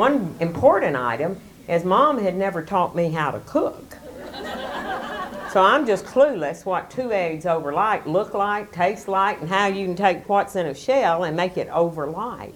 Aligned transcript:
One 0.00 0.34
important 0.40 0.96
item 0.96 1.38
is 1.68 1.84
mom 1.84 2.22
had 2.22 2.34
never 2.34 2.64
taught 2.64 2.96
me 2.96 3.10
how 3.10 3.32
to 3.32 3.40
cook. 3.40 3.98
So 5.52 5.60
I'm 5.60 5.86
just 5.86 6.06
clueless 6.06 6.64
what 6.64 6.90
two 6.90 7.12
eggs 7.12 7.44
over 7.44 7.70
light 7.70 8.06
look 8.06 8.32
like, 8.32 8.72
taste 8.72 9.08
like, 9.08 9.42
and 9.42 9.50
how 9.50 9.66
you 9.66 9.84
can 9.84 9.94
take 9.94 10.26
what's 10.26 10.56
in 10.56 10.64
a 10.64 10.74
shell 10.74 11.24
and 11.24 11.36
make 11.36 11.58
it 11.58 11.68
over 11.68 12.06
light. 12.06 12.54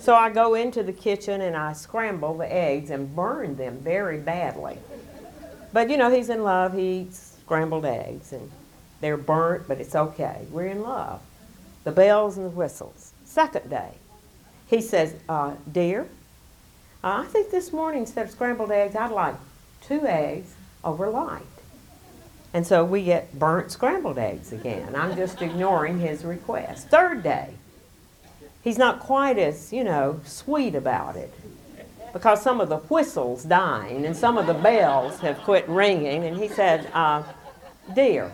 So 0.00 0.16
I 0.16 0.28
go 0.30 0.54
into 0.54 0.82
the 0.82 0.92
kitchen 0.92 1.40
and 1.40 1.56
I 1.56 1.72
scramble 1.72 2.36
the 2.36 2.52
eggs 2.52 2.90
and 2.90 3.14
burn 3.14 3.54
them 3.54 3.78
very 3.78 4.18
badly. 4.18 4.76
But 5.72 5.88
you 5.88 5.96
know, 5.96 6.10
he's 6.10 6.30
in 6.30 6.42
love. 6.42 6.74
He 6.74 7.02
eats 7.02 7.36
scrambled 7.44 7.84
eggs 7.84 8.32
and 8.32 8.50
they're 9.00 9.16
burnt, 9.16 9.68
but 9.68 9.80
it's 9.80 9.94
okay. 9.94 10.44
We're 10.50 10.66
in 10.66 10.82
love. 10.82 11.22
The 11.84 11.92
bells 11.92 12.36
and 12.36 12.46
the 12.46 12.50
whistles. 12.50 13.12
Second 13.24 13.70
day, 13.70 13.92
he 14.66 14.80
says, 14.80 15.14
uh, 15.28 15.54
Dear, 15.70 16.08
I 17.06 17.22
think 17.26 17.52
this 17.52 17.72
morning 17.72 18.00
instead 18.00 18.26
of 18.26 18.32
scrambled 18.32 18.72
eggs, 18.72 18.96
I'd 18.96 19.12
like 19.12 19.36
two 19.80 20.04
eggs 20.06 20.54
over 20.82 21.08
light. 21.08 21.42
And 22.52 22.66
so 22.66 22.84
we 22.84 23.04
get 23.04 23.38
burnt 23.38 23.70
scrambled 23.70 24.18
eggs 24.18 24.52
again. 24.52 24.96
I'm 24.96 25.14
just 25.14 25.40
ignoring 25.40 26.00
his 26.00 26.24
request. 26.24 26.88
Third 26.88 27.22
day, 27.22 27.50
he's 28.64 28.76
not 28.76 28.98
quite 28.98 29.38
as, 29.38 29.72
you 29.72 29.84
know, 29.84 30.20
sweet 30.24 30.74
about 30.74 31.14
it 31.14 31.32
because 32.12 32.42
some 32.42 32.60
of 32.60 32.68
the 32.68 32.78
whistles 32.78 33.44
dying 33.44 34.04
and 34.04 34.16
some 34.16 34.36
of 34.36 34.48
the 34.48 34.54
bells 34.54 35.20
have 35.20 35.38
quit 35.38 35.68
ringing. 35.68 36.24
And 36.24 36.36
he 36.36 36.48
said, 36.48 36.90
uh, 36.92 37.22
Dear, 37.94 38.32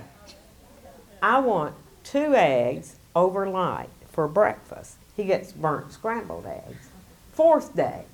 I 1.21 1.41
want 1.41 1.75
two 2.05 2.35
eggs 2.35 2.97
over 3.15 3.47
light 3.47 3.91
for 4.11 4.27
breakfast. 4.29 4.97
He 5.15 5.25
gets 5.25 5.53
burnt 5.53 5.93
scrambled 5.93 6.47
eggs. 6.47 6.89
Fourth 7.35 7.77
day, 7.77 8.05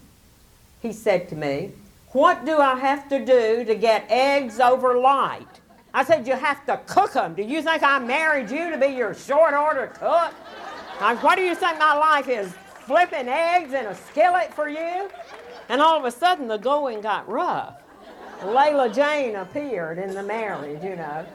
he 0.80 0.92
said 0.92 1.28
to 1.28 1.36
me, 1.36 1.72
What 2.12 2.44
do 2.44 2.58
I 2.58 2.78
have 2.78 3.08
to 3.08 3.24
do 3.24 3.64
to 3.64 3.74
get 3.74 4.06
eggs 4.08 4.60
over 4.60 4.98
light? 4.98 5.60
I 5.94 6.04
said, 6.04 6.26
You 6.26 6.34
have 6.34 6.64
to 6.66 6.80
cook 6.86 7.12
them. 7.12 7.34
Do 7.34 7.42
you 7.42 7.62
think 7.62 7.82
I 7.82 7.98
married 7.98 8.50
you 8.50 8.70
to 8.70 8.78
be 8.78 8.88
your 8.88 9.14
short 9.14 9.54
order 9.54 9.88
cook? 9.88 10.34
Like, 11.00 11.22
what 11.22 11.36
do 11.36 11.42
you 11.42 11.54
think 11.54 11.78
my 11.78 11.94
life 11.94 12.28
is? 12.28 12.52
Flipping 12.86 13.28
eggs 13.28 13.72
in 13.72 13.86
a 13.86 13.94
skillet 13.94 14.52
for 14.54 14.68
you? 14.68 15.08
And 15.68 15.80
all 15.80 15.98
of 15.98 16.04
a 16.04 16.10
sudden, 16.10 16.48
the 16.48 16.56
going 16.56 17.00
got 17.02 17.28
rough. 17.28 17.74
Layla 18.40 18.94
Jane 18.94 19.36
appeared 19.36 19.98
in 19.98 20.14
the 20.14 20.22
marriage, 20.22 20.82
you 20.82 20.96
know. 20.96 21.26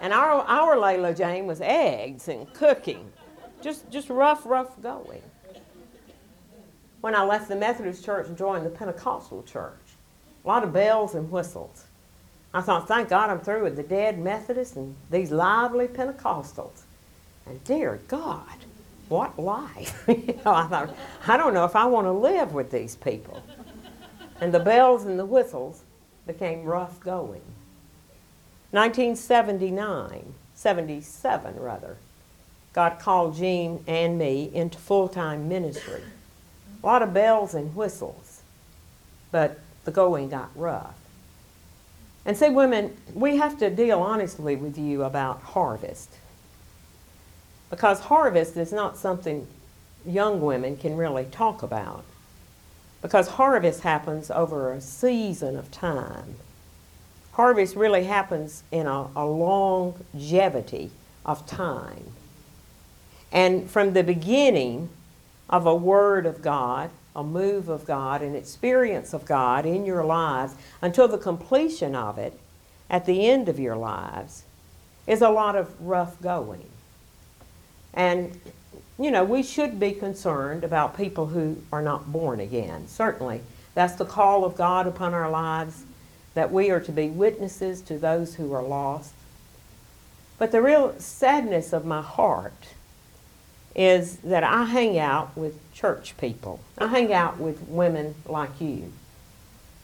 And 0.00 0.12
our, 0.12 0.42
our 0.42 0.76
Layla 0.76 1.16
Jane 1.16 1.46
was 1.46 1.60
eggs 1.60 2.28
and 2.28 2.52
cooking. 2.52 3.10
Just, 3.60 3.90
just 3.90 4.10
rough, 4.10 4.46
rough 4.46 4.80
going. 4.80 5.22
When 7.06 7.14
I 7.14 7.22
left 7.22 7.46
the 7.46 7.54
Methodist 7.54 8.04
church 8.04 8.26
and 8.26 8.36
joined 8.36 8.66
the 8.66 8.70
Pentecostal 8.70 9.44
church, 9.44 9.78
a 10.44 10.48
lot 10.48 10.64
of 10.64 10.72
bells 10.72 11.14
and 11.14 11.30
whistles. 11.30 11.84
I 12.52 12.60
thought, 12.60 12.88
thank 12.88 13.10
God 13.10 13.30
I'm 13.30 13.38
through 13.38 13.62
with 13.62 13.76
the 13.76 13.84
dead 13.84 14.18
Methodists 14.18 14.74
and 14.74 14.96
these 15.08 15.30
lively 15.30 15.86
Pentecostals. 15.86 16.82
And 17.46 17.62
dear 17.62 18.00
God, 18.08 18.56
what 19.08 19.38
life. 19.38 20.04
you 20.08 20.36
know, 20.44 20.52
I 20.52 20.66
thought, 20.66 20.96
I 21.28 21.36
don't 21.36 21.54
know 21.54 21.64
if 21.64 21.76
I 21.76 21.84
want 21.84 22.08
to 22.08 22.10
live 22.10 22.52
with 22.52 22.72
these 22.72 22.96
people. 22.96 23.40
And 24.40 24.52
the 24.52 24.58
bells 24.58 25.04
and 25.04 25.16
the 25.16 25.26
whistles 25.26 25.84
became 26.26 26.64
rough 26.64 26.98
going. 26.98 27.42
1979, 28.72 30.34
77 30.56 31.54
rather, 31.60 31.98
God 32.72 32.98
called 32.98 33.36
Gene 33.36 33.84
and 33.86 34.18
me 34.18 34.50
into 34.52 34.76
full 34.76 35.06
time 35.06 35.48
ministry. 35.48 36.02
A 36.82 36.86
lot 36.86 37.02
of 37.02 37.12
bells 37.12 37.54
and 37.54 37.74
whistles, 37.74 38.42
but 39.30 39.58
the 39.84 39.90
going 39.90 40.28
got 40.28 40.50
rough. 40.54 40.94
And 42.24 42.36
say, 42.36 42.50
women, 42.50 42.96
we 43.14 43.36
have 43.36 43.58
to 43.58 43.70
deal 43.70 44.00
honestly 44.00 44.56
with 44.56 44.76
you 44.76 45.04
about 45.04 45.42
harvest. 45.42 46.10
Because 47.70 48.00
harvest 48.00 48.56
is 48.56 48.72
not 48.72 48.96
something 48.96 49.46
young 50.04 50.40
women 50.40 50.76
can 50.76 50.96
really 50.96 51.24
talk 51.26 51.62
about. 51.62 52.04
Because 53.02 53.28
harvest 53.28 53.82
happens 53.82 54.30
over 54.30 54.72
a 54.72 54.80
season 54.80 55.56
of 55.56 55.70
time. 55.70 56.36
Harvest 57.32 57.76
really 57.76 58.04
happens 58.04 58.62
in 58.72 58.86
a, 58.86 59.08
a 59.14 59.24
longevity 59.24 60.90
of 61.24 61.46
time. 61.46 62.04
And 63.30 63.70
from 63.70 63.92
the 63.92 64.02
beginning 64.02 64.88
of 65.48 65.66
a 65.66 65.74
word 65.74 66.26
of 66.26 66.42
God, 66.42 66.90
a 67.14 67.22
move 67.22 67.68
of 67.68 67.86
God, 67.86 68.22
an 68.22 68.34
experience 68.34 69.12
of 69.12 69.24
God 69.24 69.64
in 69.64 69.86
your 69.86 70.04
lives 70.04 70.54
until 70.82 71.08
the 71.08 71.18
completion 71.18 71.94
of 71.94 72.18
it 72.18 72.38
at 72.90 73.06
the 73.06 73.28
end 73.28 73.48
of 73.48 73.58
your 73.58 73.76
lives 73.76 74.42
is 75.06 75.22
a 75.22 75.30
lot 75.30 75.56
of 75.56 75.80
rough 75.80 76.20
going. 76.20 76.66
And, 77.94 78.38
you 78.98 79.10
know, 79.10 79.24
we 79.24 79.42
should 79.42 79.80
be 79.80 79.92
concerned 79.92 80.64
about 80.64 80.96
people 80.96 81.26
who 81.26 81.56
are 81.72 81.82
not 81.82 82.12
born 82.12 82.40
again. 82.40 82.86
Certainly, 82.88 83.40
that's 83.74 83.94
the 83.94 84.04
call 84.04 84.44
of 84.44 84.56
God 84.56 84.86
upon 84.86 85.14
our 85.14 85.30
lives 85.30 85.84
that 86.34 86.52
we 86.52 86.70
are 86.70 86.80
to 86.80 86.92
be 86.92 87.08
witnesses 87.08 87.80
to 87.82 87.98
those 87.98 88.34
who 88.34 88.52
are 88.52 88.62
lost. 88.62 89.14
But 90.38 90.52
the 90.52 90.60
real 90.60 90.94
sadness 90.98 91.72
of 91.72 91.86
my 91.86 92.02
heart 92.02 92.74
is 93.76 94.16
that 94.18 94.42
I 94.42 94.64
hang 94.64 94.98
out 94.98 95.36
with 95.36 95.54
church 95.74 96.16
people. 96.16 96.60
I 96.78 96.86
hang 96.86 97.12
out 97.12 97.38
with 97.38 97.60
women 97.68 98.14
like 98.26 98.58
you 98.58 98.90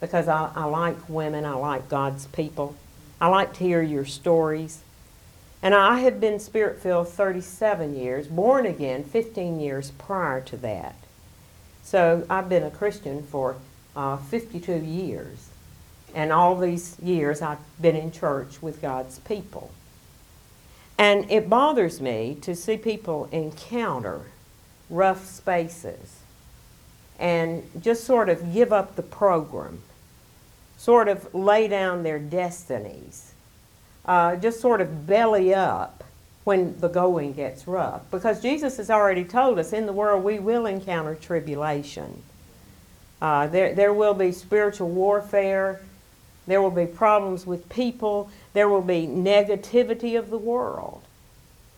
because 0.01 0.29
I, 0.29 0.51
I 0.57 0.65
like 0.65 0.97
women, 1.09 1.45
I 1.45 1.53
like 1.53 1.91
God's 1.91 2.27
people. 2.29 2.75
I 3.21 3.29
like 3.29 3.53
to 3.55 3.65
hear 3.65 3.83
your 3.83 4.07
stories. 4.07 4.81
And 5.63 5.75
I 5.75 6.01
have 6.01 6.21
been 6.21 6.41
spirit 6.41 6.81
filled 6.81 7.09
37 7.09 7.95
years, 7.95 8.27
born 8.27 8.67
again 8.67 9.05
15 9.05 9.61
years 9.61 9.93
prior 9.93 10.41
to 10.41 10.57
that. 10.57 10.97
So 11.85 12.27
I've 12.31 12.49
been 12.49 12.65
a 12.65 12.71
Christian 12.71 13.23
for 13.23 13.57
uh, 13.95 14.17
52 14.17 14.73
years. 14.73 15.51
And 16.15 16.33
all 16.33 16.57
these 16.57 16.99
years 17.01 17.43
I've 17.43 17.59
been 17.81 17.95
in 17.95 18.11
church 18.11 18.63
with 18.63 18.81
God's 18.81 19.19
people. 19.21 19.71
And 20.99 21.31
it 21.31 21.49
bothers 21.49 22.01
me 22.01 22.37
to 22.43 22.55
see 22.55 22.77
people 22.77 23.29
encounter 23.33 24.27
rough 24.89 25.27
spaces 25.27 26.21
and 27.19 27.63
just 27.81 28.05
sort 28.05 28.29
of 28.29 28.53
give 28.53 28.73
up 28.73 28.97
the 28.97 29.03
program, 29.03 29.81
sort 30.77 31.09
of 31.09 31.35
lay 31.35 31.69
down 31.69 32.03
their 32.03 32.19
destinies, 32.19 33.33
uh, 34.05 34.37
just 34.37 34.61
sort 34.61 34.81
of 34.81 35.07
belly 35.07 35.55
up 35.55 36.05
when 36.45 36.79
the 36.81 36.89
going 36.89 37.33
gets 37.33 37.69
rough. 37.69 38.03
Because 38.11 38.43
Jesus 38.43 38.77
has 38.77 38.91
already 38.91 39.25
told 39.25 39.59
us 39.59 39.73
in 39.73 39.87
the 39.87 39.93
world 39.93 40.25
we 40.25 40.41
will 40.41 40.67
encounter 40.67 41.15
tribulation. 41.15 42.23
Uh, 43.21 43.47
there, 43.47 43.75
there 43.75 43.93
will 43.93 44.15
be 44.15 44.33
spiritual 44.33 44.89
warfare. 44.89 45.81
There 46.47 46.61
will 46.61 46.71
be 46.71 46.87
problems 46.87 47.47
with 47.47 47.69
people. 47.69 48.31
There 48.53 48.69
will 48.69 48.83
be 48.83 49.07
negativity 49.07 50.19
of 50.19 50.31
the 50.31 50.39
world. 50.39 51.03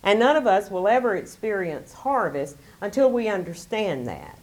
And 0.02 0.18
none 0.18 0.36
of 0.36 0.46
us 0.46 0.70
will 0.70 0.86
ever 0.86 1.16
experience 1.16 1.92
harvest 1.92 2.56
until 2.80 3.10
we 3.10 3.28
understand 3.28 4.06
that. 4.06 4.38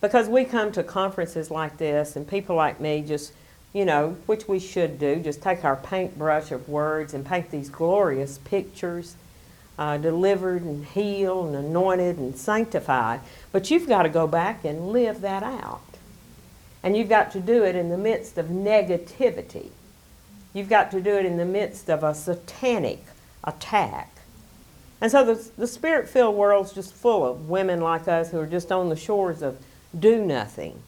Because 0.00 0.28
we 0.28 0.44
come 0.44 0.72
to 0.72 0.82
conferences 0.82 1.50
like 1.50 1.76
this, 1.76 2.16
and 2.16 2.26
people 2.26 2.56
like 2.56 2.80
me 2.80 3.02
just, 3.02 3.32
you 3.72 3.84
know, 3.84 4.16
which 4.26 4.48
we 4.48 4.58
should 4.58 4.98
do, 4.98 5.16
just 5.16 5.42
take 5.42 5.64
our 5.64 5.76
paintbrush 5.76 6.52
of 6.52 6.68
words 6.68 7.12
and 7.12 7.26
paint 7.26 7.50
these 7.50 7.68
glorious 7.68 8.38
pictures, 8.38 9.16
uh, 9.78 9.98
delivered 9.98 10.62
and 10.62 10.86
healed 10.86 11.48
and 11.48 11.56
anointed 11.66 12.18
and 12.18 12.36
sanctified. 12.36 13.20
But 13.52 13.70
you've 13.70 13.88
got 13.88 14.04
to 14.04 14.08
go 14.08 14.26
back 14.26 14.64
and 14.64 14.90
live 14.90 15.20
that 15.20 15.42
out. 15.42 15.89
And 16.82 16.96
you've 16.96 17.08
got 17.08 17.30
to 17.32 17.40
do 17.40 17.64
it 17.64 17.76
in 17.76 17.90
the 17.90 17.98
midst 17.98 18.38
of 18.38 18.46
negativity. 18.46 19.70
You've 20.52 20.68
got 20.68 20.90
to 20.92 21.00
do 21.00 21.14
it 21.16 21.26
in 21.26 21.36
the 21.36 21.44
midst 21.44 21.88
of 21.88 22.02
a 22.02 22.14
satanic 22.14 23.04
attack. 23.44 24.10
And 25.00 25.10
so 25.10 25.24
the, 25.24 25.50
the 25.56 25.66
spirit 25.66 26.08
filled 26.08 26.36
world's 26.36 26.72
just 26.72 26.92
full 26.92 27.26
of 27.26 27.48
women 27.48 27.80
like 27.80 28.08
us 28.08 28.30
who 28.30 28.38
are 28.38 28.46
just 28.46 28.70
on 28.70 28.88
the 28.88 28.96
shores 28.96 29.42
of 29.42 29.58
do 29.98 30.22
nothing 30.24 30.82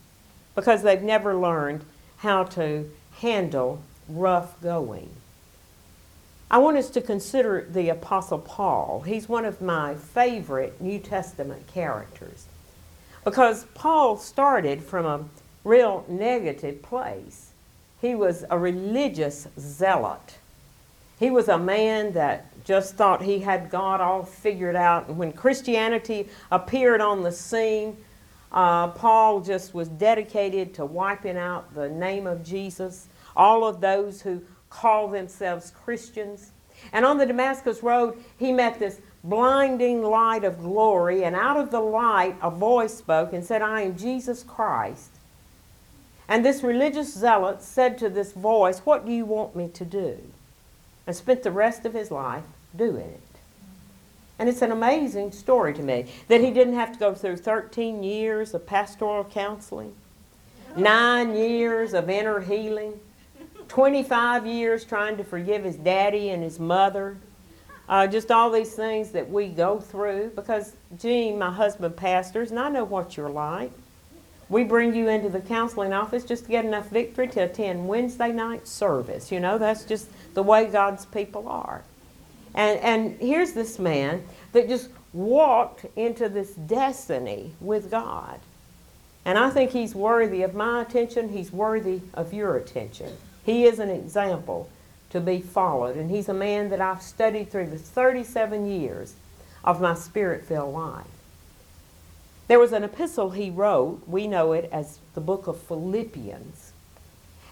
because 0.55 0.83
they've 0.83 1.03
never 1.03 1.35
learned 1.35 1.85
how 2.19 2.45
to 2.45 2.91
handle 3.19 3.83
rough 4.09 4.61
going. 4.61 5.11
I 6.51 6.59
want 6.59 6.77
us 6.77 6.91
to 6.91 7.01
consider 7.01 7.67
the 7.69 7.89
Apostle 7.89 8.39
Paul. 8.39 9.03
He's 9.07 9.29
one 9.29 9.47
of 9.47 9.63
my 9.63 9.95
favorite 9.95 10.81
New 10.81 10.99
Testament 10.99 11.67
characters 11.67 12.47
because 13.25 13.65
Paul 13.75 14.19
started 14.19 14.83
from 14.83 15.07
a 15.07 15.25
real 15.65 16.05
negative 16.09 16.83
place. 16.83 17.53
He 18.01 18.15
was 18.15 18.45
a 18.51 18.59
religious 18.59 19.49
zealot. 19.59 20.39
He 21.19 21.31
was 21.31 21.49
a 21.49 21.59
man 21.59 22.13
that 22.13 22.47
just 22.65 22.97
thought 22.97 23.23
he 23.23 23.41
had 23.41 23.71
God 23.71 24.01
all 24.01 24.25
figured 24.25 24.77
out. 24.77 25.09
And 25.09 25.19
when 25.19 25.33
Christianity 25.33 26.29
appeared 26.51 27.01
on 27.01 27.23
the 27.23 27.33
scene, 27.33 27.97
Uh, 28.53 28.89
Paul 28.89 29.41
just 29.41 29.73
was 29.73 29.89
dedicated 29.89 30.75
to 30.75 30.85
wiping 30.85 31.39
out 31.39 31.75
the 31.75 31.89
name 31.89 32.27
of 32.27 32.45
Jesus, 32.45 33.09
all 33.35 33.65
of 33.65 33.81
those 33.81 34.21
who 34.21 34.43
call 34.69 35.09
themselves 35.09 35.73
Christians. 35.85 36.53
And 36.93 37.07
on 37.07 37.17
the 37.17 37.25
Damascus 37.25 37.83
Road, 37.83 38.23
he 38.39 38.53
met 38.53 38.79
this 38.79 39.01
blinding 39.25 40.03
light 40.03 40.45
of 40.45 40.59
glory, 40.61 41.25
and 41.25 41.35
out 41.35 41.57
of 41.57 41.71
the 41.71 41.81
light, 41.81 42.37
a 42.43 42.51
voice 42.51 42.93
spoke 42.93 43.33
and 43.33 43.43
said, 43.43 43.63
I 43.63 43.81
am 43.87 43.97
Jesus 43.97 44.43
Christ. 44.43 45.13
And 46.33 46.43
this 46.43 46.63
religious 46.63 47.13
zealot 47.13 47.61
said 47.61 47.99
to 47.99 48.09
this 48.09 48.33
voice, 48.33 48.79
What 48.79 49.05
do 49.05 49.13
you 49.13 49.27
want 49.27 49.55
me 49.55 49.69
to 49.69 49.85
do? 49.85 50.17
And 51.07 51.15
spent 51.15 51.43
the 51.43 51.51
rest 51.51 51.85
of 51.85 51.93
his 51.93 52.11
life 52.11 52.45
doing 52.75 53.05
it. 53.05 53.21
And 54.39 54.49
it's 54.49 54.63
an 54.63 54.73
amazing 54.73 55.33
story 55.33 55.75
to 55.75 55.83
me 55.83 56.07
that 56.29 56.41
he 56.41 56.51
didn't 56.51 56.77
have 56.77 56.91
to 56.95 56.99
go 56.99 57.13
through 57.13 57.37
13 57.37 58.03
years 58.03 58.55
of 58.55 58.65
pastoral 58.65 59.25
counseling, 59.25 59.95
nine 60.75 61.37
years 61.37 61.93
of 61.93 62.09
inner 62.09 62.41
healing, 62.41 62.99
25 63.69 64.47
years 64.47 64.87
trying 64.87 65.19
to 65.19 65.25
forgive 65.25 65.65
his 65.65 65.77
daddy 65.77 66.31
and 66.31 66.43
his 66.43 66.59
mother. 66.59 67.19
Uh, 67.91 68.07
just 68.07 68.31
all 68.31 68.51
these 68.51 68.73
things 68.73 69.11
that 69.11 69.29
we 69.29 69.49
go 69.49 69.79
through 69.79 70.33
because 70.35 70.73
Gene, 70.99 71.39
my 71.39 71.51
husband, 71.53 71.95
pastors, 71.95 72.51
and 72.51 72.59
I 72.59 72.71
know 72.71 72.85
what 72.85 73.19
you're 73.19 73.29
like. 73.29 73.73
We 74.53 74.65
bring 74.65 74.95
you 74.95 75.09
into 75.09 75.31
the 75.31 75.41
counseling 75.41 75.95
office 75.95 76.25
just 76.25 76.45
to 76.45 76.51
get 76.51 76.67
enough 76.67 76.91
victory 76.91 77.27
to 77.29 77.45
attend 77.45 77.89
Wednesday 77.89 78.31
night 78.31 78.69
service. 78.69 79.33
You 79.33 79.41
know, 79.41 79.57
that's 79.57 79.85
just 79.85 80.11
the 80.35 80.43
way 80.43 80.67
God's 80.67 81.07
people 81.07 81.49
are. 81.49 81.81
And, 82.55 82.79
and 82.81 83.19
here's 83.19 83.53
this 83.53 83.79
man 83.79 84.23
that 84.53 84.69
just 84.69 84.91
walked 85.15 85.87
into 85.97 86.29
this 86.29 86.51
destiny 86.51 87.53
with 87.63 87.91
God. 87.91 88.41
And 89.25 89.39
I 89.39 89.49
think 89.49 89.71
he's 89.71 89.95
worthy 89.95 90.43
of 90.43 90.55
my 90.55 90.83
attention. 90.83 91.31
He's 91.31 91.51
worthy 91.51 92.03
of 92.13 92.35
your 92.35 92.55
attention. 92.59 93.17
He 93.47 93.65
is 93.65 93.79
an 93.79 93.89
example 93.89 94.69
to 95.09 95.21
be 95.23 95.41
followed. 95.41 95.97
And 95.97 96.11
he's 96.11 96.29
a 96.29 96.35
man 96.35 96.69
that 96.69 96.81
I've 96.83 97.01
studied 97.01 97.51
through 97.51 97.69
the 97.69 97.79
37 97.79 98.71
years 98.71 99.15
of 99.65 99.81
my 99.81 99.95
spirit 99.95 100.45
filled 100.45 100.75
life. 100.75 101.22
There 102.49 102.59
was 102.59 102.73
an 102.73 102.85
epistle 102.85 103.31
he 103.31 103.51
wrote. 103.51 104.03
We 104.07 104.27
know 104.27 104.53
it 104.53 104.69
as 104.73 104.99
the 105.15 105.21
book 105.21 105.47
of 105.47 105.59
Philippians. 105.61 106.73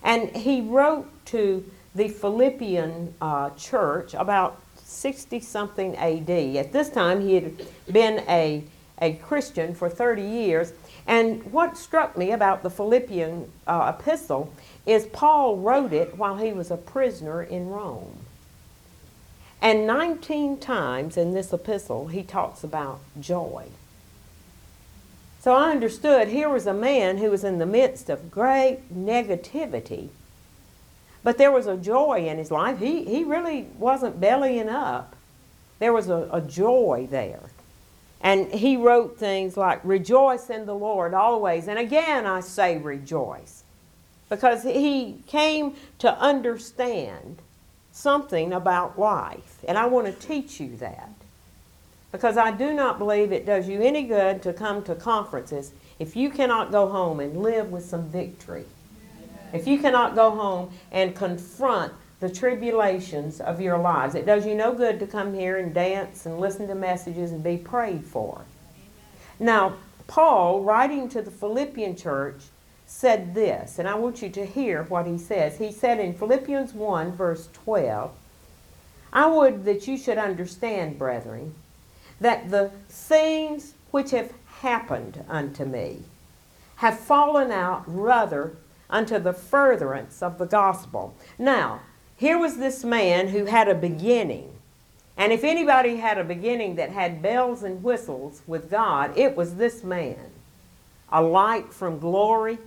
And 0.03 0.35
he 0.37 0.61
wrote 0.61 1.09
to 1.27 1.65
the 1.95 2.09
Philippian 2.09 3.15
uh, 3.21 3.51
church 3.51 4.15
about 4.15 4.61
60 4.77 5.41
something 5.41 5.97
AD. 5.97 6.31
At 6.31 6.73
this 6.73 6.91
time, 6.91 7.21
he 7.21 7.35
had 7.35 7.67
been 7.91 8.25
a, 8.29 8.65
a 9.01 9.15
Christian 9.15 9.75
for 9.75 9.89
30 9.89 10.23
years. 10.23 10.73
And 11.07 11.43
what 11.53 11.77
struck 11.77 12.17
me 12.17 12.33
about 12.33 12.63
the 12.63 12.71
Philippian 12.71 13.51
uh, 13.67 13.93
epistle 13.99 14.53
is 14.87 15.07
Paul 15.07 15.57
wrote 15.59 15.93
it 15.93 16.17
while 16.17 16.37
he 16.37 16.53
was 16.53 16.71
a 16.71 16.77
prisoner 16.77 17.43
in 17.43 17.69
Rome. 17.69 18.19
And 19.63 19.87
19 19.87 20.59
times 20.59 21.17
in 21.17 21.35
this 21.35 21.53
epistle, 21.53 22.09
he 22.09 22.23
talks 22.23 22.65
about 22.65 23.01
joy. 23.21 23.67
So 25.41 25.55
I 25.55 25.71
understood 25.71 26.29
here 26.29 26.49
was 26.49 26.67
a 26.67 26.75
man 26.75 27.19
who 27.19 27.31
was 27.31 27.45
in 27.45 27.59
the 27.59 27.67
midst 27.67 28.11
of 28.11 28.31
great 28.31 28.95
negativity 28.95 30.11
but 31.23 31.39
there 31.39 31.53
was 31.53 31.67
a 31.67 31.77
joy 31.77 32.27
in 32.27 32.39
his 32.39 32.51
life. 32.51 32.79
He, 32.79 33.05
he 33.05 33.25
really 33.25 33.67
wasn't 33.79 34.21
bellying 34.21 34.69
up. 34.69 35.15
There 35.79 35.93
was 35.93 36.09
a, 36.09 36.29
a 36.33 36.41
joy 36.41 37.09
there. 37.11 37.51
And 38.23 38.53
he 38.53 38.77
wrote 38.77 39.19
things 39.19 39.57
like, 39.57 39.81
Rejoice 39.85 40.51
in 40.51 40.67
the 40.67 40.75
Lord 40.75 41.15
always. 41.15 41.69
And 41.69 41.79
again, 41.79 42.27
I 42.27 42.41
say 42.41 42.79
rejoice. 42.79 43.65
Because 44.29 44.63
he 44.63 45.23
came 45.27 45.75
to 45.99 46.17
understand 46.19 47.39
something 47.93 48.53
about 48.53 48.99
life. 48.99 49.59
And 49.67 49.77
I 49.77 49.87
want 49.87 50.07
to 50.07 50.13
teach 50.13 50.61
you 50.61 50.77
that. 50.77 51.11
Because 52.13 52.37
I 52.37 52.51
do 52.51 52.73
not 52.73 52.99
believe 52.99 53.31
it 53.31 53.47
does 53.47 53.69
you 53.69 53.81
any 53.81 54.03
good 54.03 54.43
to 54.43 54.53
come 54.53 54.83
to 54.85 54.95
conferences 54.95 55.73
if 55.99 56.17
you 56.17 56.31
cannot 56.31 56.73
go 56.73 56.89
home 56.89 57.21
and 57.21 57.43
live 57.43 57.71
with 57.71 57.85
some 57.85 58.09
victory. 58.09 58.65
If 59.53 59.67
you 59.67 59.79
cannot 59.79 60.15
go 60.15 60.31
home 60.31 60.73
and 60.91 61.15
confront 61.15 61.93
the 62.21 62.29
tribulations 62.29 63.41
of 63.41 63.61
your 63.61 63.79
lives, 63.79 64.15
it 64.15 64.27
does 64.27 64.47
you 64.47 64.55
no 64.55 64.75
good 64.75 64.99
to 65.01 65.07
come 65.07 65.35
here 65.35 65.59
and 65.59 65.73
dance 65.73 66.27
and 66.27 66.39
listen 66.39 66.67
to 66.69 66.75
messages 66.75 67.33
and 67.33 67.43
be 67.43 67.57
prayed 67.57 68.05
for. 68.05 68.43
Now, 69.39 69.75
Paul, 70.07 70.63
writing 70.63 71.09
to 71.11 71.23
the 71.23 71.31
Philippian 71.31 71.97
church, 71.97 72.43
said 72.87 73.35
this, 73.35 73.79
and 73.79 73.89
I 73.89 73.95
want 73.95 74.21
you 74.21 74.29
to 74.31 74.45
hear 74.45 74.83
what 74.85 75.07
he 75.07 75.17
says. 75.17 75.59
He 75.59 75.71
said 75.71 76.01
in 76.01 76.13
Philippians 76.13 76.75
1, 76.75 77.13
verse 77.13 77.49
12, 77.53 78.11
I 79.13 79.27
would 79.27 79.65
that 79.65 79.87
you 79.87 79.97
should 79.97 80.19
understand, 80.19 80.99
brethren, 80.99 81.55
that 82.21 82.51
the 82.51 82.71
things 82.89 83.75
which 83.91 84.11
have 84.11 84.33
happened 84.61 85.25
unto 85.29 85.65
me 85.65 86.03
have 86.77 86.99
fallen 86.99 87.51
out 87.51 87.83
rather 87.87 88.57
unto 88.89 89.19
the 89.19 89.33
furtherance 89.33 90.23
of 90.23 90.39
the 90.39 90.47
gospel. 90.47 91.15
Now, 91.39 91.81
here 92.17 92.39
was 92.39 92.59
this 92.59 92.85
man 92.85 93.29
who 93.29 93.47
had 93.47 93.69
a 93.69 93.75
beginning. 93.75 94.53
And 95.17 95.33
if 95.33 95.45
anybody 95.45 95.97
had 95.97 96.19
a 96.19 96.25
beginning 96.25 96.77
that 96.77 96.91
had 96.91 97.23
bells 97.23 97.63
and 97.63 97.83
whistles 97.83 98.43
with 98.47 98.71
God, 98.71 99.17
it 99.17 99.37
was 99.37 99.57
this 99.57 99.85
man. 99.85 100.31
A 101.13 101.23
light 101.23 101.73
from 101.73 101.99
glory, 101.99 102.59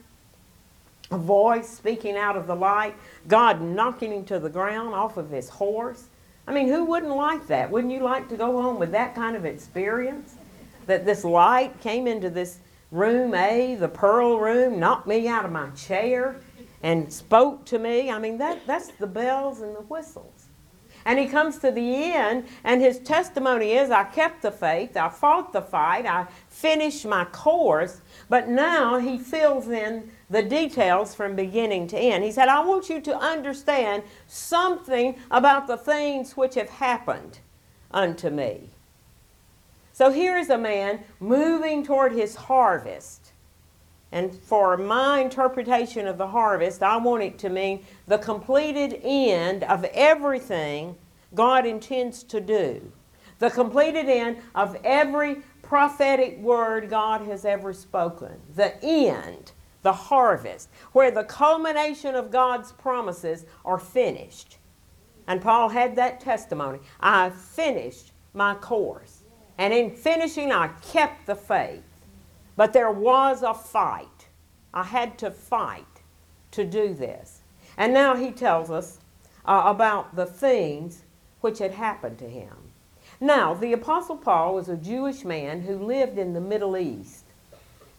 a 1.11 1.17
voice 1.17 1.69
speaking 1.69 2.15
out 2.15 2.35
of 2.35 2.47
the 2.47 2.55
light, 2.55 2.95
God 3.27 3.61
knocking 3.61 4.11
him 4.11 4.25
to 4.25 4.39
the 4.39 4.49
ground 4.49 4.93
off 4.93 5.17
of 5.17 5.29
his 5.29 5.49
horse. 5.49 6.05
I 6.47 6.53
mean, 6.53 6.67
who 6.67 6.83
wouldn't 6.85 7.15
like 7.15 7.47
that? 7.47 7.71
Wouldn't 7.71 7.93
you 7.93 8.01
like 8.01 8.27
to 8.29 8.37
go 8.37 8.61
home 8.61 8.79
with 8.79 8.91
that 8.91 9.15
kind 9.15 9.35
of 9.35 9.45
experience? 9.45 10.35
That 10.87 11.05
this 11.05 11.23
light 11.23 11.79
came 11.79 12.07
into 12.07 12.29
this 12.29 12.59
room 12.91 13.33
A, 13.33 13.75
the 13.75 13.87
pearl 13.87 14.37
room, 14.37 14.79
knocked 14.79 15.07
me 15.07 15.27
out 15.27 15.45
of 15.45 15.51
my 15.51 15.69
chair 15.69 16.35
and 16.81 17.11
spoke 17.11 17.65
to 17.65 17.79
me. 17.79 18.11
I 18.11 18.19
mean, 18.19 18.37
that, 18.39 18.67
that's 18.67 18.89
the 18.89 19.07
bells 19.07 19.61
and 19.61 19.73
the 19.73 19.81
whistles. 19.81 20.32
And 21.05 21.19
he 21.19 21.27
comes 21.27 21.59
to 21.59 21.71
the 21.71 22.13
end, 22.13 22.45
and 22.63 22.81
his 22.81 22.99
testimony 22.99 23.73
is 23.73 23.91
I 23.91 24.05
kept 24.05 24.41
the 24.41 24.51
faith, 24.51 24.95
I 24.95 25.09
fought 25.09 25.51
the 25.51 25.61
fight, 25.61 26.05
I 26.05 26.27
finished 26.49 27.05
my 27.05 27.25
course, 27.25 28.01
but 28.29 28.47
now 28.47 28.97
he 28.97 29.17
fills 29.17 29.67
in 29.67 30.09
the 30.29 30.43
details 30.43 31.13
from 31.13 31.35
beginning 31.35 31.87
to 31.87 31.99
end. 31.99 32.23
He 32.23 32.31
said, 32.31 32.47
I 32.47 32.63
want 32.63 32.89
you 32.89 33.01
to 33.01 33.17
understand 33.17 34.03
something 34.27 35.17
about 35.29 35.67
the 35.67 35.77
things 35.77 36.37
which 36.37 36.55
have 36.55 36.69
happened 36.69 37.39
unto 37.91 38.29
me. 38.29 38.69
So 39.91 40.09
here 40.11 40.37
is 40.37 40.49
a 40.49 40.57
man 40.57 41.01
moving 41.19 41.85
toward 41.85 42.13
his 42.13 42.35
harvest. 42.35 43.22
And 44.13 44.31
for 44.31 44.77
my 44.77 45.21
interpretation 45.21 46.05
of 46.05 46.19
the 46.19 46.27
harvest, 46.27 46.83
I 46.83 46.97
want 46.97 47.23
it 47.23 47.39
to 47.39 47.49
mean 47.49 47.83
the 48.05 48.19
completed 48.19 49.01
end 49.03 49.63
of 49.63 49.83
everything 49.85 50.95
God 51.33 51.65
intends 51.65 52.21
to 52.25 52.39
do. 52.39 52.91
The 53.39 53.49
completed 53.49 54.07
end 54.07 54.37
of 54.53 54.77
every 54.83 55.37
prophetic 55.63 56.37
word 56.37 56.91
God 56.91 57.21
has 57.21 57.43
ever 57.43 57.73
spoken. 57.73 58.39
The 58.55 58.79
end, 58.85 59.51
the 59.81 59.93
harvest, 59.93 60.69
where 60.91 61.09
the 61.09 61.23
culmination 61.23 62.13
of 62.13 62.29
God's 62.29 62.71
promises 62.71 63.47
are 63.65 63.79
finished. 63.79 64.59
And 65.25 65.41
Paul 65.41 65.69
had 65.69 65.95
that 65.95 66.19
testimony. 66.19 66.81
I 66.99 67.31
finished 67.31 68.11
my 68.35 68.53
course. 68.53 69.23
And 69.57 69.73
in 69.73 69.89
finishing, 69.95 70.51
I 70.51 70.67
kept 70.83 71.25
the 71.25 71.35
faith. 71.35 71.81
But 72.55 72.73
there 72.73 72.91
was 72.91 73.41
a 73.41 73.53
fight. 73.53 74.27
I 74.73 74.83
had 74.83 75.17
to 75.19 75.31
fight 75.31 75.85
to 76.51 76.63
do 76.63 76.93
this. 76.93 77.41
And 77.77 77.93
now 77.93 78.15
he 78.15 78.31
tells 78.31 78.69
us 78.69 78.99
uh, 79.45 79.63
about 79.65 80.15
the 80.15 80.25
things 80.25 81.03
which 81.41 81.59
had 81.59 81.71
happened 81.71 82.17
to 82.19 82.29
him. 82.29 82.55
Now, 83.19 83.53
the 83.53 83.73
Apostle 83.73 84.17
Paul 84.17 84.55
was 84.55 84.69
a 84.69 84.77
Jewish 84.77 85.23
man 85.23 85.61
who 85.61 85.77
lived 85.77 86.17
in 86.17 86.33
the 86.33 86.41
Middle 86.41 86.77
East. 86.77 87.25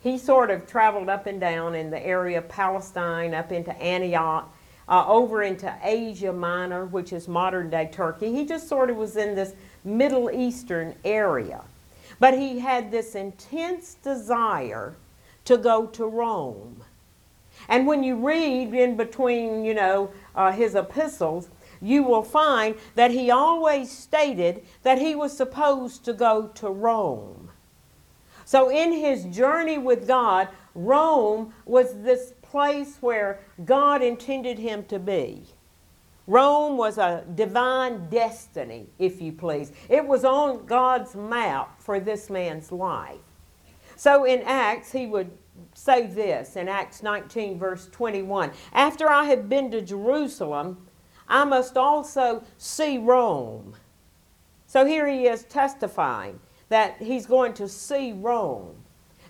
He 0.02 0.18
sort 0.18 0.50
of 0.50 0.66
traveled 0.66 1.08
up 1.08 1.26
and 1.26 1.40
down 1.40 1.74
in 1.74 1.90
the 1.90 2.04
area 2.04 2.38
of 2.38 2.48
Palestine, 2.48 3.32
up 3.32 3.52
into 3.52 3.74
Antioch, 3.80 4.54
uh, 4.86 5.04
over 5.06 5.42
into 5.42 5.74
Asia 5.82 6.32
Minor, 6.32 6.84
which 6.84 7.12
is 7.12 7.26
modern 7.26 7.70
day 7.70 7.88
Turkey. 7.90 8.32
He 8.32 8.44
just 8.44 8.68
sort 8.68 8.90
of 8.90 8.96
was 8.96 9.16
in 9.16 9.34
this 9.34 9.54
Middle 9.82 10.30
Eastern 10.30 10.94
area. 11.04 11.62
But 12.24 12.38
he 12.38 12.60
had 12.60 12.90
this 12.90 13.14
intense 13.14 13.96
desire 14.02 14.96
to 15.44 15.58
go 15.58 15.84
to 15.88 16.06
Rome. 16.06 16.82
And 17.68 17.86
when 17.86 18.02
you 18.02 18.16
read 18.16 18.72
in 18.72 18.96
between, 18.96 19.62
you 19.62 19.74
know, 19.74 20.10
uh, 20.34 20.50
his 20.50 20.74
epistles, 20.74 21.50
you 21.82 22.02
will 22.02 22.22
find 22.22 22.76
that 22.94 23.10
he 23.10 23.30
always 23.30 23.90
stated 23.90 24.64
that 24.84 24.96
he 24.96 25.14
was 25.14 25.36
supposed 25.36 26.02
to 26.06 26.14
go 26.14 26.46
to 26.54 26.70
Rome. 26.70 27.50
So, 28.46 28.70
in 28.70 28.92
his 28.92 29.24
journey 29.24 29.76
with 29.76 30.08
God, 30.08 30.48
Rome 30.74 31.52
was 31.66 31.92
this 32.04 32.32
place 32.40 32.96
where 33.02 33.40
God 33.66 34.00
intended 34.00 34.58
him 34.58 34.84
to 34.84 34.98
be. 34.98 35.42
Rome 36.26 36.76
was 36.76 36.96
a 36.98 37.24
divine 37.34 38.08
destiny, 38.08 38.86
if 38.98 39.20
you 39.20 39.32
please. 39.32 39.72
It 39.88 40.06
was 40.06 40.24
on 40.24 40.64
God's 40.64 41.14
map 41.14 41.80
for 41.80 42.00
this 42.00 42.30
man's 42.30 42.72
life. 42.72 43.18
So 43.96 44.24
in 44.24 44.42
Acts, 44.42 44.92
he 44.92 45.06
would 45.06 45.30
say 45.74 46.06
this 46.06 46.56
in 46.56 46.68
Acts 46.68 47.02
19, 47.02 47.58
verse 47.58 47.88
21 47.92 48.52
After 48.72 49.08
I 49.08 49.24
have 49.24 49.48
been 49.48 49.70
to 49.70 49.82
Jerusalem, 49.82 50.86
I 51.28 51.44
must 51.44 51.76
also 51.76 52.42
see 52.58 52.98
Rome. 52.98 53.76
So 54.66 54.84
here 54.84 55.06
he 55.06 55.26
is 55.26 55.44
testifying 55.44 56.40
that 56.68 56.96
he's 56.98 57.26
going 57.26 57.54
to 57.54 57.68
see 57.68 58.12
Rome. 58.12 58.74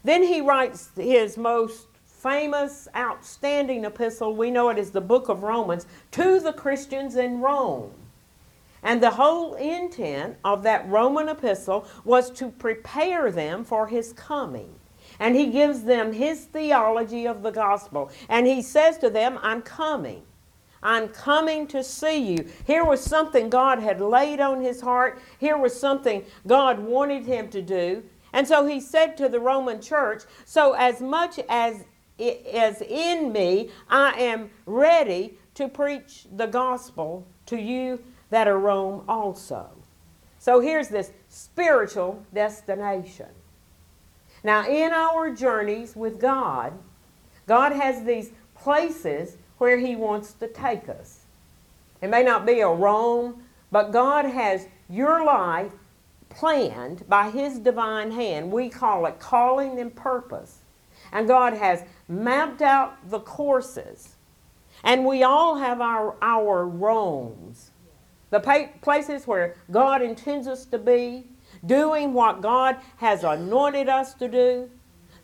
Then 0.02 0.22
he 0.22 0.40
writes 0.40 0.90
his 0.96 1.36
most 1.36 1.86
famous, 2.25 2.88
outstanding 2.97 3.85
epistle, 3.85 4.35
we 4.35 4.50
know 4.50 4.71
it 4.71 4.78
as 4.78 4.90
the 4.90 5.00
book 5.00 5.28
of 5.28 5.43
Romans, 5.43 5.87
to 6.11 6.40
the 6.40 6.54
Christians 6.54 7.16
in 7.16 7.40
Rome. 7.40 7.93
And 8.83 9.02
the 9.02 9.11
whole 9.11 9.54
intent 9.54 10.38
of 10.43 10.62
that 10.62 10.88
Roman 10.88 11.28
epistle 11.28 11.87
was 12.02 12.31
to 12.33 12.49
prepare 12.49 13.31
them 13.31 13.62
for 13.62 13.88
his 13.88 14.14
coming. 14.14 14.75
And 15.21 15.37
he 15.37 15.49
gives 15.49 15.83
them 15.83 16.14
his 16.14 16.47
theology 16.47 17.26
of 17.26 17.43
the 17.43 17.50
gospel. 17.50 18.11
And 18.31 18.47
he 18.47 18.62
says 18.62 18.97
to 18.99 19.11
them, 19.11 19.38
I'm 19.43 19.61
coming. 19.61 20.23
I'm 20.83 21.09
coming 21.09 21.66
to 21.69 21.85
see 21.85 22.33
you. 22.33 22.49
Here 22.66 22.87
was 22.87 23.02
something 23.02 23.50
God 23.50 23.81
had 23.81 24.00
laid 24.00 24.40
on 24.40 24.62
his 24.62 24.81
heart. 24.81 25.21
Here 25.38 25.59
was 25.59 25.78
something 25.78 26.25
God 26.47 26.78
wanted 26.78 27.26
him 27.26 27.49
to 27.49 27.61
do. 27.61 28.02
And 28.33 28.49
so 28.49 28.66
he 28.66 28.81
said 28.81 29.16
to 29.19 29.28
the 29.28 29.40
Roman 29.40 29.81
church, 29.81 30.23
So 30.47 30.73
as 30.73 31.00
much 31.00 31.38
as 31.49 31.85
is 32.18 32.80
in 32.83 33.33
me, 33.33 33.71
I 33.88 34.12
am 34.21 34.50
ready 34.66 35.38
to 35.54 35.68
preach 35.68 36.26
the 36.35 36.47
gospel 36.47 37.26
to 37.47 37.56
you 37.61 38.02
that 38.30 38.49
are 38.49 38.59
Rome 38.59 39.04
also. 39.09 39.68
So 40.38 40.61
here's 40.61 40.88
this 40.88 41.12
spiritual 41.28 42.25
destination. 42.35 43.28
Now, 44.42 44.68
in 44.68 44.92
our 44.92 45.35
journeys 45.35 45.97
with 45.97 46.21
God, 46.21 46.75
God 47.47 47.73
has 47.73 48.04
these 48.04 48.30
places 48.54 49.37
where 49.59 49.78
He 49.78 49.97
wants 49.97 50.35
to 50.35 50.49
take 50.49 50.88
us. 50.88 51.21
It 52.02 52.09
may 52.09 52.23
not 52.23 52.44
be 52.44 52.61
a 52.61 52.68
Rome, 52.68 53.42
but 53.71 53.90
God 53.90 54.26
has 54.26 54.66
your 54.90 55.25
life 55.25 55.73
planned 56.28 57.09
by 57.09 57.30
His 57.30 57.59
divine 57.59 58.11
hand. 58.11 58.52
We 58.52 58.68
call 58.68 59.06
it 59.06 59.18
calling 59.18 59.78
and 59.78 59.94
purpose. 59.94 60.59
And 61.12 61.28
God 61.28 61.54
has 61.54 61.85
mapped 62.08 62.62
out 62.62 63.08
the 63.11 63.20
courses. 63.20 64.16
And 64.82 65.06
we 65.06 65.23
all 65.23 65.56
have 65.56 65.80
our, 65.80 66.16
our 66.20 66.66
Romes, 66.66 67.70
the 68.30 68.40
pa- 68.40 68.68
places 68.82 69.26
where 69.26 69.56
God 69.70 70.02
intends 70.02 70.46
us 70.46 70.66
to 70.66 70.78
be, 70.78 71.25
doing 71.64 72.12
what 72.12 72.42
God 72.42 72.76
has 72.96 73.25
anointed 73.25 73.88
us 73.88 74.14
to 74.14 74.28
do, 74.28 74.70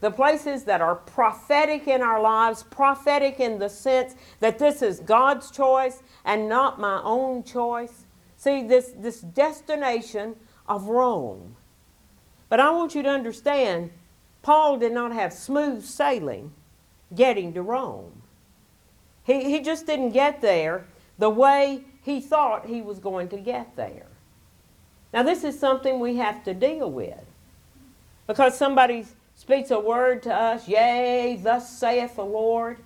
the 0.00 0.10
places 0.10 0.64
that 0.64 0.80
are 0.80 0.94
prophetic 0.94 1.86
in 1.86 2.00
our 2.00 2.22
lives, 2.22 2.62
prophetic 2.62 3.38
in 3.38 3.58
the 3.58 3.68
sense 3.68 4.14
that 4.40 4.58
this 4.58 4.80
is 4.80 5.00
God's 5.00 5.50
choice 5.50 6.02
and 6.24 6.48
not 6.48 6.80
my 6.80 7.02
own 7.02 7.42
choice. 7.42 8.06
See, 8.36 8.66
this, 8.66 8.92
this 8.96 9.20
destination 9.20 10.36
of 10.66 10.86
Rome. 10.86 11.56
But 12.48 12.60
I 12.60 12.70
want 12.70 12.94
you 12.94 13.02
to 13.02 13.10
understand, 13.10 13.90
Paul 14.40 14.78
did 14.78 14.92
not 14.92 15.12
have 15.12 15.34
smooth 15.34 15.84
sailing 15.84 16.52
getting 17.14 17.52
to 17.54 17.62
Rome. 17.62 18.22
He, 19.24 19.44
he 19.44 19.60
just 19.60 19.86
didn't 19.86 20.10
get 20.10 20.40
there 20.40 20.84
the 21.18 21.30
way 21.30 21.84
he 22.02 22.20
thought 22.20 22.66
he 22.66 22.82
was 22.82 22.98
going 22.98 23.28
to 23.28 23.36
get 23.36 23.76
there. 23.76 24.06
Now, 25.12 25.22
this 25.22 25.44
is 25.44 25.58
something 25.58 25.98
we 25.98 26.16
have 26.16 26.44
to 26.44 26.54
deal 26.54 26.90
with. 26.90 27.18
Because 28.26 28.56
somebody 28.56 29.06
speaks 29.34 29.70
a 29.70 29.80
word 29.80 30.22
to 30.22 30.34
us, 30.34 30.68
yea, 30.68 31.38
thus 31.42 31.78
saith 31.78 32.16
the 32.16 32.24
Lord. 32.24 32.78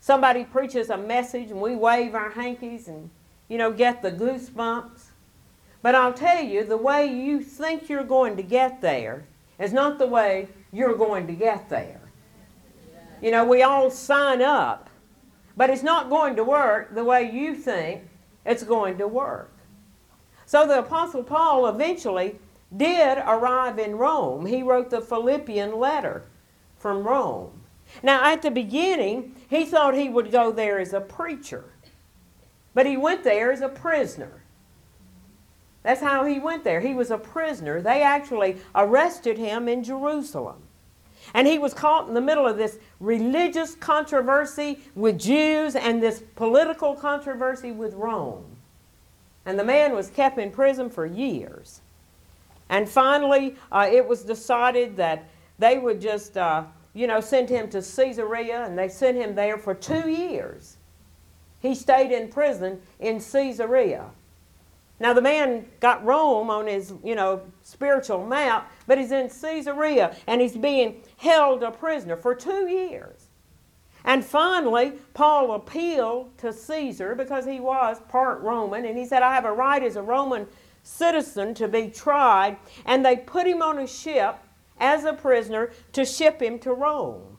Somebody 0.00 0.44
preaches 0.44 0.90
a 0.90 0.98
message 0.98 1.50
and 1.50 1.60
we 1.60 1.76
wave 1.76 2.14
our 2.14 2.30
hankies 2.30 2.88
and, 2.88 3.08
you 3.48 3.56
know, 3.56 3.72
get 3.72 4.02
the 4.02 4.10
goosebumps. 4.10 5.04
But 5.80 5.94
I'll 5.94 6.12
tell 6.12 6.42
you, 6.42 6.64
the 6.64 6.76
way 6.76 7.06
you 7.06 7.40
think 7.40 7.88
you're 7.88 8.04
going 8.04 8.36
to 8.36 8.42
get 8.42 8.80
there 8.80 9.24
is 9.58 9.72
not 9.72 9.98
the 9.98 10.06
way 10.06 10.48
you're 10.72 10.96
going 10.96 11.26
to 11.28 11.34
get 11.34 11.68
there. 11.68 12.00
You 13.24 13.30
know, 13.30 13.46
we 13.46 13.62
all 13.62 13.90
sign 13.90 14.42
up, 14.42 14.90
but 15.56 15.70
it's 15.70 15.82
not 15.82 16.10
going 16.10 16.36
to 16.36 16.44
work 16.44 16.94
the 16.94 17.04
way 17.04 17.30
you 17.30 17.54
think 17.54 18.02
it's 18.44 18.62
going 18.62 18.98
to 18.98 19.08
work. 19.08 19.50
So 20.44 20.66
the 20.66 20.80
Apostle 20.80 21.22
Paul 21.22 21.66
eventually 21.66 22.38
did 22.76 23.16
arrive 23.16 23.78
in 23.78 23.96
Rome. 23.96 24.44
He 24.44 24.62
wrote 24.62 24.90
the 24.90 25.00
Philippian 25.00 25.78
letter 25.78 26.26
from 26.76 27.08
Rome. 27.08 27.62
Now, 28.02 28.30
at 28.30 28.42
the 28.42 28.50
beginning, 28.50 29.34
he 29.48 29.64
thought 29.64 29.94
he 29.94 30.10
would 30.10 30.30
go 30.30 30.52
there 30.52 30.78
as 30.78 30.92
a 30.92 31.00
preacher, 31.00 31.64
but 32.74 32.84
he 32.84 32.98
went 32.98 33.24
there 33.24 33.50
as 33.50 33.62
a 33.62 33.70
prisoner. 33.70 34.42
That's 35.82 36.02
how 36.02 36.26
he 36.26 36.38
went 36.38 36.62
there. 36.62 36.82
He 36.82 36.92
was 36.92 37.10
a 37.10 37.16
prisoner. 37.16 37.80
They 37.80 38.02
actually 38.02 38.58
arrested 38.74 39.38
him 39.38 39.66
in 39.66 39.82
Jerusalem. 39.82 40.64
And 41.32 41.46
he 41.46 41.58
was 41.58 41.72
caught 41.72 42.08
in 42.08 42.14
the 42.14 42.20
middle 42.20 42.46
of 42.46 42.58
this 42.58 42.78
religious 43.04 43.74
controversy 43.74 44.80
with 44.94 45.18
Jews 45.18 45.76
and 45.76 46.02
this 46.02 46.22
political 46.34 46.94
controversy 46.94 47.70
with 47.70 47.94
Rome. 47.94 48.44
And 49.46 49.58
the 49.58 49.64
man 49.64 49.94
was 49.94 50.08
kept 50.08 50.38
in 50.38 50.50
prison 50.50 50.88
for 50.88 51.04
years. 51.04 51.80
And 52.68 52.88
finally, 52.88 53.56
uh, 53.70 53.88
it 53.90 54.06
was 54.08 54.22
decided 54.22 54.96
that 54.96 55.28
they 55.58 55.78
would 55.78 56.00
just, 56.00 56.36
uh, 56.36 56.64
you 56.94 57.06
know, 57.06 57.20
send 57.20 57.48
him 57.48 57.68
to 57.70 57.82
Caesarea, 57.82 58.64
and 58.64 58.78
they 58.78 58.88
sent 58.88 59.16
him 59.16 59.34
there 59.34 59.58
for 59.58 59.74
two 59.74 60.08
years. 60.08 60.78
He 61.60 61.74
stayed 61.74 62.10
in 62.10 62.28
prison 62.28 62.80
in 63.00 63.20
Caesarea. 63.20 64.06
Now, 65.00 65.12
the 65.12 65.22
man 65.22 65.66
got 65.80 66.04
Rome 66.04 66.50
on 66.50 66.66
his, 66.66 66.94
you 67.02 67.14
know, 67.14 67.42
spiritual 67.62 68.26
map, 68.26 68.70
but 68.86 68.96
he's 68.96 69.10
in 69.10 69.28
Caesarea 69.28 70.14
and 70.26 70.40
he's 70.40 70.56
being 70.56 71.02
held 71.24 71.62
a 71.62 71.70
prisoner 71.70 72.16
for 72.16 72.34
two 72.34 72.68
years. 72.68 73.28
And 74.04 74.24
finally, 74.24 74.92
Paul 75.14 75.52
appealed 75.52 76.36
to 76.38 76.52
Caesar 76.52 77.14
because 77.14 77.46
he 77.46 77.58
was 77.58 77.98
part 78.08 78.42
Roman, 78.42 78.84
and 78.84 78.98
he 78.98 79.06
said, 79.06 79.22
I 79.22 79.34
have 79.34 79.46
a 79.46 79.52
right 79.52 79.82
as 79.82 79.96
a 79.96 80.02
Roman 80.02 80.46
citizen 80.82 81.54
to 81.54 81.66
be 81.66 81.88
tried. 81.88 82.58
And 82.84 83.04
they 83.04 83.16
put 83.16 83.46
him 83.46 83.62
on 83.62 83.78
a 83.78 83.86
ship 83.86 84.36
as 84.78 85.04
a 85.04 85.14
prisoner 85.14 85.72
to 85.92 86.04
ship 86.04 86.42
him 86.42 86.58
to 86.60 86.72
Rome. 86.74 87.38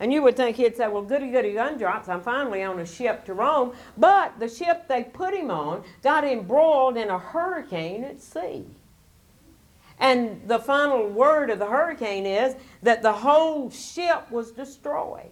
And 0.00 0.12
you 0.12 0.22
would 0.22 0.36
think 0.36 0.56
he'd 0.56 0.76
say, 0.76 0.88
Well, 0.88 1.02
goody 1.02 1.30
goody 1.30 1.52
gumdrops, 1.52 2.08
I'm 2.08 2.20
finally 2.20 2.62
on 2.62 2.80
a 2.80 2.86
ship 2.86 3.24
to 3.26 3.34
Rome. 3.34 3.74
But 3.96 4.38
the 4.40 4.48
ship 4.48 4.88
they 4.88 5.04
put 5.04 5.34
him 5.34 5.50
on 5.50 5.84
got 6.02 6.24
embroiled 6.24 6.96
in 6.96 7.10
a 7.10 7.18
hurricane 7.18 8.02
at 8.04 8.20
sea. 8.20 8.64
And 9.98 10.42
the 10.46 10.58
final 10.58 11.08
word 11.08 11.50
of 11.50 11.58
the 11.58 11.66
hurricane 11.66 12.26
is 12.26 12.56
that 12.82 13.02
the 13.02 13.12
whole 13.12 13.70
ship 13.70 14.30
was 14.30 14.50
destroyed. 14.50 15.30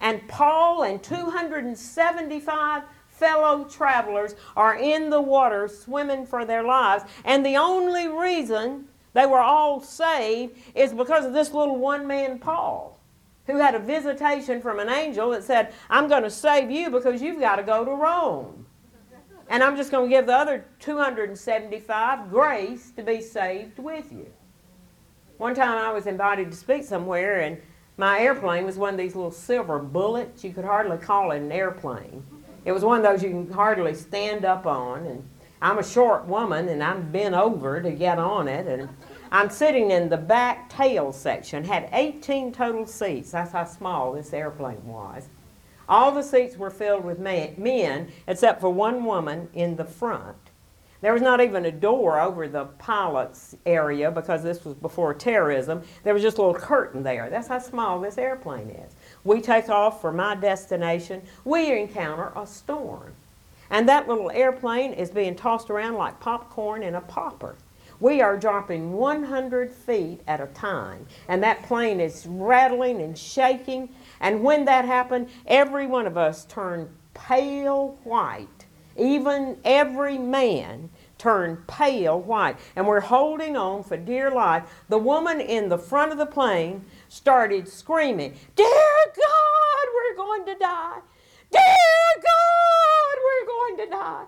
And 0.00 0.26
Paul 0.28 0.82
and 0.82 1.02
275 1.02 2.82
fellow 3.08 3.64
travelers 3.64 4.34
are 4.56 4.76
in 4.76 5.10
the 5.10 5.20
water 5.20 5.68
swimming 5.68 6.26
for 6.26 6.44
their 6.44 6.62
lives. 6.62 7.04
And 7.24 7.44
the 7.44 7.56
only 7.56 8.08
reason 8.08 8.86
they 9.12 9.26
were 9.26 9.40
all 9.40 9.80
saved 9.80 10.56
is 10.74 10.92
because 10.92 11.24
of 11.24 11.32
this 11.32 11.52
little 11.52 11.76
one 11.76 12.06
man 12.06 12.38
Paul 12.38 12.98
who 13.48 13.56
had 13.56 13.74
a 13.74 13.78
visitation 13.78 14.60
from 14.60 14.78
an 14.78 14.88
angel 14.88 15.30
that 15.30 15.42
said, 15.42 15.72
I'm 15.88 16.06
going 16.06 16.22
to 16.22 16.30
save 16.30 16.70
you 16.70 16.90
because 16.90 17.20
you've 17.22 17.40
got 17.40 17.56
to 17.56 17.62
go 17.62 17.84
to 17.84 17.90
Rome. 17.90 18.66
And 19.48 19.62
I'm 19.62 19.76
just 19.76 19.90
going 19.90 20.10
to 20.10 20.14
give 20.14 20.26
the 20.26 20.34
other 20.34 20.66
275 20.80 22.30
grace 22.30 22.90
to 22.96 23.02
be 23.02 23.20
saved 23.22 23.78
with 23.78 24.12
you. 24.12 24.26
One 25.38 25.54
time 25.54 25.78
I 25.78 25.92
was 25.92 26.06
invited 26.06 26.50
to 26.50 26.56
speak 26.56 26.84
somewhere, 26.84 27.40
and 27.40 27.60
my 27.96 28.20
airplane 28.20 28.66
was 28.66 28.76
one 28.76 28.94
of 28.94 28.98
these 28.98 29.14
little 29.14 29.30
silver 29.30 29.78
bullets. 29.78 30.44
You 30.44 30.52
could 30.52 30.64
hardly 30.64 30.98
call 30.98 31.30
it 31.30 31.38
an 31.38 31.50
airplane. 31.50 32.24
It 32.64 32.72
was 32.72 32.84
one 32.84 32.98
of 32.98 33.04
those 33.04 33.22
you 33.22 33.30
can 33.30 33.50
hardly 33.50 33.94
stand 33.94 34.44
up 34.44 34.66
on. 34.66 35.06
And 35.06 35.26
I'm 35.62 35.78
a 35.78 35.84
short 35.84 36.26
woman, 36.26 36.68
and 36.68 36.82
I'm 36.82 37.10
bent 37.10 37.34
over 37.34 37.80
to 37.80 37.90
get 37.90 38.18
on 38.18 38.48
it. 38.48 38.66
And 38.66 38.88
I'm 39.32 39.48
sitting 39.48 39.90
in 39.92 40.10
the 40.10 40.16
back 40.16 40.68
tail 40.68 41.12
section, 41.12 41.64
had 41.64 41.88
18 41.92 42.52
total 42.52 42.86
seats. 42.86 43.30
That's 43.30 43.52
how 43.52 43.64
small 43.64 44.12
this 44.12 44.32
airplane 44.32 44.84
was. 44.84 45.28
All 45.88 46.12
the 46.12 46.22
seats 46.22 46.56
were 46.56 46.70
filled 46.70 47.04
with 47.04 47.18
men, 47.18 48.08
except 48.26 48.60
for 48.60 48.70
one 48.70 49.04
woman 49.04 49.48
in 49.54 49.76
the 49.76 49.84
front. 49.84 50.36
There 51.00 51.12
was 51.12 51.22
not 51.22 51.40
even 51.40 51.64
a 51.64 51.70
door 51.70 52.20
over 52.20 52.48
the 52.48 52.64
pilot's 52.64 53.56
area 53.64 54.10
because 54.10 54.42
this 54.42 54.64
was 54.64 54.74
before 54.74 55.14
terrorism. 55.14 55.82
There 56.02 56.12
was 56.12 56.24
just 56.24 56.38
a 56.38 56.42
little 56.42 56.60
curtain 56.60 57.04
there. 57.04 57.30
That's 57.30 57.46
how 57.46 57.60
small 57.60 58.00
this 58.00 58.18
airplane 58.18 58.70
is. 58.70 58.96
We 59.22 59.40
take 59.40 59.68
off 59.68 60.00
for 60.00 60.12
my 60.12 60.34
destination. 60.34 61.22
We 61.44 61.80
encounter 61.80 62.32
a 62.34 62.46
storm. 62.46 63.14
And 63.70 63.88
that 63.88 64.08
little 64.08 64.30
airplane 64.30 64.92
is 64.92 65.10
being 65.10 65.36
tossed 65.36 65.70
around 65.70 65.94
like 65.94 66.18
popcorn 66.18 66.82
in 66.82 66.96
a 66.96 67.00
popper. 67.00 67.54
We 68.00 68.20
are 68.20 68.36
dropping 68.36 68.92
100 68.92 69.72
feet 69.72 70.20
at 70.28 70.40
a 70.40 70.46
time, 70.46 71.06
and 71.26 71.42
that 71.42 71.64
plane 71.64 72.00
is 72.00 72.26
rattling 72.26 73.02
and 73.02 73.18
shaking. 73.18 73.88
And 74.20 74.42
when 74.42 74.64
that 74.66 74.84
happened, 74.84 75.28
every 75.46 75.86
one 75.86 76.06
of 76.06 76.16
us 76.16 76.44
turned 76.44 76.88
pale 77.14 77.98
white 78.04 78.66
even 78.98 79.58
every 79.64 80.18
man 80.18 80.90
turned 81.16 81.66
pale 81.66 82.20
white. 82.20 82.58
And 82.76 82.86
we're 82.86 83.00
holding 83.00 83.56
on 83.56 83.84
for 83.84 83.96
dear 83.96 84.30
life. 84.30 84.64
The 84.88 84.98
woman 84.98 85.40
in 85.40 85.68
the 85.68 85.78
front 85.78 86.12
of 86.12 86.18
the 86.18 86.26
plane 86.26 86.84
started 87.08 87.68
screaming, 87.68 88.36
Dear 88.56 88.66
God, 88.66 89.88
we're 89.94 90.16
going 90.16 90.44
to 90.46 90.54
die. 90.58 90.98
Dear 91.50 92.22
God, 92.22 93.18
we're 93.24 93.46
going 93.46 93.76
to 93.78 93.90
die. 93.90 94.24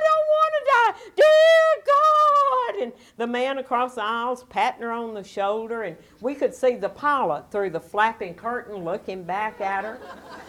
Don't 0.00 0.28
want 0.28 0.54
to 0.54 0.62
die. 0.72 1.10
Dear 1.16 1.84
God. 1.86 2.82
And 2.82 2.92
the 3.16 3.26
man 3.26 3.58
across 3.58 3.94
the 3.94 4.02
aisles 4.02 4.44
patting 4.44 4.82
her 4.82 4.92
on 4.92 5.14
the 5.14 5.24
shoulder, 5.24 5.82
and 5.82 5.96
we 6.20 6.34
could 6.34 6.54
see 6.54 6.74
the 6.76 6.88
pilot 6.88 7.50
through 7.50 7.70
the 7.70 7.80
flapping 7.80 8.34
curtain 8.34 8.84
looking 8.84 9.22
back 9.24 9.60
at 9.60 9.84
her. 9.84 9.98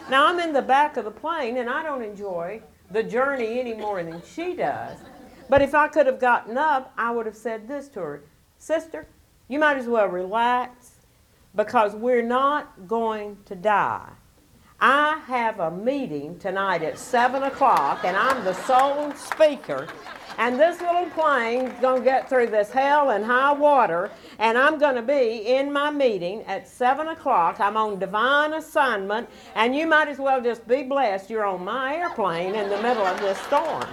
Now, 0.09 0.27
I'm 0.27 0.39
in 0.39 0.53
the 0.53 0.61
back 0.61 0.97
of 0.97 1.05
the 1.05 1.11
plane, 1.11 1.57
and 1.57 1.69
I 1.69 1.83
don't 1.83 2.03
enjoy 2.03 2.61
the 2.91 3.03
journey 3.03 3.59
any 3.59 3.73
more 3.73 4.03
than 4.03 4.21
she 4.23 4.55
does. 4.55 4.97
But 5.49 5.61
if 5.61 5.75
I 5.75 5.87
could 5.87 6.05
have 6.05 6.19
gotten 6.19 6.57
up, 6.57 6.93
I 6.97 7.11
would 7.11 7.25
have 7.25 7.35
said 7.35 7.67
this 7.67 7.89
to 7.89 7.99
her 7.99 8.23
Sister, 8.57 9.07
you 9.47 9.57
might 9.59 9.77
as 9.77 9.87
well 9.87 10.07
relax 10.07 11.01
because 11.55 11.95
we're 11.95 12.21
not 12.21 12.87
going 12.87 13.37
to 13.45 13.55
die. 13.55 14.11
I 14.83 15.21
have 15.27 15.59
a 15.59 15.69
meeting 15.69 16.39
tonight 16.39 16.81
at 16.81 16.97
7 16.97 17.43
o'clock, 17.43 18.03
and 18.03 18.17
I'm 18.17 18.43
the 18.43 18.53
sole 18.53 19.13
speaker. 19.13 19.87
And 20.39 20.59
this 20.59 20.81
little 20.81 21.05
plane's 21.11 21.79
going 21.79 22.01
to 22.01 22.03
get 22.03 22.27
through 22.27 22.47
this 22.47 22.71
hell 22.71 23.11
and 23.11 23.23
high 23.23 23.53
water, 23.53 24.09
and 24.39 24.57
I'm 24.57 24.79
going 24.79 24.95
to 24.95 25.03
be 25.03 25.45
in 25.45 25.71
my 25.71 25.91
meeting 25.91 26.41
at 26.45 26.67
7 26.67 27.09
o'clock. 27.09 27.59
I'm 27.59 27.77
on 27.77 27.99
divine 27.99 28.53
assignment, 28.53 29.29
and 29.53 29.75
you 29.75 29.85
might 29.85 30.07
as 30.07 30.17
well 30.17 30.41
just 30.41 30.67
be 30.67 30.81
blessed 30.81 31.29
you're 31.29 31.45
on 31.45 31.63
my 31.63 31.97
airplane 31.97 32.55
in 32.55 32.67
the 32.67 32.81
middle 32.81 33.05
of 33.05 33.19
this 33.21 33.37
storm. 33.41 33.85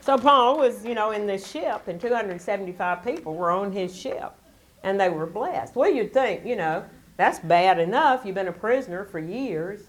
So 0.00 0.16
Paul 0.16 0.56
was, 0.56 0.82
you 0.82 0.94
know, 0.94 1.10
in 1.10 1.26
this 1.26 1.46
ship, 1.46 1.88
and 1.88 2.00
275 2.00 3.04
people 3.04 3.34
were 3.34 3.50
on 3.50 3.70
his 3.70 3.94
ship, 3.94 4.32
and 4.82 4.98
they 4.98 5.10
were 5.10 5.26
blessed. 5.26 5.76
Well, 5.76 5.92
you'd 5.92 6.14
think, 6.14 6.46
you 6.46 6.56
know, 6.56 6.86
that's 7.18 7.40
bad 7.40 7.78
enough. 7.80 8.24
You've 8.24 8.36
been 8.36 8.48
a 8.48 8.52
prisoner 8.52 9.04
for 9.04 9.18
years. 9.18 9.82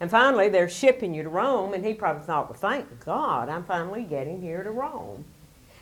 And 0.00 0.08
finally, 0.08 0.48
they're 0.48 0.68
shipping 0.68 1.12
you 1.12 1.24
to 1.24 1.28
Rome, 1.28 1.74
and 1.74 1.84
he 1.84 1.92
probably 1.92 2.22
thought, 2.22 2.48
well, 2.48 2.58
thank 2.58 3.04
God, 3.04 3.48
I'm 3.48 3.64
finally 3.64 4.04
getting 4.04 4.40
here 4.40 4.62
to 4.62 4.70
Rome. 4.70 5.24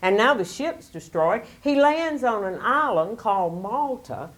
And 0.01 0.17
now 0.17 0.33
the 0.33 0.45
ship's 0.45 0.89
destroyed. 0.89 1.43
He 1.63 1.79
lands 1.79 2.25
on 2.25 2.45
an 2.45 2.59
island 2.63 3.19
called 3.19 3.63
Malta, 3.63 4.31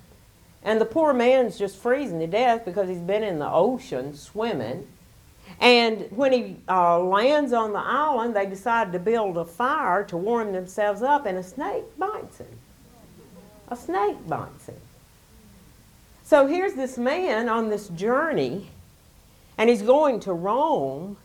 and 0.65 0.81
the 0.81 0.85
poor 0.85 1.13
man's 1.13 1.57
just 1.57 1.77
freezing 1.77 2.19
to 2.19 2.27
death 2.27 2.65
because 2.65 2.89
he's 2.89 2.99
been 2.99 3.23
in 3.23 3.39
the 3.39 3.49
ocean 3.49 4.17
swimming. 4.17 4.89
And 5.61 6.09
when 6.11 6.33
he 6.33 6.57
uh, 6.69 6.99
lands 6.99 7.53
on 7.53 7.73
the 7.73 7.79
island, 7.79 8.35
they 8.35 8.47
decide 8.47 8.91
to 8.93 8.99
build 8.99 9.37
a 9.39 9.45
fire 9.45 10.03
to 10.05 10.17
warm 10.17 10.53
themselves 10.53 11.03
up, 11.03 11.25
and 11.25 11.39
a 11.39 11.43
snake 11.45 11.85
bites 11.97 12.39
him. 12.39 12.59
A 13.69 13.77
snake 13.77 14.27
bites 14.27 14.67
him. 14.67 14.81
So 16.29 16.47
here's 16.47 16.75
this 16.75 16.99
man 16.99 17.49
on 17.49 17.71
this 17.71 17.89
journey, 17.89 18.69
and 19.57 19.71
he's 19.71 19.81
going 19.81 20.21
to 20.21 20.35
Rome, 20.35 21.17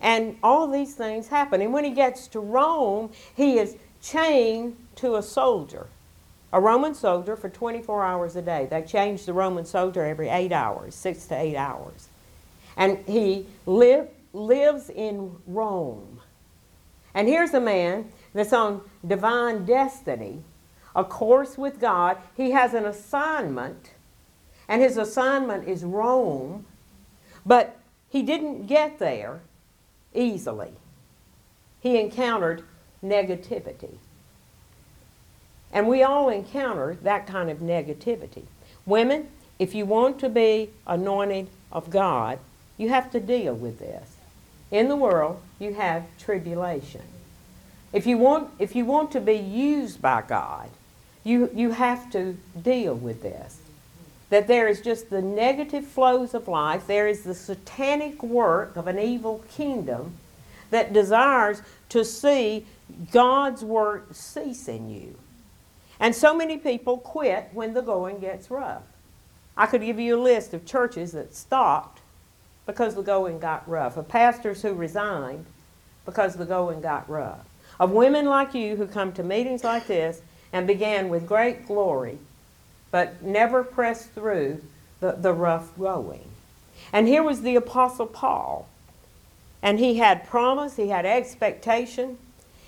and 0.00 0.36
all 0.40 0.68
these 0.68 0.94
things 0.94 1.26
happen. 1.26 1.60
And 1.60 1.72
when 1.72 1.82
he 1.82 1.90
gets 1.90 2.28
to 2.28 2.38
Rome, 2.38 3.10
he 3.34 3.58
is 3.58 3.74
chained 4.00 4.76
to 4.94 5.16
a 5.16 5.22
soldier, 5.24 5.88
a 6.52 6.60
Roman 6.60 6.94
soldier, 6.94 7.34
for 7.34 7.48
24 7.48 8.04
hours 8.04 8.36
a 8.36 8.42
day. 8.42 8.68
They 8.70 8.82
change 8.82 9.26
the 9.26 9.32
Roman 9.32 9.64
soldier 9.64 10.04
every 10.04 10.28
eight 10.28 10.52
hours, 10.52 10.94
six 10.94 11.26
to 11.26 11.36
eight 11.36 11.56
hours. 11.56 12.06
And 12.76 12.98
he 13.08 13.46
live, 13.66 14.06
lives 14.32 14.90
in 14.90 15.38
Rome. 15.48 16.20
And 17.14 17.26
here's 17.26 17.52
a 17.52 17.60
man 17.60 18.12
that's 18.32 18.52
on 18.52 18.82
divine 19.04 19.64
destiny, 19.64 20.44
a 20.94 21.02
course 21.02 21.58
with 21.58 21.80
God. 21.80 22.16
He 22.36 22.52
has 22.52 22.74
an 22.74 22.84
assignment, 22.84 23.90
and 24.70 24.80
his 24.80 24.96
assignment 24.96 25.66
is 25.66 25.82
Rome, 25.82 26.64
but 27.44 27.76
he 28.08 28.22
didn't 28.22 28.68
get 28.68 29.00
there 29.00 29.40
easily. 30.14 30.70
He 31.80 31.98
encountered 31.98 32.62
negativity. 33.04 33.96
And 35.72 35.88
we 35.88 36.04
all 36.04 36.28
encounter 36.28 36.96
that 37.02 37.26
kind 37.26 37.50
of 37.50 37.58
negativity. 37.58 38.44
Women, 38.86 39.28
if 39.58 39.74
you 39.74 39.86
want 39.86 40.20
to 40.20 40.28
be 40.28 40.70
anointed 40.86 41.48
of 41.72 41.90
God, 41.90 42.38
you 42.78 42.90
have 42.90 43.10
to 43.10 43.18
deal 43.18 43.54
with 43.54 43.80
this. 43.80 44.16
In 44.70 44.88
the 44.88 44.96
world, 44.96 45.42
you 45.58 45.74
have 45.74 46.04
tribulation. 46.16 47.02
If 47.92 48.06
you 48.06 48.18
want, 48.18 48.50
if 48.60 48.76
you 48.76 48.84
want 48.84 49.10
to 49.12 49.20
be 49.20 49.34
used 49.34 50.00
by 50.00 50.22
God, 50.22 50.70
you, 51.24 51.50
you 51.52 51.72
have 51.72 52.10
to 52.12 52.36
deal 52.62 52.94
with 52.94 53.22
this. 53.22 53.59
That 54.30 54.46
there 54.46 54.68
is 54.68 54.80
just 54.80 55.10
the 55.10 55.22
negative 55.22 55.86
flows 55.86 56.34
of 56.34 56.48
life, 56.48 56.86
there 56.86 57.08
is 57.08 57.22
the 57.22 57.34
satanic 57.34 58.22
work 58.22 58.76
of 58.76 58.86
an 58.86 58.98
evil 58.98 59.44
kingdom 59.50 60.14
that 60.70 60.92
desires 60.92 61.62
to 61.90 62.04
see 62.04 62.64
God's 63.10 63.64
work 63.64 64.08
cease 64.12 64.68
in 64.68 64.88
you. 64.88 65.16
And 65.98 66.14
so 66.14 66.34
many 66.34 66.56
people 66.56 66.96
quit 66.96 67.50
when 67.52 67.74
the 67.74 67.82
going 67.82 68.20
gets 68.20 68.50
rough. 68.50 68.82
I 69.56 69.66
could 69.66 69.82
give 69.82 70.00
you 70.00 70.16
a 70.16 70.22
list 70.22 70.54
of 70.54 70.64
churches 70.64 71.12
that 71.12 71.34
stopped 71.34 72.00
because 72.64 72.94
the 72.94 73.02
going 73.02 73.38
got 73.38 73.68
rough, 73.68 73.96
of 73.96 74.08
pastors 74.08 74.62
who 74.62 74.72
resigned 74.72 75.44
because 76.06 76.36
the 76.36 76.46
going 76.46 76.80
got 76.80 77.08
rough, 77.10 77.44
of 77.78 77.90
women 77.90 78.26
like 78.26 78.54
you 78.54 78.76
who 78.76 78.86
come 78.86 79.12
to 79.12 79.22
meetings 79.22 79.64
like 79.64 79.86
this 79.86 80.22
and 80.52 80.66
began 80.66 81.08
with 81.08 81.26
great 81.26 81.66
glory, 81.66 82.18
but 82.90 83.22
never 83.22 83.62
pressed 83.62 84.12
through 84.12 84.62
the, 85.00 85.12
the 85.12 85.32
rough 85.32 85.76
going. 85.78 86.24
And 86.92 87.06
here 87.06 87.22
was 87.22 87.42
the 87.42 87.56
Apostle 87.56 88.06
Paul. 88.06 88.68
And 89.62 89.78
he 89.78 89.98
had 89.98 90.26
promise, 90.26 90.76
he 90.76 90.88
had 90.88 91.04
expectation. 91.04 92.18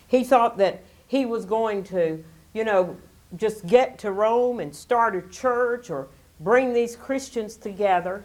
He 0.06 0.24
thought 0.24 0.58
that 0.58 0.82
he 1.08 1.24
was 1.24 1.44
going 1.44 1.84
to, 1.84 2.22
you 2.52 2.64
know, 2.64 2.96
just 3.36 3.66
get 3.66 3.98
to 4.00 4.12
Rome 4.12 4.60
and 4.60 4.74
start 4.76 5.16
a 5.16 5.22
church 5.22 5.88
or 5.88 6.08
bring 6.38 6.74
these 6.74 6.96
Christians 6.96 7.56
together. 7.56 8.24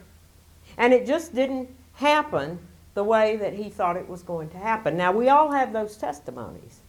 And 0.78 0.94
it 0.94 1.08
just 1.08 1.34
didn't 1.34 1.70
happen 1.94 2.60
the 2.94 3.04
way 3.04 3.38
that 3.38 3.54
he 3.54 3.70
thought 3.70 3.96
it 3.96 4.10
was 4.10 4.22
going 4.22 4.50
to 4.50 4.58
happen. 4.58 4.98
Now, 4.98 5.12
we 5.12 5.30
all 5.30 5.52
have 5.52 5.72
those 5.72 5.96
testimonies. 5.98 6.82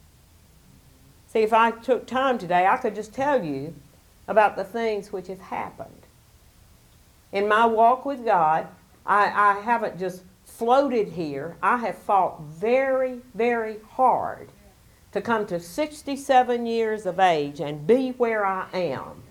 See, 1.29 1.41
if 1.41 1.53
I 1.53 1.71
took 1.71 2.07
time 2.07 2.39
today, 2.39 2.67
I 2.67 2.77
could 2.79 2.95
just 2.95 3.13
tell 3.13 3.45
you 3.45 3.75
about 4.29 4.57
the 4.57 4.65
things 4.65 5.13
which 5.13 5.27
have 5.27 5.41
happened. 5.41 6.07
In 7.33 7.49
my 7.49 7.67
walk 7.67 8.05
with 8.05 8.25
God, 8.25 8.69
I, 9.05 9.27
I 9.27 9.61
haven't 9.61 9.99
just 9.99 10.23
floated 10.45 11.09
here. 11.09 11.57
I 11.63 11.79
have 11.79 11.99
fought 11.99 12.41
very, 12.43 13.21
very 13.35 13.79
hard 13.91 14.51
to 15.13 15.21
come 15.21 15.47
to 15.47 15.59
67 15.59 16.67
years 16.67 17.07
of 17.07 17.19
age 17.19 17.61
and 17.61 17.87
be 17.87 18.11
where 18.11 18.47
I 18.47 18.69
am. 18.73 19.23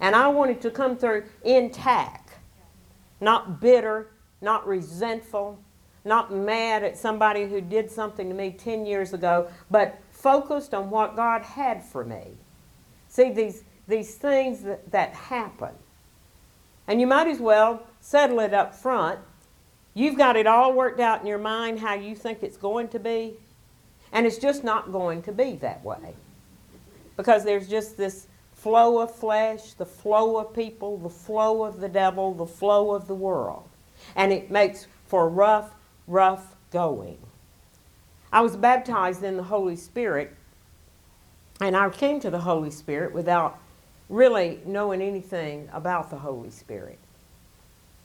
And 0.00 0.16
I 0.16 0.28
wanted 0.28 0.60
to 0.62 0.70
come 0.70 0.96
through 0.96 1.24
intact 1.44 2.28
not 3.20 3.60
bitter, 3.60 4.08
not 4.40 4.66
resentful, 4.66 5.58
not 6.04 6.32
mad 6.32 6.82
at 6.82 6.96
somebody 6.96 7.48
who 7.48 7.60
did 7.60 7.90
something 7.90 8.28
to 8.28 8.34
me 8.34 8.50
10 8.52 8.86
years 8.86 9.12
ago, 9.12 9.48
but 9.70 9.98
focused 10.10 10.74
on 10.74 10.90
what 10.90 11.16
God 11.16 11.42
had 11.42 11.84
for 11.84 12.04
me. 12.04 12.36
See, 13.08 13.32
these, 13.32 13.64
these 13.88 14.14
things 14.14 14.62
that, 14.62 14.90
that 14.92 15.14
happen. 15.14 15.70
And 16.86 17.00
you 17.00 17.06
might 17.06 17.26
as 17.26 17.40
well 17.40 17.82
settle 18.00 18.40
it 18.40 18.54
up 18.54 18.74
front. 18.74 19.18
You've 19.94 20.16
got 20.16 20.36
it 20.36 20.46
all 20.46 20.72
worked 20.72 21.00
out 21.00 21.20
in 21.20 21.26
your 21.26 21.38
mind 21.38 21.80
how 21.80 21.94
you 21.94 22.14
think 22.14 22.42
it's 22.42 22.56
going 22.56 22.88
to 22.88 22.98
be, 22.98 23.34
and 24.12 24.26
it's 24.26 24.38
just 24.38 24.62
not 24.62 24.92
going 24.92 25.22
to 25.22 25.32
be 25.32 25.56
that 25.56 25.84
way. 25.84 26.14
Because 27.16 27.44
there's 27.44 27.68
just 27.68 27.96
this 27.96 28.28
flow 28.52 29.00
of 29.00 29.14
flesh, 29.14 29.72
the 29.72 29.86
flow 29.86 30.36
of 30.38 30.54
people, 30.54 30.98
the 30.98 31.08
flow 31.08 31.64
of 31.64 31.80
the 31.80 31.88
devil, 31.88 32.32
the 32.34 32.46
flow 32.46 32.92
of 32.92 33.08
the 33.08 33.14
world. 33.14 33.68
And 34.14 34.32
it 34.32 34.50
makes 34.50 34.86
for 35.06 35.28
rough, 35.28 35.72
rough 36.06 36.54
going. 36.70 37.18
I 38.32 38.42
was 38.42 38.56
baptized 38.56 39.22
in 39.22 39.36
the 39.36 39.42
Holy 39.42 39.76
Spirit, 39.76 40.34
and 41.60 41.76
I 41.76 41.88
came 41.88 42.20
to 42.20 42.30
the 42.30 42.40
Holy 42.40 42.70
Spirit 42.70 43.12
without 43.12 43.58
really 44.08 44.60
knowing 44.64 45.02
anything 45.02 45.68
about 45.72 46.10
the 46.10 46.18
Holy 46.18 46.50
Spirit. 46.50 46.98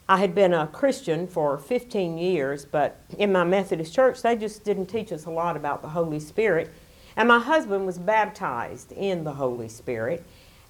I 0.08 0.18
had 0.18 0.36
been 0.36 0.54
a 0.54 0.68
Christian 0.68 1.28
for 1.28 1.58
15 1.58 2.18
years, 2.18 2.66
but 2.66 3.00
in 3.18 3.32
my 3.32 3.46
Methodist 3.46 3.94
church, 3.94 4.22
they 4.22 4.36
just 4.36 4.66
didn't 4.66 4.88
teach 4.88 5.14
us 5.14 5.26
a 5.26 5.30
lot 5.30 5.56
about 5.56 5.82
the 5.82 5.90
Holy 5.90 6.20
Spirit. 6.20 6.70
And 7.16 7.30
my 7.30 7.40
husband 7.40 7.86
was 7.86 7.98
baptized 7.98 8.92
in 8.92 9.24
the 9.24 9.34
Holy 9.34 9.70
Spirit, 9.70 10.24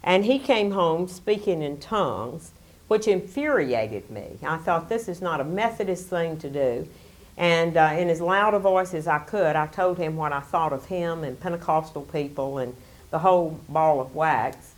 and 0.04 0.26
he 0.26 0.38
came 0.38 0.72
home 0.72 1.08
speaking 1.08 1.64
in 1.64 1.80
tongues, 1.80 2.52
which 2.88 3.08
infuriated 3.08 4.10
me. 4.12 4.38
I 4.44 4.58
thought 4.58 4.88
this 4.88 5.08
is 5.08 5.22
not 5.22 5.42
a 5.42 5.46
Methodist 5.46 6.10
thing 6.10 6.38
to 6.38 6.50
do. 6.50 6.88
And 7.36 7.76
uh, 7.76 7.96
in 7.98 8.10
as 8.10 8.22
loud 8.22 8.54
a 8.54 8.60
voice 8.60 8.94
as 8.94 9.08
I 9.08 9.20
could, 9.20 9.56
I 9.56 9.66
told 9.66 9.98
him 9.98 10.16
what 10.16 10.32
I 10.32 10.42
thought 10.42 10.74
of 10.74 10.86
him 10.86 11.24
and 11.24 11.40
Pentecostal 11.40 12.04
people 12.04 12.60
and 12.60 12.76
the 13.10 13.20
whole 13.20 13.60
ball 13.68 14.00
of 14.00 14.14
wax. 14.14 14.73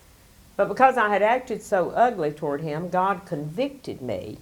But 0.58 0.70
because 0.70 0.98
I 0.98 1.10
had 1.10 1.22
acted 1.22 1.62
so 1.62 1.92
ugly 1.92 2.32
toward 2.32 2.62
him, 2.62 2.90
God 2.90 3.26
convicted 3.26 4.02
me. 4.02 4.38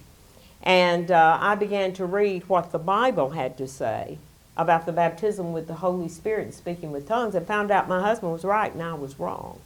And 0.62 1.10
uh, 1.10 1.38
I 1.40 1.56
began 1.56 1.92
to 1.94 2.06
read 2.06 2.48
what 2.48 2.70
the 2.72 2.78
Bible 2.78 3.30
had 3.30 3.58
to 3.58 3.66
say 3.66 4.18
about 4.56 4.86
the 4.86 4.92
baptism 4.92 5.52
with 5.52 5.66
the 5.66 5.74
Holy 5.74 6.08
Spirit 6.08 6.44
and 6.44 6.54
speaking 6.54 6.92
with 6.92 7.08
tongues 7.08 7.34
and 7.34 7.46
found 7.46 7.70
out 7.70 7.88
my 7.88 8.00
husband 8.00 8.32
was 8.32 8.44
right 8.44 8.72
and 8.72 8.82
I 8.82 8.94
was 8.94 9.18
wrong. 9.18 9.58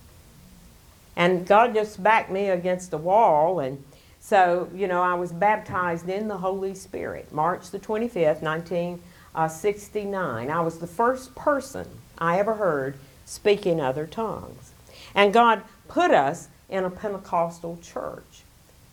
And 1.15 1.47
God 1.47 1.75
just 1.75 2.03
backed 2.03 2.31
me 2.31 2.49
against 2.49 2.91
the 2.91 2.99
wall. 2.99 3.61
And 3.61 3.85
so, 4.21 4.71
you 4.75 4.89
know, 4.89 5.03
I 5.03 5.15
was 5.15 5.33
baptized 5.33 6.09
in 6.09 6.29
the 6.29 6.39
Holy 6.39 6.75
Spirit 6.75 7.33
March 7.33 7.71
the 7.71 7.79
25th, 7.79 8.41
1969. 8.41 10.51
I 10.51 10.61
was 10.61 10.79
the 10.79 10.87
first 10.87 11.35
person 11.35 11.87
I 12.17 12.39
ever 12.39 12.55
heard 12.55 12.97
speak 13.27 13.67
in 13.67 13.81
other 13.81 14.07
tongues. 14.07 14.73
And 15.15 15.33
God 15.33 15.63
put 15.89 16.11
us 16.11 16.49
in 16.69 16.85
a 16.85 16.91
Pentecostal 16.91 17.79
church. 17.83 18.43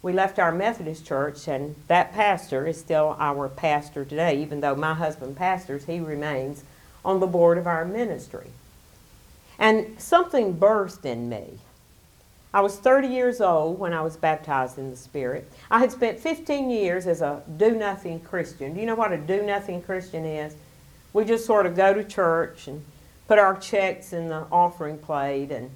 We 0.02 0.14
left 0.14 0.40
our 0.40 0.52
Methodist 0.52 1.06
church, 1.06 1.48
and 1.48 1.76
that 1.88 2.14
pastor 2.14 2.68
is 2.68 2.80
still 2.80 3.16
our 3.20 3.50
pastor 3.50 4.06
today. 4.06 4.42
Even 4.42 4.62
though 4.62 4.76
my 4.76 4.94
husband 4.94 5.36
pastors, 5.36 5.86
he 5.86 6.00
remains 6.00 6.64
on 7.04 7.20
the 7.20 7.28
board 7.28 7.58
of 7.58 7.68
our 7.68 7.86
ministry. 7.86 8.52
And 9.58 10.00
something 10.00 10.54
burst 10.54 11.06
in 11.06 11.30
me. 11.30 11.60
I 12.54 12.62
was 12.62 12.78
30 12.78 13.10
years 13.10 13.42
old 13.42 13.80
when 13.80 13.94
I 13.94 14.02
was 14.02 14.16
baptized 14.16 14.78
in 14.78 14.90
the 14.90 14.96
Spirit. 14.96 15.52
I 15.70 15.80
had 15.80 15.92
spent 15.92 16.20
15 16.20 16.70
years 16.70 17.06
as 17.06 17.22
a 17.22 17.44
do 17.58 17.72
nothing 17.72 18.22
Christian. 18.22 18.74
Do 18.74 18.80
you 18.80 18.86
know 18.86 18.96
what 18.96 19.12
a 19.12 19.18
do 19.18 19.42
nothing 19.42 19.82
Christian 19.82 20.24
is? 20.24 20.56
We 21.14 21.26
just 21.26 21.46
sort 21.46 21.66
of 21.66 21.76
go 21.76 21.94
to 21.94 22.04
church 22.04 22.68
and 22.68 22.86
put 23.28 23.40
our 23.40 23.58
checks 23.58 24.14
in 24.14 24.30
the 24.30 24.46
offering 24.52 24.98
plate 24.98 25.52
and 25.52 25.70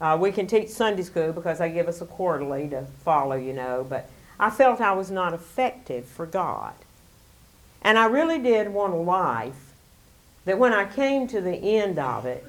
uh, 0.00 0.16
we 0.20 0.30
can 0.32 0.46
teach 0.46 0.68
Sunday 0.68 1.02
school 1.02 1.32
because 1.32 1.58
they 1.58 1.70
give 1.70 1.88
us 1.88 2.00
a 2.00 2.06
quarterly 2.06 2.68
to 2.68 2.84
follow, 3.04 3.36
you 3.36 3.52
know, 3.52 3.86
but 3.88 4.10
I 4.38 4.50
felt 4.50 4.80
I 4.80 4.92
was 4.92 5.10
not 5.10 5.32
effective 5.32 6.04
for 6.04 6.26
God. 6.26 6.74
And 7.82 7.98
I 7.98 8.06
really 8.06 8.38
did 8.38 8.68
want 8.68 8.92
a 8.92 8.96
life 8.96 9.72
that 10.44 10.58
when 10.58 10.72
I 10.72 10.84
came 10.84 11.26
to 11.28 11.40
the 11.40 11.54
end 11.54 11.98
of 11.98 12.26
it, 12.26 12.44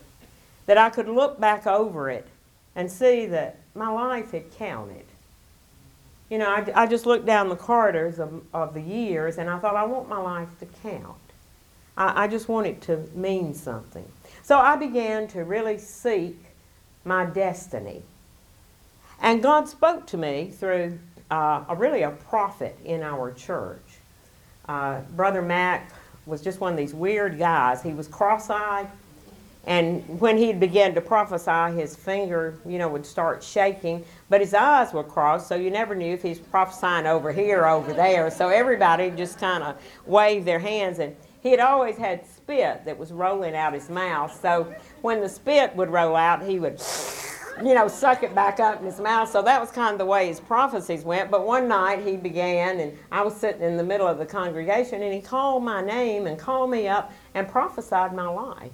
that 0.66 0.78
I 0.78 0.90
could 0.90 1.08
look 1.08 1.40
back 1.40 1.66
over 1.66 2.10
it 2.10 2.28
and 2.76 2.92
see 2.92 3.26
that 3.28 3.58
my 3.74 3.90
life 3.90 4.32
had 4.32 4.52
counted. 4.56 5.06
You 6.30 6.40
know, 6.40 6.50
I, 6.50 6.84
I 6.84 6.88
just 6.88 7.06
looked 7.06 7.26
down 7.26 7.48
the 7.48 7.56
corridors 7.56 8.20
of, 8.20 8.44
of 8.54 8.74
the 8.74 8.82
years 8.82 9.38
and 9.38 9.50
I 9.50 9.58
thought, 9.60 9.76
I 9.76 9.86
want 9.86 10.10
my 10.10 10.18
life 10.18 10.50
to 10.60 10.66
count. 10.84 11.16
I, 11.96 12.24
I 12.26 12.28
just 12.28 12.50
want 12.50 12.68
it 12.68 12.82
to 12.84 12.98
mean 13.16 13.54
something. 13.54 14.06
So 14.44 14.58
I 14.58 14.76
began 14.76 15.28
to 15.30 15.44
really 15.46 15.78
seek 15.78 16.38
my 17.08 17.26
destiny. 17.26 18.04
And 19.22 19.42
God 19.42 19.68
spoke 19.68 20.06
to 20.08 20.18
me 20.18 20.52
through 20.52 21.00
uh, 21.32 21.64
a, 21.70 21.76
really 21.76 22.04
a 22.04 22.12
prophet 22.12 22.78
in 22.86 23.02
our 23.02 23.32
church. 23.32 23.82
Uh, 24.68 25.02
Brother 25.16 25.42
Mac 25.42 25.92
was 26.26 26.42
just 26.42 26.60
one 26.60 26.74
of 26.74 26.78
these 26.78 26.94
weird 26.94 27.40
guys. 27.40 27.82
He 27.82 27.94
was 27.94 28.08
cross 28.08 28.50
eyed, 28.50 28.88
and 29.66 30.20
when 30.20 30.38
he 30.38 30.54
began 30.54 30.94
to 30.94 31.02
prophesy, 31.02 31.78
his 31.78 31.96
finger, 31.96 32.58
you 32.66 32.78
know, 32.78 32.88
would 32.88 33.06
start 33.06 33.44
shaking, 33.44 34.06
but 34.30 34.40
his 34.40 34.54
eyes 34.54 34.94
were 34.94 35.04
crossed, 35.04 35.48
so 35.48 35.56
you 35.56 35.72
never 35.72 35.96
knew 35.96 36.14
if 36.14 36.22
he's 36.22 36.40
prophesying 36.40 37.06
over 37.06 37.32
here 37.32 37.62
or 37.62 37.68
over 37.68 37.92
there. 37.94 38.30
So 38.30 38.50
everybody 38.50 39.10
just 39.12 39.40
kind 39.40 39.64
of 39.64 39.78
waved 40.06 40.46
their 40.46 40.60
hands, 40.60 41.00
and 41.00 41.16
he 41.42 41.52
had 41.52 41.60
always 41.60 41.98
had 41.98 42.26
spit 42.26 42.86
that 42.86 42.98
was 42.98 43.12
rolling 43.12 43.56
out 43.56 43.74
his 43.74 43.90
mouth. 43.90 44.38
So 44.42 44.74
when 45.02 45.22
the 45.22 45.30
spit 45.30 45.76
would 45.76 45.90
roll 45.90 46.16
out, 46.16 46.44
he 46.44 46.60
would, 46.60 46.82
you 47.64 47.74
know, 47.74 47.88
suck 47.88 48.24
it 48.24 48.34
back 48.34 48.60
up 48.60 48.80
in 48.80 48.86
his 48.86 49.00
mouth. 49.00 49.30
So 49.30 49.42
that 49.44 49.62
was 49.62 49.72
kind 49.72 49.94
of 49.94 50.00
the 50.00 50.06
way 50.06 50.28
his 50.28 50.40
prophecies 50.40 51.04
went. 51.04 51.30
But 51.30 51.46
one 51.46 51.68
night 51.68 52.04
he 52.04 52.18
began, 52.18 52.80
and 52.80 52.98
I 53.12 53.22
was 53.22 53.36
sitting 53.36 53.62
in 53.62 53.78
the 53.78 53.84
middle 53.84 54.08
of 54.08 54.18
the 54.18 54.26
congregation, 54.26 55.02
and 55.02 55.14
he 55.14 55.22
called 55.22 55.64
my 55.64 55.82
name 55.82 56.28
and 56.28 56.38
called 56.38 56.72
me 56.72 56.88
up 56.88 57.14
and 57.34 57.48
prophesied 57.48 58.14
my 58.14 58.28
life. 58.28 58.72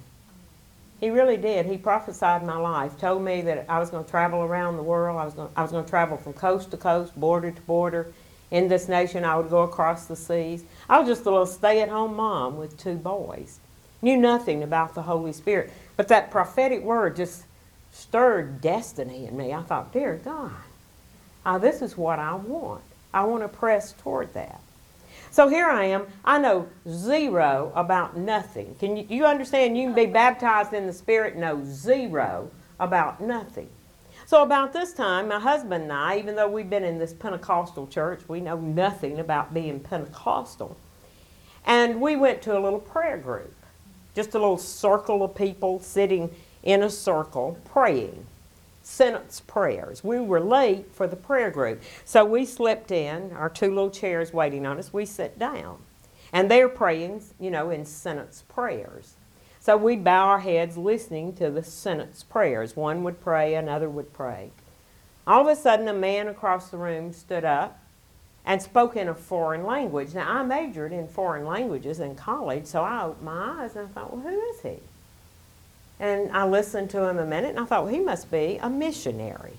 He 1.00 1.10
really 1.10 1.36
did. 1.36 1.66
He 1.66 1.76
prophesied 1.76 2.46
my 2.46 2.56
life, 2.56 2.98
told 2.98 3.22
me 3.22 3.42
that 3.42 3.66
I 3.68 3.78
was 3.78 3.90
going 3.90 4.04
to 4.04 4.10
travel 4.10 4.40
around 4.40 4.76
the 4.76 4.82
world. 4.82 5.18
I 5.18 5.24
was 5.24 5.34
going, 5.34 5.50
I 5.54 5.62
was 5.62 5.70
going 5.70 5.84
to 5.84 5.90
travel 5.90 6.16
from 6.16 6.32
coast 6.32 6.70
to 6.70 6.78
coast, 6.78 7.14
border 7.18 7.50
to 7.50 7.62
border. 7.62 8.12
In 8.50 8.68
this 8.68 8.88
nation, 8.88 9.24
I 9.24 9.36
would 9.36 9.50
go 9.50 9.62
across 9.62 10.06
the 10.06 10.16
seas. 10.16 10.64
I 10.88 10.98
was 10.98 11.08
just 11.08 11.26
a 11.26 11.30
little 11.30 11.46
stay 11.46 11.80
at 11.80 11.88
home 11.88 12.16
mom 12.16 12.56
with 12.56 12.78
two 12.78 12.96
boys. 12.96 13.60
Knew 14.02 14.16
nothing 14.16 14.62
about 14.62 14.94
the 14.94 15.02
Holy 15.02 15.32
Spirit. 15.32 15.72
But 15.96 16.08
that 16.08 16.30
prophetic 16.30 16.82
word 16.82 17.16
just 17.16 17.44
stirred 17.92 18.60
destiny 18.60 19.26
in 19.26 19.36
me. 19.36 19.52
I 19.52 19.62
thought, 19.62 19.92
dear 19.92 20.20
God, 20.22 20.52
uh, 21.46 21.58
this 21.58 21.80
is 21.80 21.96
what 21.96 22.18
I 22.18 22.34
want. 22.34 22.82
I 23.12 23.24
want 23.24 23.42
to 23.42 23.48
press 23.48 23.92
toward 23.92 24.34
that. 24.34 24.60
So 25.30 25.48
here 25.48 25.66
I 25.66 25.86
am. 25.86 26.06
I 26.24 26.38
know 26.38 26.68
zero 26.88 27.72
about 27.74 28.16
nothing. 28.16 28.76
Can 28.78 28.96
you, 28.96 29.06
you 29.08 29.24
understand? 29.24 29.76
You 29.76 29.86
can 29.86 29.94
be 29.94 30.06
baptized 30.06 30.72
in 30.72 30.86
the 30.86 30.92
Spirit, 30.92 31.36
know 31.36 31.62
zero 31.64 32.50
about 32.78 33.20
nothing. 33.20 33.68
So 34.34 34.42
about 34.42 34.72
this 34.72 34.92
time, 34.92 35.28
my 35.28 35.38
husband 35.38 35.84
and 35.84 35.92
I, 35.92 36.18
even 36.18 36.34
though 36.34 36.48
we've 36.48 36.68
been 36.68 36.82
in 36.82 36.98
this 36.98 37.12
Pentecostal 37.12 37.86
church, 37.86 38.22
we 38.26 38.40
know 38.40 38.56
nothing 38.56 39.20
about 39.20 39.54
being 39.54 39.78
Pentecostal. 39.78 40.76
And 41.64 42.00
we 42.00 42.16
went 42.16 42.42
to 42.42 42.58
a 42.58 42.58
little 42.58 42.80
prayer 42.80 43.16
group 43.16 43.54
just 44.12 44.34
a 44.34 44.38
little 44.40 44.58
circle 44.58 45.22
of 45.22 45.36
people 45.36 45.78
sitting 45.78 46.34
in 46.64 46.82
a 46.82 46.90
circle 46.90 47.60
praying 47.64 48.26
sentence 48.82 49.38
prayers. 49.38 50.02
We 50.02 50.18
were 50.18 50.40
late 50.40 50.92
for 50.92 51.06
the 51.06 51.14
prayer 51.14 51.52
group. 51.52 51.80
So 52.04 52.24
we 52.24 52.44
slipped 52.44 52.90
in, 52.90 53.30
our 53.34 53.48
two 53.48 53.68
little 53.68 53.88
chairs 53.88 54.32
waiting 54.32 54.66
on 54.66 54.78
us, 54.78 54.92
we 54.92 55.06
sat 55.06 55.38
down. 55.38 55.78
And 56.32 56.50
they're 56.50 56.68
praying, 56.68 57.22
you 57.38 57.52
know, 57.52 57.70
in 57.70 57.84
sentence 57.84 58.42
prayers. 58.48 59.14
So 59.64 59.78
we 59.78 59.96
bow 59.96 60.26
our 60.26 60.40
heads 60.40 60.76
listening 60.76 61.32
to 61.36 61.50
the 61.50 61.62
sentence 61.62 62.22
prayers. 62.22 62.76
One 62.76 63.02
would 63.02 63.22
pray, 63.22 63.54
another 63.54 63.88
would 63.88 64.12
pray. 64.12 64.50
All 65.26 65.40
of 65.40 65.46
a 65.46 65.58
sudden, 65.58 65.88
a 65.88 65.94
man 65.94 66.28
across 66.28 66.68
the 66.68 66.76
room 66.76 67.14
stood 67.14 67.46
up 67.46 67.80
and 68.44 68.60
spoke 68.60 68.94
in 68.94 69.08
a 69.08 69.14
foreign 69.14 69.64
language. 69.64 70.12
Now, 70.12 70.30
I 70.30 70.42
majored 70.42 70.92
in 70.92 71.08
foreign 71.08 71.46
languages 71.46 71.98
in 71.98 72.14
college, 72.14 72.66
so 72.66 72.82
I 72.82 73.04
opened 73.06 73.24
my 73.24 73.62
eyes 73.62 73.74
and 73.74 73.86
I 73.86 73.88
thought, 73.88 74.12
well, 74.12 74.20
who 74.20 74.38
is 74.50 74.60
he? 74.60 74.80
And 75.98 76.30
I 76.32 76.46
listened 76.46 76.90
to 76.90 77.08
him 77.08 77.16
a 77.16 77.24
minute 77.24 77.52
and 77.52 77.60
I 77.60 77.64
thought, 77.64 77.84
well, 77.84 77.94
he 77.94 78.00
must 78.00 78.30
be 78.30 78.58
a 78.60 78.68
missionary 78.68 79.54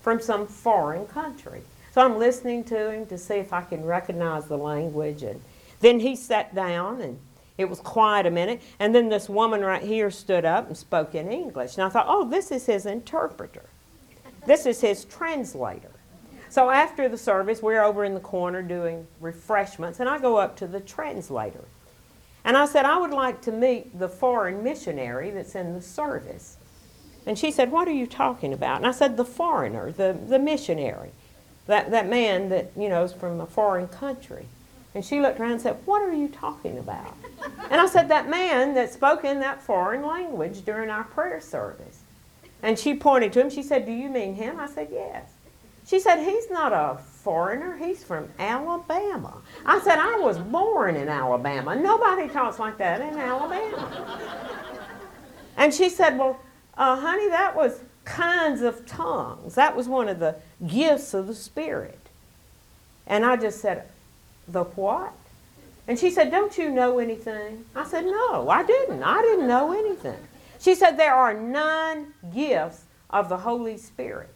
from 0.00 0.22
some 0.22 0.46
foreign 0.46 1.04
country. 1.06 1.60
So 1.92 2.00
I'm 2.00 2.18
listening 2.18 2.64
to 2.64 2.92
him 2.92 3.04
to 3.08 3.18
see 3.18 3.34
if 3.34 3.52
I 3.52 3.60
can 3.60 3.84
recognize 3.84 4.46
the 4.46 4.56
language. 4.56 5.22
And 5.22 5.42
then 5.80 6.00
he 6.00 6.16
sat 6.16 6.54
down 6.54 7.02
and 7.02 7.18
it 7.60 7.68
was 7.68 7.80
quiet 7.80 8.26
a 8.26 8.30
minute. 8.30 8.62
And 8.78 8.94
then 8.94 9.08
this 9.08 9.28
woman 9.28 9.60
right 9.60 9.82
here 9.82 10.10
stood 10.10 10.44
up 10.44 10.66
and 10.66 10.76
spoke 10.76 11.14
in 11.14 11.30
English. 11.30 11.76
And 11.76 11.84
I 11.84 11.88
thought, 11.88 12.06
oh, 12.08 12.28
this 12.28 12.50
is 12.50 12.66
his 12.66 12.86
interpreter. 12.86 13.64
This 14.46 14.66
is 14.66 14.80
his 14.80 15.04
translator. 15.04 15.90
So 16.48 16.70
after 16.70 17.08
the 17.08 17.18
service, 17.18 17.62
we're 17.62 17.82
over 17.82 18.04
in 18.04 18.14
the 18.14 18.20
corner 18.20 18.62
doing 18.62 19.06
refreshments, 19.20 20.00
and 20.00 20.08
I 20.08 20.18
go 20.18 20.36
up 20.36 20.56
to 20.56 20.66
the 20.66 20.80
translator. 20.80 21.64
And 22.44 22.56
I 22.56 22.64
said, 22.64 22.84
I 22.84 22.98
would 22.98 23.12
like 23.12 23.40
to 23.42 23.52
meet 23.52 23.98
the 23.98 24.08
foreign 24.08 24.64
missionary 24.64 25.30
that's 25.30 25.54
in 25.54 25.74
the 25.74 25.82
service. 25.82 26.56
And 27.26 27.38
she 27.38 27.50
said, 27.50 27.70
What 27.70 27.86
are 27.86 27.92
you 27.92 28.06
talking 28.06 28.52
about? 28.52 28.78
And 28.78 28.86
I 28.86 28.92
said, 28.92 29.16
The 29.16 29.24
foreigner, 29.24 29.92
the, 29.92 30.18
the 30.26 30.38
missionary, 30.38 31.10
that, 31.66 31.90
that 31.90 32.08
man 32.08 32.48
that, 32.48 32.72
you 32.76 32.88
know, 32.88 33.04
is 33.04 33.12
from 33.12 33.40
a 33.40 33.46
foreign 33.46 33.86
country. 33.86 34.46
And 34.94 35.04
she 35.04 35.20
looked 35.20 35.38
around 35.38 35.52
and 35.52 35.60
said, 35.60 35.78
What 35.84 36.02
are 36.02 36.12
you 36.12 36.28
talking 36.28 36.78
about? 36.78 37.16
And 37.70 37.80
I 37.80 37.86
said, 37.86 38.08
That 38.08 38.28
man 38.28 38.74
that 38.74 38.92
spoke 38.92 39.24
in 39.24 39.40
that 39.40 39.62
foreign 39.62 40.04
language 40.04 40.64
during 40.64 40.90
our 40.90 41.04
prayer 41.04 41.40
service. 41.40 42.00
And 42.62 42.78
she 42.78 42.94
pointed 42.94 43.32
to 43.34 43.40
him. 43.40 43.50
She 43.50 43.62
said, 43.62 43.86
Do 43.86 43.92
you 43.92 44.08
mean 44.08 44.34
him? 44.34 44.58
I 44.58 44.66
said, 44.66 44.88
Yes. 44.90 45.30
She 45.86 46.00
said, 46.00 46.24
He's 46.24 46.50
not 46.50 46.72
a 46.72 47.00
foreigner, 47.02 47.76
he's 47.76 48.02
from 48.02 48.28
Alabama. 48.38 49.34
I 49.64 49.80
said, 49.80 49.98
I 49.98 50.18
was 50.18 50.38
born 50.38 50.96
in 50.96 51.08
Alabama. 51.08 51.76
Nobody 51.76 52.28
talks 52.28 52.58
like 52.58 52.78
that 52.78 53.00
in 53.00 53.18
Alabama. 53.18 54.18
And 55.56 55.72
she 55.72 55.88
said, 55.88 56.18
Well, 56.18 56.40
uh, 56.76 56.96
honey, 56.98 57.28
that 57.28 57.54
was 57.54 57.80
kinds 58.04 58.62
of 58.62 58.86
tongues. 58.86 59.54
That 59.54 59.76
was 59.76 59.88
one 59.88 60.08
of 60.08 60.18
the 60.18 60.36
gifts 60.66 61.14
of 61.14 61.26
the 61.26 61.34
Spirit. 61.34 61.98
And 63.06 63.24
I 63.24 63.36
just 63.36 63.60
said, 63.60 63.89
The 64.50 64.64
what? 64.64 65.12
And 65.86 65.98
she 65.98 66.10
said, 66.10 66.30
Don't 66.30 66.56
you 66.56 66.70
know 66.70 66.98
anything? 66.98 67.64
I 67.74 67.84
said, 67.84 68.04
No, 68.04 68.48
I 68.48 68.62
didn't. 68.62 69.02
I 69.02 69.22
didn't 69.22 69.48
know 69.48 69.72
anything. 69.72 70.18
She 70.58 70.74
said, 70.74 70.96
There 70.96 71.14
are 71.14 71.34
nine 71.34 72.12
gifts 72.34 72.82
of 73.10 73.28
the 73.28 73.38
Holy 73.38 73.76
Spirit. 73.76 74.34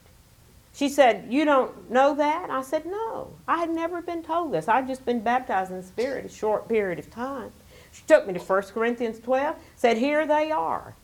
She 0.73 0.89
said, 0.89 1.27
You 1.31 1.45
don't 1.45 1.91
know 1.91 2.15
that? 2.17 2.51
I 2.51 2.63
said, 2.63 2.87
No. 2.87 3.31
I 3.47 3.59
had 3.59 3.71
never 3.71 4.03
been 4.03 4.23
told 4.23 4.53
this. 4.53 4.69
I'd 4.69 4.89
just 4.89 5.05
been 5.05 5.21
baptized 5.21 5.71
in 5.71 5.77
the 5.77 5.83
Spirit 5.83 6.25
a 6.25 6.29
short 6.29 6.69
period 6.69 6.99
of 6.99 7.11
time. 7.11 7.53
She 7.93 8.03
took 8.09 8.27
me 8.27 8.33
to 8.33 8.41
1 8.41 8.63
Corinthians 8.75 9.21
12, 9.21 9.55
said, 9.77 9.99
Here 9.99 10.27
they 10.27 10.51
are. 10.51 10.95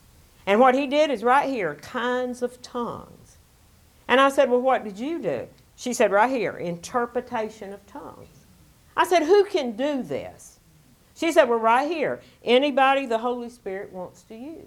And 0.46 0.58
what 0.58 0.74
he 0.74 0.88
did 0.88 1.10
is 1.10 1.22
right 1.22 1.48
here 1.48 1.76
kinds 1.76 2.42
of 2.42 2.60
tongues. 2.62 3.36
And 4.08 4.20
I 4.20 4.30
said, 4.30 4.50
Well, 4.50 4.60
what 4.60 4.82
did 4.82 4.98
you 4.98 5.20
do? 5.20 5.46
She 5.76 5.92
said, 5.92 6.10
Right 6.10 6.30
here, 6.30 6.56
interpretation 6.56 7.72
of 7.72 7.86
tongues. 7.86 8.26
I 9.00 9.06
said, 9.06 9.22
Who 9.22 9.44
can 9.44 9.72
do 9.76 10.02
this? 10.02 10.60
She 11.14 11.32
said, 11.32 11.44
Well, 11.44 11.58
right 11.58 11.90
here, 11.90 12.20
anybody 12.44 13.06
the 13.06 13.16
Holy 13.16 13.48
Spirit 13.48 13.94
wants 13.94 14.22
to 14.24 14.34
use. 14.34 14.66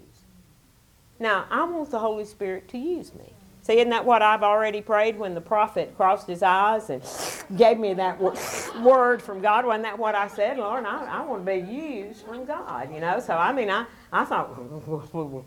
Now, 1.20 1.46
I 1.50 1.62
want 1.62 1.92
the 1.92 2.00
Holy 2.00 2.24
Spirit 2.24 2.66
to 2.70 2.78
use 2.78 3.14
me. 3.14 3.32
See, 3.62 3.74
isn't 3.74 3.90
that 3.90 4.04
what 4.04 4.22
I've 4.22 4.42
already 4.42 4.80
prayed 4.80 5.16
when 5.16 5.34
the 5.34 5.40
prophet 5.40 5.94
crossed 5.96 6.26
his 6.26 6.42
eyes 6.42 6.90
and 6.90 7.00
gave 7.56 7.78
me 7.78 7.94
that 7.94 8.20
word 8.82 9.22
from 9.22 9.40
God? 9.40 9.66
Wasn't 9.66 9.84
that 9.84 10.00
what 10.00 10.16
I 10.16 10.26
said, 10.26 10.58
Lord? 10.58 10.84
I, 10.84 11.04
I 11.04 11.24
want 11.24 11.46
to 11.46 11.52
be 11.52 11.72
used 11.72 12.26
from 12.26 12.44
God, 12.44 12.92
you 12.92 12.98
know? 12.98 13.20
So, 13.20 13.36
I 13.36 13.52
mean, 13.52 13.70
I, 13.70 13.86
I 14.12 14.24
thought, 14.24 14.52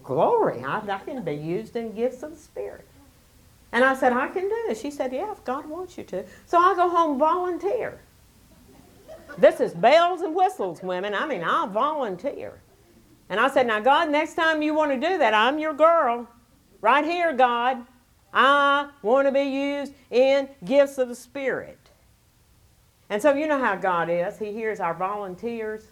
glory, 0.01 0.63
I, 0.63 0.79
I 0.79 0.99
can 0.99 1.21
be 1.25 1.33
used 1.33 1.75
in 1.75 1.93
gifts 1.93 2.23
of 2.23 2.31
the 2.31 2.37
Spirit. 2.37 2.87
And 3.73 3.83
I 3.83 3.95
said, 3.95 4.13
I 4.13 4.29
can 4.29 4.43
do 4.43 4.63
this. 4.69 4.79
She 4.79 4.91
said, 4.91 5.11
yeah, 5.11 5.33
if 5.33 5.43
God 5.43 5.65
wants 5.65 5.97
you 5.97 6.05
to. 6.05 6.23
So 6.45 6.57
I 6.57 6.73
go 6.73 6.87
home 6.87 7.19
volunteer. 7.19 7.99
This 9.37 9.59
is 9.59 9.73
bells 9.73 10.21
and 10.21 10.33
whistles, 10.33 10.81
women. 10.81 11.13
I 11.13 11.27
mean, 11.27 11.43
I'll 11.43 11.67
volunteer. 11.67 12.59
And 13.29 13.39
I 13.39 13.49
said, 13.49 13.67
now, 13.67 13.79
God, 13.79 14.09
next 14.09 14.35
time 14.35 14.61
you 14.61 14.73
want 14.73 14.91
to 14.91 15.07
do 15.09 15.17
that, 15.17 15.33
I'm 15.33 15.59
your 15.59 15.73
girl. 15.73 16.27
Right 16.81 17.03
here, 17.03 17.33
God. 17.33 17.85
I 18.33 18.89
want 19.01 19.27
to 19.27 19.31
be 19.31 19.41
used 19.41 19.93
in 20.11 20.49
gifts 20.63 20.97
of 20.97 21.07
the 21.07 21.15
Spirit. 21.15 21.79
And 23.09 23.21
so 23.21 23.33
you 23.33 23.47
know 23.47 23.59
how 23.59 23.75
God 23.75 24.09
is. 24.09 24.37
He 24.37 24.51
hears 24.51 24.79
our 24.79 24.93
volunteers 24.93 25.87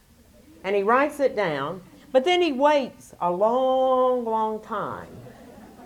and 0.63 0.75
He 0.75 0.83
writes 0.83 1.19
it 1.19 1.35
down, 1.35 1.81
but 2.11 2.25
then 2.25 2.41
He 2.41 2.51
waits 2.51 3.13
a 3.21 3.31
long, 3.31 4.25
long 4.25 4.61
time 4.61 5.07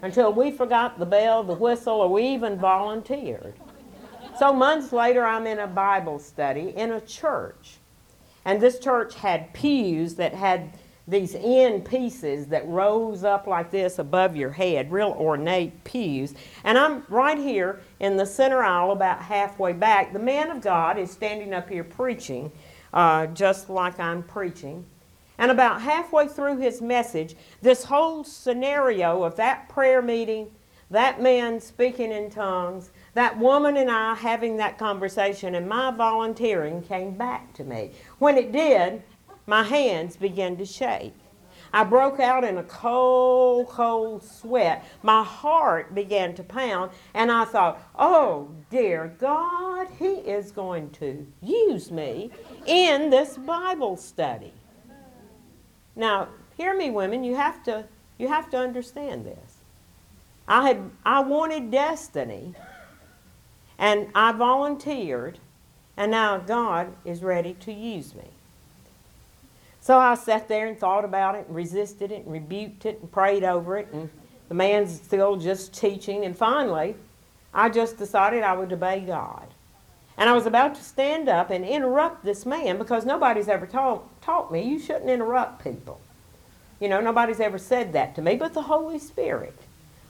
until 0.02 0.34
we 0.34 0.52
forgot 0.52 0.98
the 0.98 1.06
bell, 1.06 1.44
the 1.44 1.54
whistle, 1.54 2.02
or 2.02 2.10
we 2.10 2.24
even 2.28 2.58
volunteered. 2.58 3.54
So 4.40 4.54
months 4.54 4.94
later, 4.94 5.26
I'm 5.26 5.46
in 5.46 5.60
a 5.60 5.68
Bible 5.68 6.18
study 6.18 6.74
in 6.74 6.92
a 6.92 7.02
church. 7.02 7.76
And 8.46 8.62
this 8.62 8.80
church 8.80 9.16
had 9.16 9.54
pews 9.54 10.16
that 10.16 10.34
had 10.34 10.72
these 11.10 11.36
end 11.36 11.84
pieces 11.84 12.48
that 12.48 12.66
rose 12.66 13.26
up 13.26 13.48
like 13.48 13.70
this 13.70 14.00
above 14.00 14.38
your 14.38 14.52
head, 14.52 14.94
real 14.94 15.14
ornate 15.20 15.84
pews. 15.84 16.36
And 16.64 16.78
I'm 16.78 17.04
right 17.10 17.38
here 17.38 17.82
in 18.00 18.16
the 18.16 18.26
center 18.26 18.64
aisle, 18.64 18.92
about 18.92 19.22
halfway 19.22 19.74
back. 19.74 20.14
The 20.14 20.20
man 20.20 20.52
of 20.52 20.62
God 20.62 20.98
is 20.98 21.12
standing 21.12 21.54
up 21.54 21.68
here 21.68 21.84
preaching, 21.84 22.50
uh, 22.94 23.28
just 23.28 23.70
like 23.70 24.00
I'm 24.00 24.24
preaching. 24.24 24.86
And 25.38 25.52
about 25.52 25.82
halfway 25.82 26.30
through 26.30 26.60
his 26.60 26.82
message, 26.82 27.36
this 27.62 27.84
whole 27.84 28.24
scenario 28.24 29.22
of 29.24 29.36
that 29.36 29.68
prayer 29.68 30.02
meeting, 30.02 30.48
that 30.92 31.22
man 31.22 31.60
speaking 31.60 32.14
in 32.14 32.30
tongues, 32.30 32.92
that 33.14 33.38
woman 33.38 33.78
and 33.78 33.90
I 33.90 34.14
having 34.16 34.58
that 34.58 34.78
conversation, 34.78 35.56
and 35.56 35.68
my 35.68 35.92
volunteering 35.92 36.82
came 36.82 37.16
back 37.16 37.54
to 37.56 37.64
me. 37.64 37.92
When 38.20 38.38
it 38.38 38.52
did, 38.52 39.02
my 39.46 39.64
hands 39.64 40.16
began 40.16 40.58
to 40.58 40.66
shake. 40.66 41.14
I 41.72 41.84
broke 41.84 42.20
out 42.20 42.44
in 42.44 42.58
a 42.58 42.64
cold, 42.64 43.68
cold 43.68 44.24
sweat. 44.24 44.86
My 45.04 45.24
heart 45.24 45.94
began 45.94 46.34
to 46.36 46.44
pound, 46.44 46.92
and 47.14 47.32
I 47.32 47.46
thought, 47.46 47.82
oh, 47.98 48.50
dear 48.70 49.16
God, 49.20 49.88
He 49.98 50.06
is 50.06 50.52
going 50.52 50.90
to 50.92 51.28
use 51.42 51.92
me 51.92 52.32
in 52.66 53.10
this 53.10 53.38
Bible 53.38 53.98
study. 53.98 54.54
Now, 55.96 56.30
hear 56.58 56.76
me, 56.76 56.90
women, 56.90 57.24
you 57.24 57.36
have 57.36 57.64
to, 57.64 57.86
you 58.18 58.28
have 58.28 58.50
to 58.52 58.58
understand 58.58 59.26
this. 59.26 59.58
I, 60.48 60.68
had, 60.68 60.90
I 61.06 61.20
wanted 61.20 61.70
destiny, 61.70 62.56
and 63.80 64.10
I 64.14 64.34
volunteered, 64.34 65.40
and 65.96 66.12
now 66.12 66.38
God 66.38 66.94
is 67.06 67.24
ready 67.24 67.54
to 67.62 67.74
use 67.74 68.14
me. 68.14 68.26
So 69.80 69.98
I 69.98 70.16
sat 70.16 70.50
there 70.50 70.68
and 70.68 70.78
thought 70.78 71.06
about 71.06 71.36
it 71.36 71.48
and 71.48 71.56
resisted 71.56 72.12
it 72.12 72.26
and 72.26 72.32
rebuked 72.32 72.86
it 72.86 73.00
and 73.00 73.10
prayed 73.10 73.46
over 73.46 73.78
it. 73.78 73.88
And 73.94 74.10
the 74.50 74.54
man's 74.54 75.02
still 75.02 75.38
just 75.38 75.74
teaching. 75.74 76.26
And 76.26 76.38
finally, 76.38 76.96
I 77.54 77.70
just 77.70 77.98
decided 77.98 78.44
I 78.44 78.54
would 78.54 78.74
obey 78.74 79.00
God. 79.00 79.48
And 80.18 80.30
I 80.30 80.34
was 80.34 80.46
about 80.46 80.76
to 80.76 80.84
stand 80.84 81.30
up 81.30 81.50
and 81.50 81.64
interrupt 81.64 82.26
this 82.26 82.46
man 82.46 82.78
because 82.78 83.06
nobody's 83.06 83.48
ever 83.48 83.66
taught, 83.66 84.22
taught 84.22 84.52
me 84.52 84.62
you 84.62 84.78
shouldn't 84.78 85.10
interrupt 85.10 85.64
people. 85.64 86.02
You 86.82 86.90
know, 86.90 87.00
nobody's 87.00 87.40
ever 87.40 87.58
said 87.58 87.94
that 87.94 88.16
to 88.16 88.22
me, 88.22 88.36
but 88.36 88.54
the 88.54 88.64
Holy 88.64 89.00
Spirit 89.00 89.58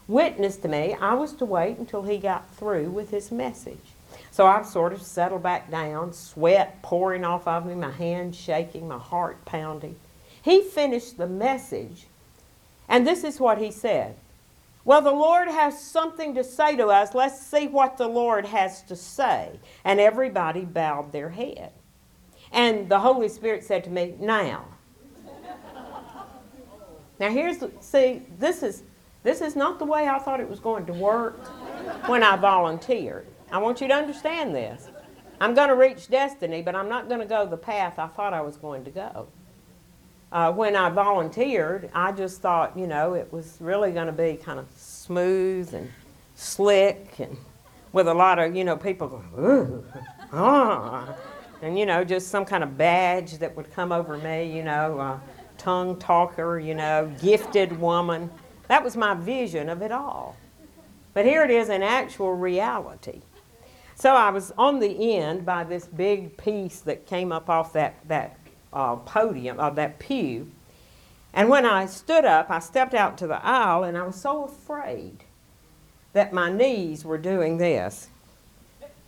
witnessed 0.09 0.63
to 0.63 0.67
me 0.67 0.95
I 0.99 1.13
was 1.13 1.33
to 1.35 1.45
wait 1.45 1.77
until 1.77 2.03
he 2.03 2.17
got 2.17 2.53
through 2.55 2.89
with 2.89 3.11
his 3.11 3.31
message. 3.31 3.77
So 4.31 4.45
I 4.45 4.63
sort 4.63 4.93
of 4.93 5.01
settled 5.01 5.43
back 5.43 5.71
down, 5.71 6.13
sweat 6.13 6.81
pouring 6.81 7.23
off 7.23 7.47
of 7.47 7.65
me, 7.65 7.75
my 7.75 7.91
hands 7.91 8.35
shaking, 8.35 8.87
my 8.87 8.97
heart 8.97 9.45
pounding. 9.45 9.95
He 10.41 10.61
finished 10.61 11.17
the 11.17 11.27
message, 11.27 12.07
and 12.87 13.05
this 13.05 13.23
is 13.23 13.39
what 13.39 13.57
he 13.57 13.71
said. 13.71 14.15
Well, 14.85 15.01
the 15.01 15.11
Lord 15.11 15.49
has 15.49 15.79
something 15.79 16.33
to 16.35 16.43
say 16.43 16.75
to 16.77 16.87
us. 16.87 17.13
Let's 17.13 17.39
see 17.39 17.67
what 17.67 17.97
the 17.97 18.07
Lord 18.07 18.45
has 18.45 18.81
to 18.83 18.95
say. 18.95 19.59
And 19.83 19.99
everybody 19.99 20.61
bowed 20.61 21.11
their 21.11 21.29
head. 21.29 21.71
And 22.51 22.89
the 22.89 22.99
Holy 22.99 23.29
Spirit 23.29 23.63
said 23.63 23.83
to 23.83 23.89
me, 23.89 24.15
Now. 24.19 24.65
now 27.19 27.29
here's 27.29 27.57
see, 27.81 28.23
this 28.39 28.63
is 28.63 28.83
this 29.23 29.41
is 29.41 29.55
not 29.55 29.79
the 29.79 29.85
way 29.85 30.07
I 30.07 30.19
thought 30.19 30.39
it 30.39 30.49
was 30.49 30.59
going 30.59 30.85
to 30.85 30.93
work 30.93 31.37
when 32.07 32.23
I 32.23 32.35
volunteered. 32.35 33.27
I 33.51 33.57
want 33.57 33.81
you 33.81 33.87
to 33.87 33.93
understand 33.93 34.55
this. 34.55 34.89
I'm 35.41 35.53
going 35.53 35.69
to 35.69 35.75
reach 35.75 36.09
destiny, 36.09 36.61
but 36.61 36.75
I'm 36.75 36.89
not 36.89 37.07
going 37.07 37.19
to 37.21 37.25
go 37.25 37.45
the 37.45 37.57
path 37.57 37.97
I 37.97 38.07
thought 38.07 38.33
I 38.33 38.41
was 38.41 38.57
going 38.57 38.83
to 38.85 38.91
go. 38.91 39.27
Uh, 40.31 40.51
when 40.51 40.75
I 40.75 40.89
volunteered, 40.89 41.89
I 41.93 42.11
just 42.11 42.41
thought, 42.41 42.77
you 42.77 42.85
know, 42.85 43.13
it 43.13 43.31
was 43.33 43.57
really 43.59 43.91
going 43.91 44.05
to 44.07 44.13
be 44.13 44.35
kind 44.35 44.59
of 44.59 44.67
smooth 44.75 45.73
and 45.73 45.89
slick 46.35 47.19
and 47.19 47.35
with 47.93 48.07
a 48.07 48.13
lot 48.13 48.37
of, 48.37 48.55
you 48.55 48.63
know, 48.63 48.77
people 48.77 49.07
going, 49.07 49.29
ooh, 49.39 49.83
ah, 50.31 51.15
and, 51.61 51.79
you 51.79 51.85
know, 51.85 52.03
just 52.03 52.27
some 52.27 52.45
kind 52.45 52.63
of 52.63 52.77
badge 52.77 53.39
that 53.39 53.55
would 53.55 53.71
come 53.73 53.91
over 53.91 54.17
me, 54.17 54.55
you 54.55 54.63
know, 54.63 54.99
uh, 54.99 55.19
tongue 55.57 55.97
talker, 55.97 56.59
you 56.59 56.75
know, 56.75 57.11
gifted 57.19 57.77
woman. 57.79 58.29
That 58.69 58.83
was 58.83 58.95
my 58.95 59.15
vision 59.15 59.67
of 59.67 59.81
it 59.81 59.91
all. 59.91 60.37
But 61.13 61.25
here 61.25 61.43
it 61.43 61.49
is 61.49 61.69
in 61.69 61.83
actual 61.83 62.33
reality. 62.33 63.21
So 63.95 64.13
I 64.13 64.29
was 64.29 64.53
on 64.57 64.79
the 64.79 65.15
end 65.17 65.45
by 65.45 65.65
this 65.65 65.85
big 65.85 66.37
piece 66.37 66.79
that 66.81 67.05
came 67.05 67.31
up 67.31 67.49
off 67.49 67.73
that, 67.73 67.95
that 68.07 68.37
uh, 68.71 68.95
podium, 68.95 69.59
of 69.59 69.73
uh, 69.73 69.75
that 69.75 69.99
pew. 69.99 70.49
And 71.33 71.49
when 71.49 71.65
I 71.65 71.87
stood 71.87 72.25
up, 72.25 72.49
I 72.49 72.59
stepped 72.59 72.93
out 72.93 73.17
to 73.17 73.27
the 73.27 73.43
aisle 73.43 73.83
and 73.83 73.97
I 73.97 74.03
was 74.03 74.15
so 74.15 74.45
afraid 74.45 75.23
that 76.13 76.31
my 76.31 76.51
knees 76.51 77.03
were 77.03 77.17
doing 77.17 77.57
this. 77.57 78.07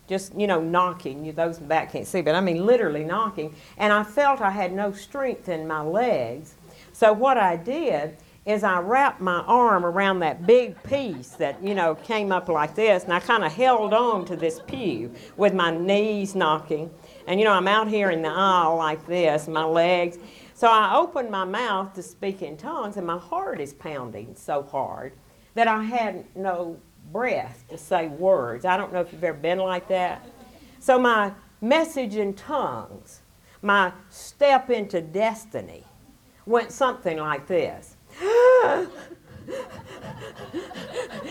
Just, 0.08 0.36
you 0.36 0.48
know, 0.48 0.60
knocking. 0.60 1.24
You, 1.24 1.34
those 1.34 1.58
in 1.58 1.64
the 1.64 1.70
back 1.70 1.92
can't 1.92 2.08
see, 2.08 2.22
but 2.22 2.34
I 2.34 2.42
mean 2.42 2.66
literally 2.66 3.04
knocking. 3.04 3.56
And 3.78 3.94
I 3.94 4.04
felt 4.04 4.42
I 4.42 4.50
had 4.50 4.74
no 4.74 4.92
strength 4.92 5.50
in 5.50 5.68
my 5.68 5.82
legs. 5.82 6.56
So 6.94 7.14
what 7.14 7.38
I 7.38 7.56
did 7.56 8.18
is 8.46 8.64
I 8.64 8.80
wrapped 8.80 9.22
my 9.22 9.40
arm 9.42 9.86
around 9.86 10.20
that 10.20 10.48
big 10.48 10.82
piece 10.84 11.30
that, 11.32 11.64
you 11.64 11.76
know, 11.76 11.94
came 11.94 12.32
up 12.32 12.50
like 12.50 12.74
this, 12.74 13.04
and 13.04 13.14
I 13.14 13.20
kind 13.20 13.44
of 13.44 13.52
held 13.52 13.94
on 13.94 14.26
to 14.26 14.36
this 14.36 14.60
pew 14.66 15.14
with 15.38 15.54
my 15.54 15.70
knees 15.70 16.34
knocking. 16.34 16.90
And, 17.28 17.40
you 17.40 17.46
know, 17.46 17.54
I'm 17.54 17.68
out 17.68 17.88
here 17.88 18.10
in 18.10 18.24
the 18.24 18.30
aisle 18.30 18.78
like 18.78 19.06
this, 19.06 19.48
my 19.48 19.64
legs. 19.64 20.18
So 20.56 20.68
I 20.68 20.96
opened 20.96 21.30
my 21.30 21.46
mouth 21.46 21.94
to 21.94 22.04
speak 22.04 22.42
in 22.42 22.58
tongues, 22.58 22.98
and 22.98 23.06
my 23.06 23.18
heart 23.18 23.60
is 23.60 23.74
pounding 23.74 24.36
so 24.36 24.64
hard 24.64 25.14
that 25.54 25.68
I 25.68 25.84
had 25.84 26.26
no 26.36 26.80
breath 27.12 27.64
to 27.70 27.78
say 27.78 28.08
words. 28.08 28.66
I 28.66 28.76
don't 28.76 28.92
know 28.92 29.02
if 29.02 29.12
you've 29.12 29.24
ever 29.24 29.38
been 29.38 29.60
like 29.60 29.88
that. 29.90 30.28
So, 30.80 30.98
my 30.98 31.32
message 31.62 32.16
in 32.16 32.34
tongues, 32.34 33.22
my 33.62 33.92
step 34.10 34.72
into 34.72 35.00
destiny, 35.00 35.84
went 36.48 36.72
something 36.72 37.18
like 37.18 37.46
this. 37.46 37.98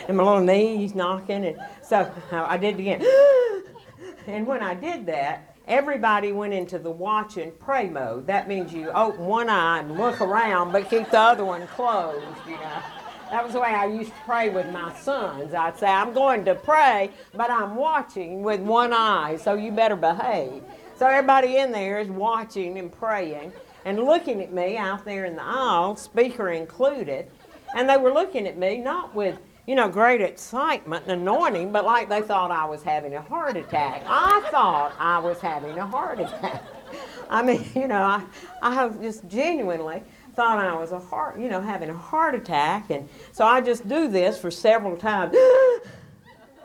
and 0.09 0.17
my 0.17 0.23
little 0.23 0.41
knees 0.41 0.95
knocking, 0.95 1.45
and 1.45 1.59
so 1.83 2.11
I 2.33 2.57
did 2.57 2.77
it 2.77 2.81
again. 2.81 3.05
and 4.27 4.47
when 4.47 4.63
I 4.63 4.75
did 4.75 5.07
that, 5.07 5.57
everybody 5.67 6.33
went 6.33 6.53
into 6.53 6.79
the 6.79 6.91
watch 6.91 7.37
and 7.37 7.59
pray 7.59 7.89
mode. 7.89 8.27
That 8.27 8.49
means 8.49 8.73
you 8.73 8.91
open 8.91 9.25
one 9.25 9.49
eye 9.49 9.81
and 9.81 9.97
look 9.97 10.21
around, 10.21 10.73
but 10.73 10.91
keep 10.91 11.11
the 11.11 11.21
other 11.21 11.45
one 11.45 11.67
closed, 11.69 12.25
you 12.47 12.57
know. 12.57 12.83
That 13.31 13.45
was 13.45 13.53
the 13.53 13.61
way 13.61 13.69
I 13.69 13.87
used 13.87 14.11
to 14.11 14.17
pray 14.25 14.49
with 14.49 14.69
my 14.73 14.93
sons. 14.95 15.55
I'd 15.55 15.79
say, 15.79 15.87
I'm 15.87 16.13
going 16.13 16.45
to 16.47 16.57
pray, 16.57 17.13
but 17.33 17.49
I'm 17.49 17.77
watching 17.77 18.43
with 18.43 18.61
one 18.61 18.93
eye, 18.93 19.37
so 19.37 19.55
you 19.55 19.71
better 19.71 19.95
behave. 19.95 20.65
So 20.97 21.07
everybody 21.07 21.59
in 21.59 21.71
there 21.71 22.01
is 22.01 22.09
watching 22.09 22.77
and 22.77 22.91
praying 22.91 23.53
and 23.85 24.05
looking 24.05 24.43
at 24.43 24.53
me 24.53 24.77
out 24.77 25.05
there 25.05 25.25
in 25.25 25.37
the 25.37 25.43
aisle, 25.43 25.97
speaker 25.97 26.51
included. 26.51 27.31
And 27.75 27.89
they 27.89 27.97
were 27.97 28.13
looking 28.13 28.47
at 28.47 28.59
me 28.59 28.79
not 28.79 29.15
with, 29.15 29.39
you 29.67 29.75
know, 29.75 29.89
great 29.89 30.21
excitement 30.21 31.05
and 31.07 31.23
anointing, 31.23 31.73
but 31.73 31.85
like 31.85 32.09
they 32.09 32.21
thought 32.21 32.51
I 32.51 32.65
was 32.65 32.83
having 32.83 33.15
a 33.15 33.23
heart 33.23 33.57
attack. 33.57 34.03
I 34.07 34.47
thought 34.51 34.95
I 34.99 35.19
was 35.19 35.41
having 35.41 35.79
a 35.79 35.87
heart 35.87 36.21
attack. 36.21 36.65
I 37.31 37.43
mean, 37.43 37.65
you 37.75 37.87
know, 37.87 38.03
I, 38.03 38.25
I 38.61 38.75
have 38.75 39.01
just 39.01 39.29
genuinely 39.29 40.03
thought 40.35 40.59
I 40.59 40.75
was 40.75 40.93
a 40.93 40.99
heart, 40.99 41.39
you 41.39 41.49
know, 41.49 41.61
having 41.61 41.91
a 41.91 41.97
heart 41.97 42.35
attack. 42.35 42.91
And 42.91 43.09
so 43.33 43.45
I 43.45 43.61
just 43.61 43.89
do 43.89 44.09
this 44.09 44.39
for 44.39 44.51
several 44.51 44.97
times. 44.97 45.37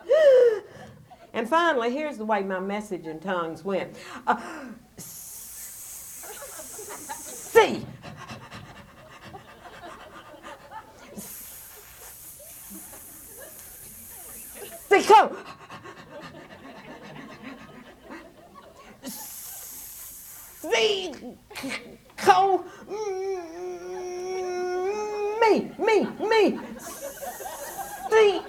and 1.33 1.47
finally, 1.47 1.91
here's 1.91 2.17
the 2.17 2.25
way 2.25 2.41
my 2.41 2.59
message 2.59 3.05
in 3.05 3.19
tongues 3.19 3.63
went. 3.63 3.95
Uh, 4.25 4.41
see. 7.55 7.85
See, 14.89 15.03
come. 15.03 15.37
See, 20.59 21.13
come 22.17 22.65
me, 25.39 25.71
me, 25.79 26.07
me. 26.19 26.59
See, 28.09 28.41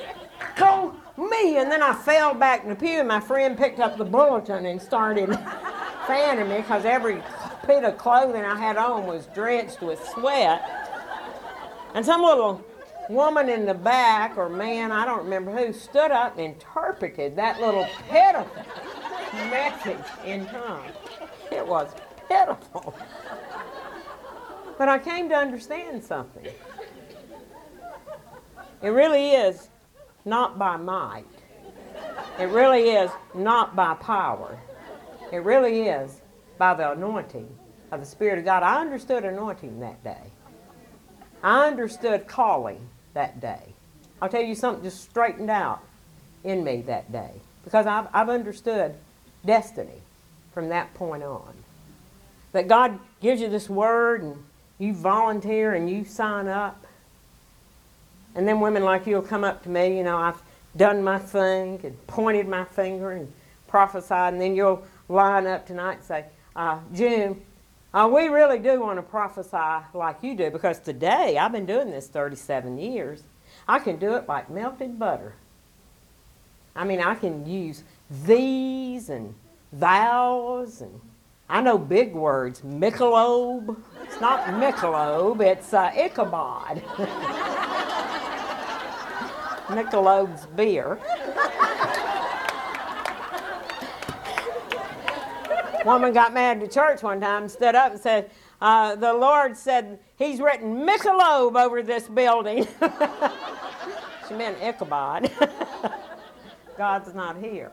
go 0.57 0.95
me. 1.17 1.59
And 1.59 1.71
then 1.71 1.83
I 1.83 1.95
fell 1.95 2.35
back 2.35 2.65
in 2.65 2.71
the 2.71 2.75
pew, 2.75 2.99
and 2.99 3.09
my 3.09 3.21
friend 3.21 3.57
picked 3.57 3.79
up 3.79 3.97
the 3.97 4.05
bulletin 4.05 4.67
and 4.67 4.83
started 4.83 5.29
fanning 6.07 6.49
me 6.49 6.57
because 6.57 6.85
every 6.85 7.23
bit 7.67 7.85
of 7.85 7.99
clothing 7.99 8.45
I 8.45 8.57
had 8.57 8.77
on 8.77 9.07
was 9.07 9.27
drenched 9.27 9.81
with 9.81 10.03
sweat. 10.09 10.63
And 11.95 12.05
some 12.05 12.23
little 12.23 12.65
woman 13.09 13.49
in 13.49 13.67
the 13.67 13.75
back, 13.75 14.37
or 14.37 14.49
man, 14.49 14.93
I 14.93 15.05
don't 15.05 15.25
remember 15.25 15.53
who, 15.53 15.73
stood 15.73 16.11
up 16.11 16.39
and 16.39 16.55
interpreted 16.55 17.37
that 17.37 17.61
little 17.61 17.87
pitiful 18.09 18.65
message 19.51 20.05
in 20.25 20.47
tongues. 20.47 20.93
It 21.51 21.67
was 21.67 21.89
pitiful. 22.29 22.95
But 24.79 24.89
I 24.89 24.99
came 24.99 25.29
to 25.31 25.35
understand 25.35 26.05
something. 26.05 26.47
It 28.83 28.89
really 28.89 29.31
is 29.31 29.69
not 30.25 30.59
by 30.59 30.77
might. 30.77 31.25
It 32.39 32.49
really 32.51 32.91
is 32.91 33.11
not 33.35 33.75
by 33.75 33.95
power. 33.95 34.59
It 35.33 35.39
really 35.39 35.83
is 35.83 36.21
by 36.59 36.75
the 36.75 36.93
anointing 36.93 37.49
of 37.91 38.01
the 38.01 38.07
Spirit 38.07 38.39
of 38.39 38.45
God. 38.45 38.63
I 38.63 38.81
understood 38.81 39.25
anointing 39.25 39.81
that 39.81 40.03
day. 40.03 40.31
I 41.43 41.67
understood 41.67 42.27
calling 42.27 42.89
that 43.15 43.41
day. 43.41 43.61
I'll 44.21 44.29
tell 44.29 44.43
you 44.43 44.55
something 44.55 44.83
just 44.83 45.03
straightened 45.03 45.51
out 45.51 45.83
in 46.45 46.65
me 46.65 46.83
that 46.83 47.13
day 47.13 47.33
because 47.65 47.87
I've, 47.87 48.09
I've 48.13 48.29
understood 48.29 48.95
destiny 49.45 50.01
from 50.53 50.71
that 50.71 50.95
point 50.95 51.23
on. 51.23 51.55
That 52.53 52.69
God 52.69 52.99
gives 53.21 53.41
you 53.41 53.49
this 53.49 53.69
word 53.69 54.23
and 54.23 54.43
you 54.79 54.95
volunteer 54.95 55.75
and 55.75 55.91
you 55.91 56.05
sign 56.05 56.49
up. 56.49 56.85
And 58.35 58.47
then 58.47 58.61
women 58.61 58.83
like 58.85 59.07
you 59.07 59.17
will 59.17 59.23
come 59.23 59.45
up 59.45 59.63
to 59.65 59.69
me, 59.69 59.97
you 59.97 60.05
know, 60.05 60.17
I've 60.17 60.41
done 60.77 61.03
my 61.03 61.19
thing 61.19 61.81
and 61.85 62.07
pointed 62.07 62.49
my 62.49 62.65
finger 62.65 63.13
and 63.13 63.33
prophesied, 63.69 64.35
and 64.35 64.41
then 64.41 64.55
you'll 64.55 64.85
line 65.09 65.47
up 65.47 65.67
tonight 65.67 65.95
and 65.95 66.05
say, 66.05 66.25
uh, 66.57 66.79
June, 66.93 67.41
uh, 67.95 68.09
we 68.13 68.29
really 68.29 68.59
do 68.59 68.81
want 68.81 68.99
to 68.99 69.03
prophesy 69.03 69.85
like 69.95 70.23
you 70.23 70.35
do 70.35 70.51
because 70.51 70.81
today, 70.81 71.39
I've 71.39 71.53
been 71.53 71.67
doing 71.67 71.91
this 71.91 72.09
37 72.09 72.79
years, 72.79 73.23
I 73.69 73.79
can 73.79 73.97
do 73.97 74.15
it 74.15 74.27
like 74.27 74.51
melted 74.51 74.99
butter. 74.99 75.35
I 76.75 76.85
mean, 76.85 77.01
I 77.01 77.15
can 77.15 77.47
use 77.47 77.85
these 78.25 79.09
and 79.09 79.35
thous 79.73 80.81
and 80.81 81.01
I 81.49 81.61
know 81.61 81.79
big 81.79 82.13
words. 82.13 82.61
Michelob. 82.63 83.77
It's 84.03 84.21
not 84.21 84.47
Michelob, 84.47 85.41
it's 85.41 85.73
uh, 85.73 85.93
Ichabod. 85.95 86.83
Michelob's 89.69 90.47
beer. 90.47 90.99
Woman 95.87 96.13
got 96.13 96.35
mad 96.35 96.61
at 96.61 96.73
church 96.73 97.05
one 97.05 97.21
time, 97.21 97.49
stood 97.49 97.77
up 97.77 97.93
and 97.93 98.01
said, 98.01 98.31
uh, 98.61 98.97
The 98.97 99.15
Lord 99.15 99.57
said 99.57 100.01
He's 100.17 100.41
written 100.41 100.85
Michelob 100.85 101.57
over 101.57 101.81
this 101.81 102.09
building. 102.09 102.67
she 104.29 104.35
meant 104.35 104.61
Ichabod. 104.61 105.31
God's 106.77 107.15
not 107.15 107.37
here. 107.37 107.71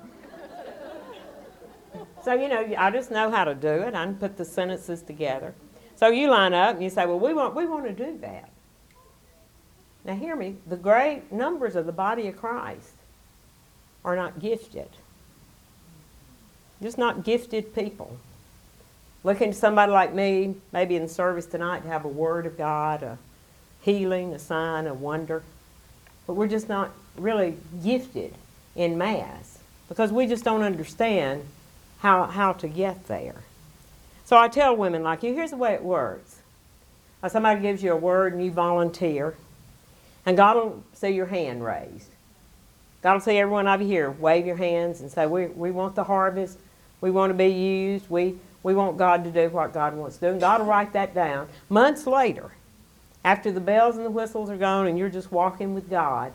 So, 2.24 2.34
you 2.34 2.48
know, 2.48 2.74
I 2.78 2.92
just 2.92 3.10
know 3.10 3.32
how 3.32 3.44
to 3.46 3.56
do 3.56 3.68
it. 3.68 3.96
I 3.96 4.06
can 4.06 4.16
put 4.16 4.38
the 4.38 4.46
sentences 4.46 5.02
together. 5.02 5.56
So 5.96 6.10
you 6.10 6.30
line 6.30 6.54
up 6.54 6.76
and 6.76 6.84
you 6.84 6.92
say, 6.92 7.08
Well, 7.08 7.20
we 7.20 7.34
want, 7.34 7.56
we 7.56 7.66
want 7.66 7.86
to 7.86 7.94
do 7.94 8.18
that. 8.20 8.52
Now, 10.06 10.16
hear 10.16 10.36
me. 10.36 10.58
The 10.68 10.78
great 10.78 11.32
numbers 11.32 11.76
of 11.76 11.88
the 11.88 11.92
body 11.92 12.28
of 12.28 12.38
Christ 12.38 12.94
are 14.06 14.16
not 14.16 14.40
gifted. 14.40 14.90
Just 16.84 16.98
not 16.98 17.24
gifted 17.24 17.74
people. 17.74 18.18
Looking 19.24 19.54
to 19.54 19.58
somebody 19.58 19.94
like 19.94 20.14
me, 20.14 20.56
maybe 20.74 20.98
in 20.98 21.08
service 21.08 21.46
tonight, 21.46 21.84
to 21.84 21.88
have 21.88 22.04
a 22.04 22.10
word 22.10 22.46
of 22.46 22.58
God, 22.58 23.02
a 23.04 23.18
healing, 23.82 24.34
a 24.34 24.40
sign, 24.40 24.86
a 24.86 24.94
wonder. 24.94 25.44
But 26.28 26.34
we're 26.34 26.50
just 26.50 26.68
not 26.68 26.92
really 27.18 27.56
gifted 27.82 28.36
in 28.76 28.98
mass 28.98 29.60
because 29.88 30.12
we 30.12 30.28
just 30.28 30.44
don't 30.44 30.62
understand 30.62 31.46
how, 32.00 32.26
how 32.26 32.52
to 32.52 32.68
get 32.68 33.08
there. 33.08 33.44
So 34.26 34.38
I 34.38 34.50
tell 34.50 34.76
women 34.76 35.04
like 35.04 35.24
you, 35.24 35.34
here's 35.34 35.52
the 35.52 35.58
way 35.58 35.74
it 35.74 35.84
works. 35.84 36.36
Somebody 37.26 37.62
gives 37.62 37.82
you 37.82 37.94
a 37.94 37.98
word 37.98 38.34
and 38.34 38.44
you 38.44 38.52
volunteer, 38.52 39.36
and 40.26 40.36
God 40.36 40.58
will 40.58 40.84
see 40.94 41.12
your 41.12 41.28
hand 41.28 41.64
raised. 41.64 42.10
God 43.02 43.14
will 43.14 43.22
see 43.22 43.38
everyone 43.38 43.68
you 43.80 43.88
here 43.88 44.12
wave 44.12 44.46
your 44.46 44.58
hands 44.58 45.00
and 45.00 45.10
say, 45.10 45.26
we, 45.28 45.46
we 45.46 45.72
want 45.72 45.96
the 45.96 46.04
harvest. 46.04 46.60
We 47.04 47.12
want 47.12 47.32
to 47.32 47.34
be 47.34 47.50
used. 47.50 48.10
We, 48.10 48.38
we 48.64 48.74
want 48.74 48.98
God 48.98 49.26
to 49.26 49.30
do 49.30 49.50
what 49.50 49.74
God 49.74 49.94
wants 49.94 50.16
to 50.16 50.22
do. 50.22 50.32
And 50.32 50.40
God 50.40 50.62
will 50.62 50.68
write 50.68 50.94
that 50.94 51.14
down. 51.14 51.50
Months 51.68 52.08
later, 52.08 52.52
after 53.26 53.52
the 53.52 53.60
bells 53.60 53.98
and 53.98 54.06
the 54.06 54.10
whistles 54.10 54.50
are 54.50 54.56
gone 54.56 54.88
and 54.88 54.98
you're 54.98 55.10
just 55.10 55.30
walking 55.30 55.76
with 55.76 55.90
God, 55.90 56.32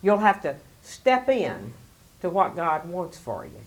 you'll 0.00 0.16
have 0.16 0.40
to 0.40 0.56
step 0.82 1.28
in 1.28 1.74
to 2.22 2.30
what 2.30 2.56
God 2.56 2.88
wants 2.88 3.18
for 3.18 3.44
you. 3.44 3.60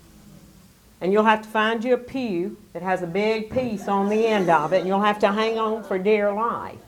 And 0.99 1.13
you'll 1.13 1.25
have 1.25 1.43
to 1.43 1.47
find 1.47 1.84
you 1.84 1.93
a 1.93 1.97
pew 1.97 2.57
that 2.73 2.81
has 2.81 3.03
a 3.03 3.07
big 3.07 3.51
piece 3.51 3.88
on 3.88 4.09
the 4.09 4.25
end 4.25 4.49
of 4.49 4.73
it, 4.73 4.79
and 4.79 4.88
you'll 4.88 5.01
have 5.01 5.19
to 5.19 5.31
hang 5.31 5.59
on 5.59 5.84
for 5.84 5.99
dear 5.99 6.34
life. 6.34 6.79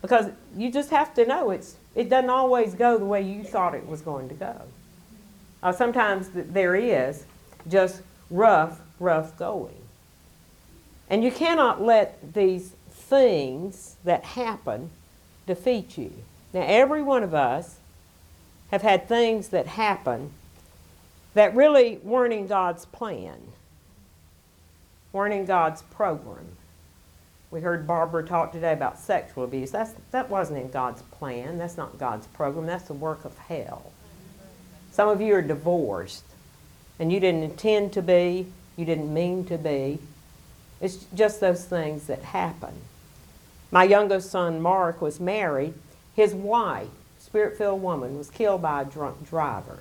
Because 0.00 0.30
you 0.56 0.72
just 0.72 0.88
have 0.88 1.12
to 1.16 1.26
know 1.26 1.50
it's, 1.50 1.76
it 1.94 2.08
doesn't 2.08 2.30
always 2.30 2.72
go 2.72 2.96
the 2.96 3.04
way 3.04 3.20
you 3.20 3.44
thought 3.44 3.74
it 3.74 3.86
was 3.86 4.00
going 4.00 4.30
to 4.30 4.34
go. 4.34 4.62
Uh, 5.62 5.72
sometimes 5.72 6.30
there 6.32 6.74
is 6.74 7.26
just 7.68 8.00
rough, 8.30 8.80
rough 8.98 9.36
going. 9.36 9.74
And 11.08 11.24
you 11.24 11.32
cannot 11.32 11.82
let 11.82 12.34
these 12.34 12.72
things 12.90 13.96
that 14.04 14.24
happen 14.24 14.90
defeat 15.46 15.98
you. 15.98 16.12
Now, 16.54 16.62
every 16.62 17.02
one 17.02 17.22
of 17.22 17.34
us 17.34 17.76
have 18.70 18.82
had 18.82 19.08
things 19.08 19.48
that 19.48 19.66
happen 19.66 20.30
that 21.34 21.54
really 21.54 21.98
weren't 22.02 22.32
in 22.32 22.46
God's 22.46 22.86
plan, 22.86 23.38
weren't 25.12 25.34
in 25.34 25.44
God's 25.44 25.82
program. 25.82 26.56
We 27.50 27.60
heard 27.60 27.86
Barbara 27.86 28.24
talk 28.24 28.52
today 28.52 28.72
about 28.72 28.98
sexual 29.00 29.42
abuse. 29.42 29.72
That's, 29.72 29.92
that 30.12 30.30
wasn't 30.30 30.60
in 30.60 30.70
God's 30.70 31.02
plan. 31.02 31.58
That's 31.58 31.76
not 31.76 31.98
God's 31.98 32.28
program. 32.28 32.66
That's 32.66 32.84
the 32.84 32.94
work 32.94 33.24
of 33.24 33.36
hell. 33.38 33.92
Some 34.92 35.08
of 35.08 35.20
you 35.20 35.34
are 35.34 35.42
divorced, 35.42 36.24
and 37.00 37.10
you 37.10 37.18
didn't 37.18 37.42
intend 37.42 37.94
to 37.94 38.02
be, 38.02 38.46
you 38.76 38.84
didn't 38.84 39.12
mean 39.12 39.44
to 39.46 39.58
be. 39.58 39.98
It's 40.80 41.06
just 41.14 41.40
those 41.40 41.64
things 41.64 42.06
that 42.06 42.22
happen. 42.22 42.74
My 43.70 43.84
youngest 43.84 44.30
son, 44.30 44.60
Mark, 44.60 45.00
was 45.00 45.18
married. 45.18 45.74
His 46.14 46.34
wife, 46.34 46.88
spirit 47.18 47.56
filled 47.56 47.82
woman, 47.82 48.18
was 48.18 48.30
killed 48.30 48.62
by 48.62 48.82
a 48.82 48.84
drunk 48.84 49.26
driver. 49.28 49.78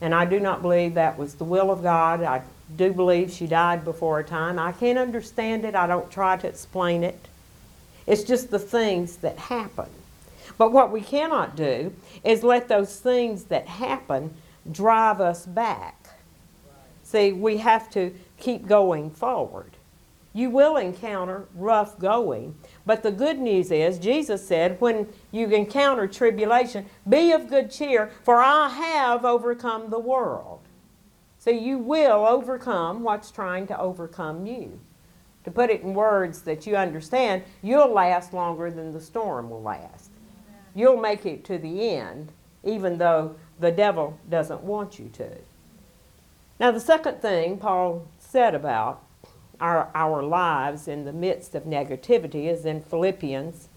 And 0.00 0.14
I 0.14 0.24
do 0.24 0.40
not 0.40 0.60
believe 0.60 0.94
that 0.94 1.16
was 1.16 1.36
the 1.36 1.44
will 1.44 1.70
of 1.70 1.82
God. 1.82 2.22
I 2.22 2.42
do 2.76 2.92
believe 2.92 3.30
she 3.30 3.46
died 3.46 3.84
before 3.84 4.16
her 4.16 4.22
time. 4.24 4.58
I 4.58 4.72
can't 4.72 4.98
understand 4.98 5.64
it. 5.64 5.76
I 5.76 5.86
don't 5.86 6.10
try 6.10 6.36
to 6.36 6.48
explain 6.48 7.04
it. 7.04 7.28
It's 8.06 8.24
just 8.24 8.50
the 8.50 8.58
things 8.58 9.18
that 9.18 9.38
happen. 9.38 9.88
But 10.58 10.72
what 10.72 10.90
we 10.90 11.00
cannot 11.00 11.54
do 11.54 11.92
is 12.24 12.42
let 12.42 12.66
those 12.66 12.98
things 12.98 13.44
that 13.44 13.66
happen 13.66 14.34
drive 14.70 15.20
us 15.20 15.46
back. 15.46 16.06
See, 17.02 17.32
we 17.32 17.58
have 17.58 17.90
to 17.90 18.14
keep 18.38 18.66
going 18.66 19.10
forward. 19.10 19.76
You 20.34 20.48
will 20.48 20.76
encounter 20.78 21.46
rough 21.54 21.98
going, 21.98 22.54
but 22.86 23.02
the 23.02 23.10
good 23.10 23.38
news 23.38 23.70
is, 23.70 23.98
Jesus 23.98 24.46
said, 24.46 24.80
when 24.80 25.08
you 25.30 25.46
encounter 25.48 26.06
tribulation, 26.06 26.86
be 27.06 27.32
of 27.32 27.50
good 27.50 27.70
cheer, 27.70 28.10
for 28.22 28.40
I 28.40 28.70
have 28.70 29.26
overcome 29.26 29.90
the 29.90 29.98
world. 29.98 30.60
So 31.38 31.50
you 31.50 31.76
will 31.76 32.24
overcome 32.24 33.02
what's 33.02 33.30
trying 33.30 33.66
to 33.66 33.78
overcome 33.78 34.46
you. 34.46 34.80
To 35.44 35.50
put 35.50 35.70
it 35.70 35.82
in 35.82 35.92
words 35.92 36.42
that 36.42 36.66
you 36.66 36.76
understand, 36.76 37.42
you'll 37.62 37.92
last 37.92 38.32
longer 38.32 38.70
than 38.70 38.92
the 38.92 39.00
storm 39.00 39.50
will 39.50 39.60
last. 39.60 40.10
You'll 40.74 41.00
make 41.00 41.26
it 41.26 41.44
to 41.46 41.58
the 41.58 41.90
end, 41.90 42.32
even 42.64 42.96
though 42.96 43.34
the 43.62 43.72
devil 43.72 44.18
doesn't 44.28 44.62
want 44.62 44.98
you 44.98 45.08
to. 45.14 45.30
Now, 46.60 46.70
the 46.70 46.80
second 46.80 47.22
thing 47.22 47.56
Paul 47.56 48.06
said 48.18 48.54
about 48.54 49.02
our, 49.60 49.90
our 49.94 50.22
lives 50.22 50.88
in 50.88 51.04
the 51.04 51.12
midst 51.12 51.54
of 51.54 51.64
negativity 51.64 52.46
is 52.46 52.66
in 52.66 52.82
Philippians 52.82 53.68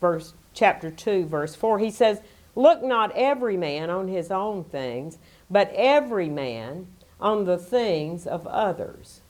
verse 0.00 0.32
chapter 0.54 0.90
2 0.90 1.26
verse 1.26 1.54
4 1.54 1.78
he 1.78 1.90
says 1.90 2.20
look 2.56 2.82
not 2.82 3.12
every 3.14 3.56
man 3.56 3.90
on 3.90 4.08
his 4.08 4.30
own 4.30 4.64
things 4.64 5.18
but 5.50 5.70
every 5.74 6.28
man 6.28 6.86
on 7.20 7.44
the 7.44 7.58
things 7.58 8.26
of 8.26 8.46
others 8.46 9.20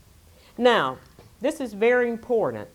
now 0.56 0.96
this 1.40 1.60
is 1.60 1.72
very 1.72 2.08
important 2.08 2.68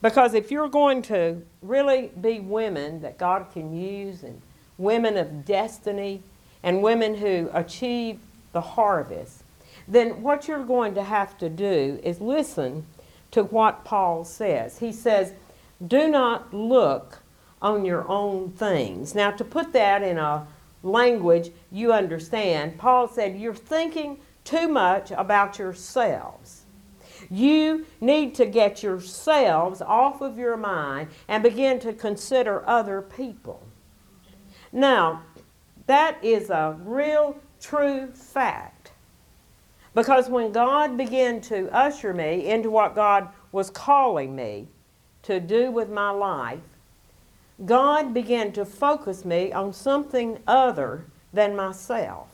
because 0.00 0.32
if 0.32 0.50
you're 0.50 0.68
going 0.68 1.02
to 1.02 1.42
really 1.60 2.12
be 2.20 2.38
women 2.38 3.00
that 3.00 3.18
God 3.18 3.50
can 3.52 3.76
use 3.76 4.22
and 4.22 4.40
women 4.78 5.16
of 5.16 5.44
destiny 5.44 6.22
and 6.62 6.82
women 6.82 7.16
who 7.16 7.50
achieve 7.52 8.18
the 8.52 8.60
harvest 8.60 9.42
then 9.88 10.22
what 10.22 10.46
you're 10.46 10.64
going 10.64 10.94
to 10.94 11.02
have 11.02 11.38
to 11.38 11.48
do 11.48 11.98
is 12.04 12.20
listen 12.20 12.86
to 13.30 13.42
what 13.44 13.84
Paul 13.84 14.24
says. 14.24 14.78
He 14.78 14.92
says, 14.92 15.32
Do 15.84 16.08
not 16.08 16.52
look 16.52 17.20
on 17.60 17.84
your 17.84 18.06
own 18.06 18.50
things. 18.50 19.14
Now, 19.14 19.30
to 19.32 19.44
put 19.44 19.72
that 19.72 20.02
in 20.02 20.18
a 20.18 20.46
language 20.82 21.50
you 21.72 21.92
understand, 21.92 22.78
Paul 22.78 23.08
said, 23.08 23.38
You're 23.38 23.54
thinking 23.54 24.18
too 24.44 24.68
much 24.68 25.10
about 25.10 25.58
yourselves. 25.58 26.62
You 27.30 27.86
need 28.00 28.34
to 28.36 28.46
get 28.46 28.82
yourselves 28.82 29.82
off 29.82 30.20
of 30.20 30.38
your 30.38 30.56
mind 30.56 31.08
and 31.26 31.42
begin 31.42 31.80
to 31.80 31.92
consider 31.92 32.66
other 32.68 33.02
people. 33.02 33.67
Now, 34.72 35.22
that 35.86 36.22
is 36.22 36.50
a 36.50 36.76
real 36.84 37.36
true 37.60 38.08
fact. 38.12 38.92
Because 39.94 40.28
when 40.28 40.52
God 40.52 40.96
began 40.96 41.40
to 41.42 41.68
usher 41.74 42.14
me 42.14 42.46
into 42.46 42.70
what 42.70 42.94
God 42.94 43.28
was 43.52 43.70
calling 43.70 44.36
me 44.36 44.68
to 45.22 45.40
do 45.40 45.70
with 45.70 45.90
my 45.90 46.10
life, 46.10 46.60
God 47.64 48.14
began 48.14 48.52
to 48.52 48.64
focus 48.64 49.24
me 49.24 49.52
on 49.52 49.72
something 49.72 50.38
other 50.46 51.04
than 51.32 51.56
myself. 51.56 52.28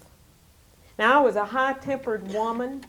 Now, 0.99 1.21
I 1.21 1.25
was 1.25 1.37
a 1.37 1.45
high 1.45 1.73
tempered 1.75 2.33
woman. 2.33 2.85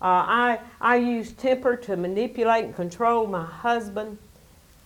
Uh, 0.00 0.24
I, 0.26 0.60
I 0.80 0.96
used 0.96 1.38
temper 1.38 1.76
to 1.76 1.96
manipulate 1.96 2.64
and 2.64 2.74
control 2.74 3.26
my 3.26 3.44
husband. 3.44 4.16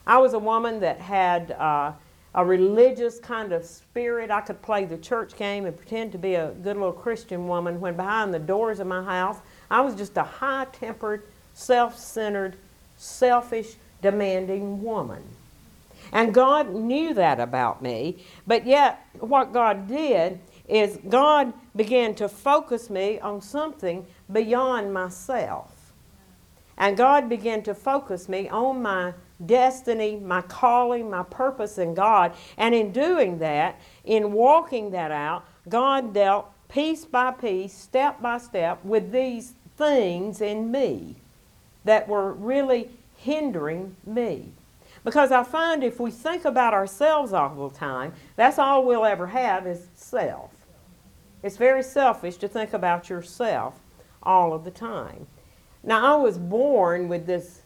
I 0.07 0.19
was 0.19 0.35
a 0.35 0.39
woman 0.39 0.81
that 0.81 1.01
had 1.01 1.53
uh, 1.53 1.93
a 2.35 2.45
religious 2.45 3.19
kind 3.19 3.53
of 3.53 3.65
spirit. 3.65 4.31
I 4.31 4.41
could 4.41 4.61
play 4.61 4.85
the 4.85 4.99
church 4.99 5.37
game 5.37 5.67
and 5.67 5.77
pretend 5.77 6.13
to 6.13 6.19
be 6.19 6.35
a 6.35 6.51
good 6.51 6.77
little 6.77 6.93
Christian 6.93 7.47
woman 7.47 7.81
when 7.81 7.97
behind 7.97 8.35
the 8.35 8.39
doors 8.39 8.81
of 8.81 8.87
my 8.87 9.03
house, 9.03 9.39
I 9.71 9.81
was 9.81 9.95
just 9.95 10.17
a 10.17 10.23
high 10.23 10.67
tempered, 10.73 11.23
self 11.53 11.99
centered, 11.99 12.57
selfish, 12.97 13.77
demanding 14.03 14.83
woman. 14.83 15.23
And 16.13 16.35
God 16.35 16.75
knew 16.75 17.15
that 17.15 17.41
about 17.41 17.83
me, 17.83 18.25
but 18.47 18.67
yet 18.67 19.07
what 19.19 19.53
God 19.53 19.89
did 19.89 20.39
is 20.69 20.99
God 21.09 21.53
began 21.77 22.15
to 22.17 22.29
focus 22.29 22.91
me 22.91 23.19
on 23.21 23.41
something 23.43 24.07
beyond 24.33 24.93
myself. 24.93 25.93
And 26.77 26.97
God 26.97 27.29
began 27.29 27.63
to 27.63 27.75
focus 27.75 28.29
me 28.29 28.49
on 28.49 28.83
my 28.83 29.13
destiny, 29.45 30.17
my 30.17 30.43
calling, 30.43 31.11
my 31.11 31.23
purpose 31.25 31.79
in 31.79 31.95
God. 31.95 32.33
And 32.57 32.75
in 32.75 32.93
doing 32.93 33.39
that, 33.39 33.81
in 34.05 34.33
walking 34.33 34.91
that 34.91 35.11
out, 35.11 35.45
God 35.69 36.13
dealt 36.15 36.51
piece 36.69 37.05
by 37.05 37.31
piece, 37.33 37.73
step 37.73 38.21
by 38.21 38.39
step, 38.39 38.85
with 38.85 39.13
these 39.13 39.55
things 39.77 40.41
in 40.41 40.71
me 40.71 41.17
that 41.85 42.09
were 42.09 42.33
really 42.33 42.91
hindering 43.17 43.97
me. 44.07 44.53
Because 45.05 45.33
I 45.33 45.43
find 45.43 45.85
if 45.85 46.01
we 46.01 46.11
think 46.11 46.45
about 46.45 46.73
ourselves 46.73 47.33
all 47.33 47.69
the 47.69 47.77
time, 47.77 48.15
that's 48.37 48.59
all 48.59 48.85
we'll 48.85 49.05
ever 49.05 49.27
have 49.27 49.67
is 49.67 49.87
self. 49.95 50.51
It's 51.43 51.59
very 51.59 51.83
selfish 51.83 52.37
to 52.39 52.49
think 52.49 52.73
about 52.73 53.11
yourself 53.11 53.79
all 54.23 54.55
of 54.55 54.65
the 54.65 54.71
time. 54.71 55.27
Now, 55.83 56.15
I 56.15 56.17
was 56.17 56.39
born 56.39 57.09
with 57.09 57.27
this 57.27 57.61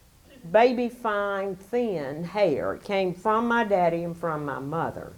baby 0.52 0.88
fine, 0.88 1.56
thin 1.56 2.24
hair. 2.24 2.74
It 2.74 2.84
came 2.84 3.14
from 3.14 3.48
my 3.48 3.64
daddy 3.64 4.04
and 4.04 4.16
from 4.16 4.44
my 4.44 4.58
mother. 4.58 5.12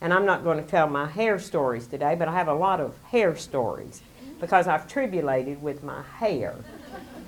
And 0.00 0.12
I'm 0.12 0.24
not 0.24 0.44
going 0.44 0.62
to 0.62 0.68
tell 0.68 0.88
my 0.88 1.06
hair 1.06 1.38
stories 1.38 1.86
today, 1.86 2.14
but 2.14 2.28
I 2.28 2.32
have 2.32 2.48
a 2.48 2.54
lot 2.54 2.80
of 2.80 2.94
hair 3.10 3.36
stories 3.36 4.02
because 4.40 4.68
I've 4.68 4.86
tribulated 4.86 5.60
with 5.60 5.82
my 5.82 6.02
hair. 6.18 6.54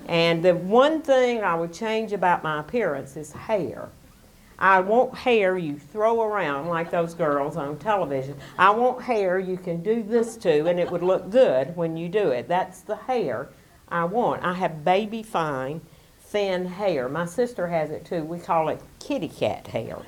And 0.07 0.45
the 0.45 0.55
one 0.55 1.03
thing 1.03 1.43
I 1.43 1.55
would 1.55 1.73
change 1.73 2.13
about 2.13 2.43
my 2.43 2.61
appearance 2.61 3.17
is 3.17 3.33
hair. 3.33 3.89
I 4.59 4.81
want 4.81 5.15
hair 5.15 5.57
you 5.57 5.79
throw 5.79 6.23
around 6.23 6.69
like 6.69 6.91
those 6.91 7.15
girls 7.15 7.57
on 7.57 7.79
television. 7.79 8.37
I 8.59 8.71
want 8.71 9.03
hair 9.03 9.39
you 9.39 9.57
can 9.57 9.83
do 9.83 10.03
this 10.03 10.37
to 10.39 10.67
and 10.67 10.79
it 10.79 10.91
would 10.91 11.03
look 11.03 11.31
good 11.31 11.75
when 11.77 11.97
you 11.97 12.09
do 12.09 12.29
it. 12.29 12.47
That's 12.47 12.83
the 12.83 12.97
hair 12.97 13.49
I 13.89 14.05
want. 14.05 14.45
I 14.45 14.53
have 14.53 14.85
baby 14.85 15.23
fine 15.23 15.81
thin 16.31 16.65
hair. 16.65 17.09
My 17.09 17.27
sister 17.27 17.67
has 17.67 17.91
it 17.91 18.05
too. 18.05 18.23
We 18.23 18.39
call 18.39 18.69
it 18.69 18.81
kitty 19.01 19.29
cat 19.29 19.67
hair. 19.67 19.99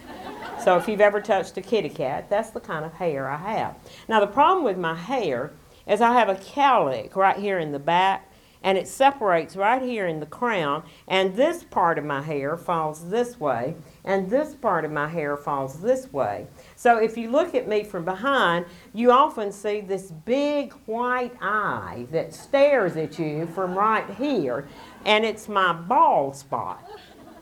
So 0.62 0.76
if 0.76 0.86
you've 0.86 1.00
ever 1.00 1.20
touched 1.20 1.56
a 1.56 1.60
kitty 1.60 1.88
cat, 1.88 2.30
that's 2.30 2.50
the 2.50 2.60
kind 2.60 2.84
of 2.84 2.92
hair 2.92 3.28
I 3.28 3.36
have. 3.36 3.76
Now 4.08 4.20
the 4.20 4.28
problem 4.28 4.64
with 4.64 4.78
my 4.78 4.94
hair 4.94 5.52
is 5.86 6.00
I 6.00 6.12
have 6.12 6.28
a 6.28 6.36
cowlick 6.36 7.16
right 7.16 7.36
here 7.36 7.58
in 7.58 7.72
the 7.72 7.80
back 7.80 8.28
and 8.62 8.78
it 8.78 8.86
separates 8.86 9.56
right 9.56 9.82
here 9.82 10.06
in 10.06 10.20
the 10.20 10.26
crown 10.26 10.84
and 11.08 11.34
this 11.34 11.64
part 11.64 11.98
of 11.98 12.04
my 12.04 12.22
hair 12.22 12.56
falls 12.56 13.08
this 13.10 13.40
way 13.40 13.74
and 14.04 14.30
this 14.30 14.54
part 14.54 14.84
of 14.84 14.92
my 14.92 15.08
hair 15.08 15.36
falls 15.36 15.80
this 15.80 16.12
way. 16.12 16.46
So 16.76 16.98
if 16.98 17.16
you 17.16 17.30
look 17.30 17.54
at 17.54 17.68
me 17.68 17.84
from 17.84 18.04
behind, 18.04 18.66
you 18.92 19.10
often 19.10 19.52
see 19.52 19.80
this 19.80 20.10
big 20.10 20.72
white 20.86 21.32
eye 21.40 22.06
that 22.10 22.34
stares 22.34 22.96
at 22.96 23.18
you 23.18 23.46
from 23.46 23.76
right 23.76 24.08
here 24.10 24.68
and 25.04 25.24
it's 25.24 25.48
my 25.48 25.72
bald 25.72 26.36
spot. 26.36 26.84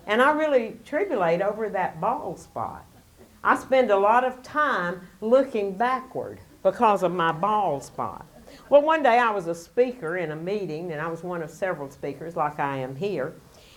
And 0.06 0.20
I 0.20 0.32
really 0.32 0.78
tribulate 0.84 1.42
over 1.42 1.68
that 1.68 2.00
bald 2.00 2.38
spot. 2.38 2.84
I 3.44 3.56
spend 3.56 3.90
a 3.90 3.96
lot 3.96 4.24
of 4.24 4.42
time 4.42 5.02
looking 5.20 5.76
backward 5.76 6.40
because 6.62 7.02
of 7.02 7.12
my 7.12 7.32
bald 7.32 7.82
spot. 7.84 8.26
Well, 8.68 8.82
one 8.82 9.02
day 9.02 9.18
I 9.18 9.30
was 9.30 9.46
a 9.46 9.54
speaker 9.54 10.16
in 10.16 10.32
a 10.32 10.36
meeting, 10.36 10.90
and 10.92 11.00
I 11.00 11.06
was 11.06 11.22
one 11.22 11.42
of 11.42 11.50
several 11.50 11.90
speakers, 11.90 12.36
like 12.36 12.58
I 12.58 12.78
am 12.78 12.96
here. 12.96 13.34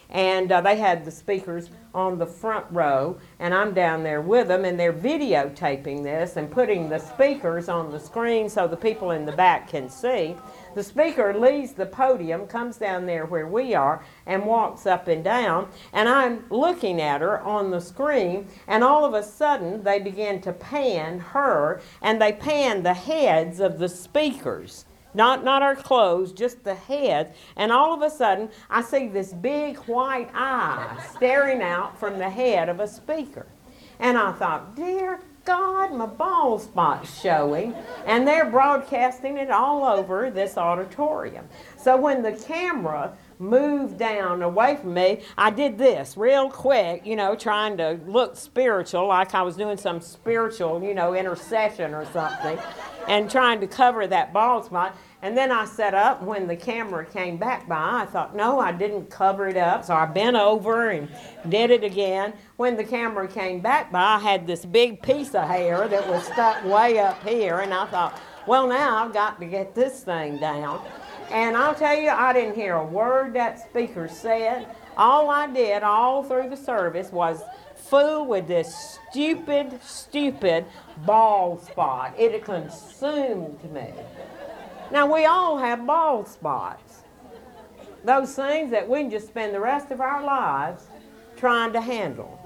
and 0.09 0.51
uh, 0.51 0.61
they 0.61 0.75
had 0.75 1.03
the 1.03 1.11
speakers 1.11 1.69
on 1.93 2.17
the 2.19 2.25
front 2.25 2.65
row, 2.69 3.17
and 3.39 3.53
I'm 3.53 3.73
down 3.73 4.03
there 4.03 4.21
with 4.21 4.47
them, 4.47 4.63
and 4.63 4.79
they're 4.79 4.93
videotaping 4.93 6.03
this 6.03 6.37
and 6.37 6.49
putting 6.51 6.87
the 6.89 6.99
speakers 6.99 7.67
on 7.67 7.91
the 7.91 7.99
screen 7.99 8.47
so 8.47 8.67
the 8.67 8.77
people 8.77 9.11
in 9.11 9.25
the 9.25 9.31
back 9.31 9.67
can 9.67 9.89
see. 9.89 10.35
The 10.75 10.83
speaker 10.83 11.37
leaves 11.37 11.73
the 11.73 11.85
podium, 11.85 12.47
comes 12.47 12.77
down 12.77 13.05
there 13.05 13.25
where 13.25 13.47
we 13.47 13.75
are, 13.75 14.03
and 14.25 14.45
walks 14.45 14.85
up 14.85 15.07
and 15.07 15.23
down, 15.23 15.69
and 15.91 16.09
I'm 16.09 16.45
looking 16.49 16.99
at 16.99 17.21
her 17.21 17.41
on 17.41 17.71
the 17.71 17.81
screen, 17.81 18.47
and 18.67 18.83
all 18.83 19.05
of 19.05 19.13
a 19.13 19.23
sudden 19.23 19.83
they 19.83 19.99
begin 19.99 20.41
to 20.41 20.53
pan 20.53 21.19
her, 21.19 21.81
and 22.01 22.21
they 22.21 22.33
pan 22.33 22.83
the 22.83 22.93
heads 22.93 23.59
of 23.59 23.77
the 23.77 23.89
speakers 23.89 24.85
not, 25.13 25.43
not 25.43 25.61
our 25.61 25.75
clothes, 25.75 26.31
just 26.31 26.63
the 26.63 26.73
head. 26.73 27.35
And 27.55 27.71
all 27.71 27.93
of 27.93 28.01
a 28.01 28.09
sudden, 28.09 28.49
I 28.69 28.81
see 28.81 29.07
this 29.07 29.33
big 29.33 29.77
white 29.77 30.29
eye 30.33 30.97
staring 31.15 31.61
out 31.61 31.99
from 31.99 32.17
the 32.17 32.29
head 32.29 32.69
of 32.69 32.79
a 32.79 32.87
speaker. 32.87 33.45
And 33.99 34.17
I 34.17 34.31
thought, 34.31 34.75
dear 34.75 35.19
God, 35.45 35.93
my 35.93 36.05
bald 36.05 36.61
spot's 36.61 37.19
showing. 37.21 37.75
And 38.05 38.25
they're 38.27 38.49
broadcasting 38.49 39.37
it 39.37 39.51
all 39.51 39.83
over 39.83 40.31
this 40.31 40.57
auditorium. 40.57 41.47
So 41.77 41.97
when 41.97 42.21
the 42.21 42.31
camera 42.31 43.13
moved 43.39 43.97
down 43.97 44.41
away 44.41 44.77
from 44.77 44.93
me, 44.93 45.21
I 45.37 45.49
did 45.49 45.77
this 45.77 46.15
real 46.15 46.49
quick, 46.49 47.05
you 47.05 47.17
know, 47.17 47.35
trying 47.35 47.75
to 47.77 47.99
look 48.05 48.37
spiritual, 48.37 49.07
like 49.07 49.35
I 49.35 49.41
was 49.41 49.57
doing 49.57 49.75
some 49.75 49.99
spiritual, 49.99 50.81
you 50.81 50.93
know, 50.93 51.13
intercession 51.13 51.93
or 51.93 52.05
something, 52.05 52.57
and 53.09 53.29
trying 53.29 53.59
to 53.59 53.67
cover 53.67 54.07
that 54.07 54.31
bald 54.31 54.65
spot. 54.65 54.95
And 55.23 55.37
then 55.37 55.53
I 55.53 55.63
set 55.63 55.93
up 55.93 56.21
when 56.21 56.47
the 56.47 56.55
camera 56.57 57.05
came 57.05 57.37
back 57.37 57.65
by. 57.65 58.01
I 58.01 58.05
thought, 58.05 58.35
no, 58.35 58.59
I 58.59 58.73
didn't 58.73 59.09
cover 59.09 59.47
it 59.47 59.55
up. 59.55 59.85
So 59.85 59.93
I 59.93 60.05
bent 60.05 60.35
over 60.35 60.89
and 60.89 61.07
did 61.47 61.71
it 61.71 61.81
again. 61.81 62.33
When 62.57 62.75
the 62.75 62.83
camera 62.83 63.25
came 63.29 63.61
back 63.61 63.89
by, 63.89 64.01
I 64.01 64.19
had 64.19 64.45
this 64.45 64.65
big 64.65 65.01
piece 65.01 65.33
of 65.33 65.47
hair 65.47 65.87
that 65.87 66.09
was 66.09 66.25
stuck 66.25 66.65
way 66.65 66.99
up 66.99 67.25
here. 67.25 67.59
And 67.59 67.73
I 67.73 67.85
thought, 67.85 68.19
well, 68.45 68.67
now 68.67 68.97
I've 68.97 69.13
got 69.13 69.39
to 69.39 69.45
get 69.45 69.73
this 69.73 70.03
thing 70.03 70.39
down. 70.39 70.85
And 71.31 71.55
I'll 71.55 71.73
tell 71.73 71.97
you, 71.97 72.09
I 72.09 72.33
didn't 72.33 72.55
hear 72.55 72.75
a 72.75 72.85
word 72.85 73.33
that 73.35 73.69
speaker 73.69 74.09
said. 74.09 74.75
All 74.97 75.29
I 75.29 75.47
did 75.47 75.83
all 75.83 76.25
through 76.25 76.49
the 76.49 76.57
service 76.57 77.13
was 77.13 77.41
fool 77.75 78.25
with 78.25 78.47
this 78.47 78.99
stupid, 79.09 79.79
stupid 79.81 80.65
bald 81.05 81.63
spot. 81.63 82.13
It 82.19 82.43
consumed 82.43 83.63
me. 83.71 83.93
Now, 84.93 85.11
we 85.11 85.25
all 85.25 85.57
have 85.57 85.87
bald 85.87 86.27
spots. 86.27 87.01
Those 88.03 88.35
things 88.35 88.69
that 88.69 88.87
we 88.87 88.99
can 88.99 89.09
just 89.09 89.25
spend 89.25 89.51
the 89.51 89.59
rest 89.59 89.89
of 89.89 89.99
our 89.99 90.23
lives 90.23 90.83
trying 91.35 91.73
to 91.73 91.81
handle. 91.81 92.39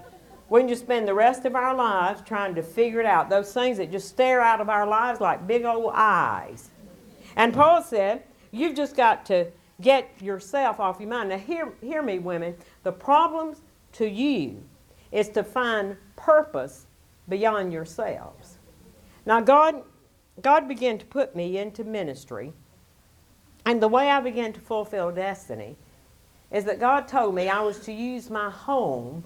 We 0.47 0.61
can 0.61 0.69
just 0.69 0.83
spend 0.83 1.09
the 1.09 1.13
rest 1.13 1.43
of 1.43 1.57
our 1.57 1.75
lives 1.75 2.21
trying 2.25 2.55
to 2.55 2.63
figure 2.63 3.01
it 3.01 3.05
out. 3.05 3.29
Those 3.29 3.53
things 3.53 3.79
that 3.79 3.91
just 3.91 4.07
stare 4.07 4.39
out 4.39 4.61
of 4.61 4.69
our 4.69 4.87
lives 4.87 5.19
like 5.19 5.45
big 5.45 5.65
old 5.65 5.91
eyes. 5.93 6.69
And 7.35 7.53
Paul 7.53 7.83
said, 7.83 8.23
You've 8.51 8.77
just 8.77 8.95
got 8.95 9.25
to 9.25 9.51
get 9.81 10.09
yourself 10.21 10.79
off 10.79 11.01
your 11.01 11.09
mind. 11.09 11.27
Now, 11.27 11.39
hear, 11.39 11.73
hear 11.81 12.01
me, 12.01 12.17
women. 12.17 12.55
The 12.83 12.93
problems 12.93 13.61
to 13.93 14.07
you 14.07 14.63
is 15.11 15.27
to 15.29 15.43
find 15.43 15.97
purpose 16.15 16.85
beyond 17.27 17.73
yourselves. 17.73 18.57
Now, 19.25 19.41
God, 19.41 19.83
God 20.41 20.67
began 20.67 20.97
to 20.97 21.05
put 21.05 21.35
me 21.35 21.57
into 21.57 21.83
ministry, 21.83 22.53
and 23.65 23.81
the 23.81 23.87
way 23.87 24.09
I 24.09 24.19
began 24.19 24.53
to 24.53 24.59
fulfill 24.59 25.11
destiny 25.11 25.75
is 26.51 26.65
that 26.65 26.79
God 26.79 27.07
told 27.07 27.35
me 27.35 27.49
I 27.49 27.61
was 27.61 27.79
to 27.81 27.91
use 27.91 28.29
my 28.29 28.49
home 28.49 29.23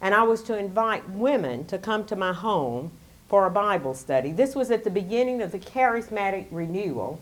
and 0.00 0.14
I 0.14 0.22
was 0.22 0.42
to 0.44 0.56
invite 0.56 1.08
women 1.10 1.66
to 1.66 1.78
come 1.78 2.04
to 2.06 2.16
my 2.16 2.32
home 2.32 2.90
for 3.28 3.46
a 3.46 3.50
Bible 3.50 3.94
study. 3.94 4.32
This 4.32 4.56
was 4.56 4.70
at 4.70 4.82
the 4.82 4.90
beginning 4.90 5.42
of 5.42 5.52
the 5.52 5.58
charismatic 5.58 6.46
renewal 6.50 7.20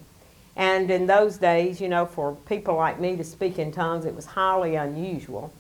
and 0.56 0.90
in 0.90 1.06
those 1.06 1.38
days, 1.38 1.80
you 1.80 1.88
know, 1.88 2.04
for 2.04 2.34
people 2.48 2.74
like 2.74 2.98
me 2.98 3.16
to 3.16 3.22
speak 3.22 3.60
in 3.60 3.70
tongues, 3.70 4.04
it 4.04 4.14
was 4.14 4.26
highly 4.26 4.74
unusual. 4.74 5.52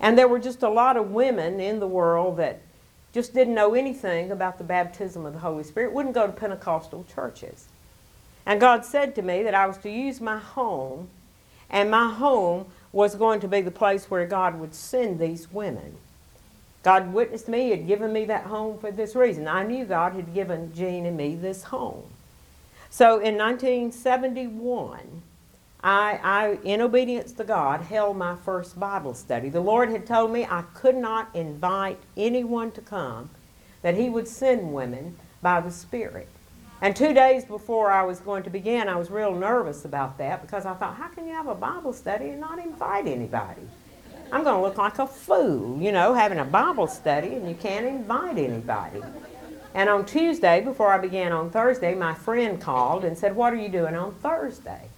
And 0.00 0.18
there 0.18 0.28
were 0.28 0.38
just 0.38 0.62
a 0.62 0.68
lot 0.68 0.98
of 0.98 1.12
women 1.12 1.60
in 1.60 1.80
the 1.80 1.86
world 1.86 2.36
that 2.36 2.60
just 3.14 3.32
didn't 3.32 3.54
know 3.54 3.74
anything 3.74 4.32
about 4.32 4.58
the 4.58 4.64
baptism 4.64 5.24
of 5.24 5.32
the 5.32 5.38
Holy 5.38 5.62
Spirit, 5.62 5.92
wouldn't 5.92 6.16
go 6.16 6.26
to 6.26 6.32
Pentecostal 6.32 7.06
churches. 7.14 7.68
And 8.44 8.60
God 8.60 8.84
said 8.84 9.14
to 9.14 9.22
me 9.22 9.44
that 9.44 9.54
I 9.54 9.66
was 9.66 9.78
to 9.78 9.90
use 9.90 10.20
my 10.20 10.38
home, 10.38 11.08
and 11.70 11.90
my 11.90 12.12
home 12.12 12.66
was 12.92 13.14
going 13.14 13.38
to 13.40 13.48
be 13.48 13.60
the 13.60 13.70
place 13.70 14.10
where 14.10 14.26
God 14.26 14.58
would 14.58 14.74
send 14.74 15.20
these 15.20 15.50
women. 15.52 15.96
God 16.82 17.14
witnessed 17.14 17.48
me, 17.48 17.70
had 17.70 17.86
given 17.86 18.12
me 18.12 18.24
that 18.26 18.44
home 18.44 18.78
for 18.78 18.90
this 18.90 19.14
reason. 19.14 19.46
I 19.46 19.62
knew 19.62 19.84
God 19.84 20.14
had 20.14 20.34
given 20.34 20.74
Gene 20.74 21.06
and 21.06 21.16
me 21.16 21.36
this 21.36 21.62
home. 21.62 22.02
So 22.90 23.20
in 23.20 23.38
1971, 23.38 25.22
I, 25.84 26.18
I, 26.22 26.58
in 26.64 26.80
obedience 26.80 27.32
to 27.32 27.44
God, 27.44 27.82
held 27.82 28.16
my 28.16 28.36
first 28.36 28.80
Bible 28.80 29.12
study. 29.12 29.50
The 29.50 29.60
Lord 29.60 29.90
had 29.90 30.06
told 30.06 30.32
me 30.32 30.46
I 30.46 30.62
could 30.72 30.96
not 30.96 31.28
invite 31.34 32.00
anyone 32.16 32.72
to 32.72 32.80
come, 32.80 33.28
that 33.82 33.94
He 33.94 34.08
would 34.08 34.26
send 34.26 34.72
women 34.72 35.16
by 35.42 35.60
the 35.60 35.70
Spirit. 35.70 36.26
And 36.80 36.96
two 36.96 37.12
days 37.12 37.44
before 37.44 37.90
I 37.92 38.02
was 38.02 38.18
going 38.20 38.44
to 38.44 38.50
begin, 38.50 38.88
I 38.88 38.96
was 38.96 39.10
real 39.10 39.34
nervous 39.34 39.84
about 39.84 40.16
that 40.16 40.40
because 40.40 40.64
I 40.64 40.72
thought, 40.72 40.96
how 40.96 41.08
can 41.08 41.26
you 41.26 41.34
have 41.34 41.48
a 41.48 41.54
Bible 41.54 41.92
study 41.92 42.30
and 42.30 42.40
not 42.40 42.58
invite 42.58 43.06
anybody? 43.06 43.62
I'm 44.32 44.42
going 44.42 44.56
to 44.56 44.62
look 44.62 44.78
like 44.78 44.98
a 44.98 45.06
fool, 45.06 45.80
you 45.82 45.92
know, 45.92 46.14
having 46.14 46.38
a 46.38 46.46
Bible 46.46 46.86
study 46.86 47.34
and 47.34 47.46
you 47.46 47.54
can't 47.54 47.84
invite 47.84 48.38
anybody. 48.38 49.02
And 49.74 49.90
on 49.90 50.06
Tuesday, 50.06 50.62
before 50.62 50.92
I 50.94 50.98
began 50.98 51.30
on 51.32 51.50
Thursday, 51.50 51.94
my 51.94 52.14
friend 52.14 52.58
called 52.58 53.04
and 53.04 53.18
said, 53.18 53.36
What 53.36 53.52
are 53.52 53.56
you 53.56 53.68
doing 53.68 53.94
on 53.94 54.14
Thursday? 54.14 54.88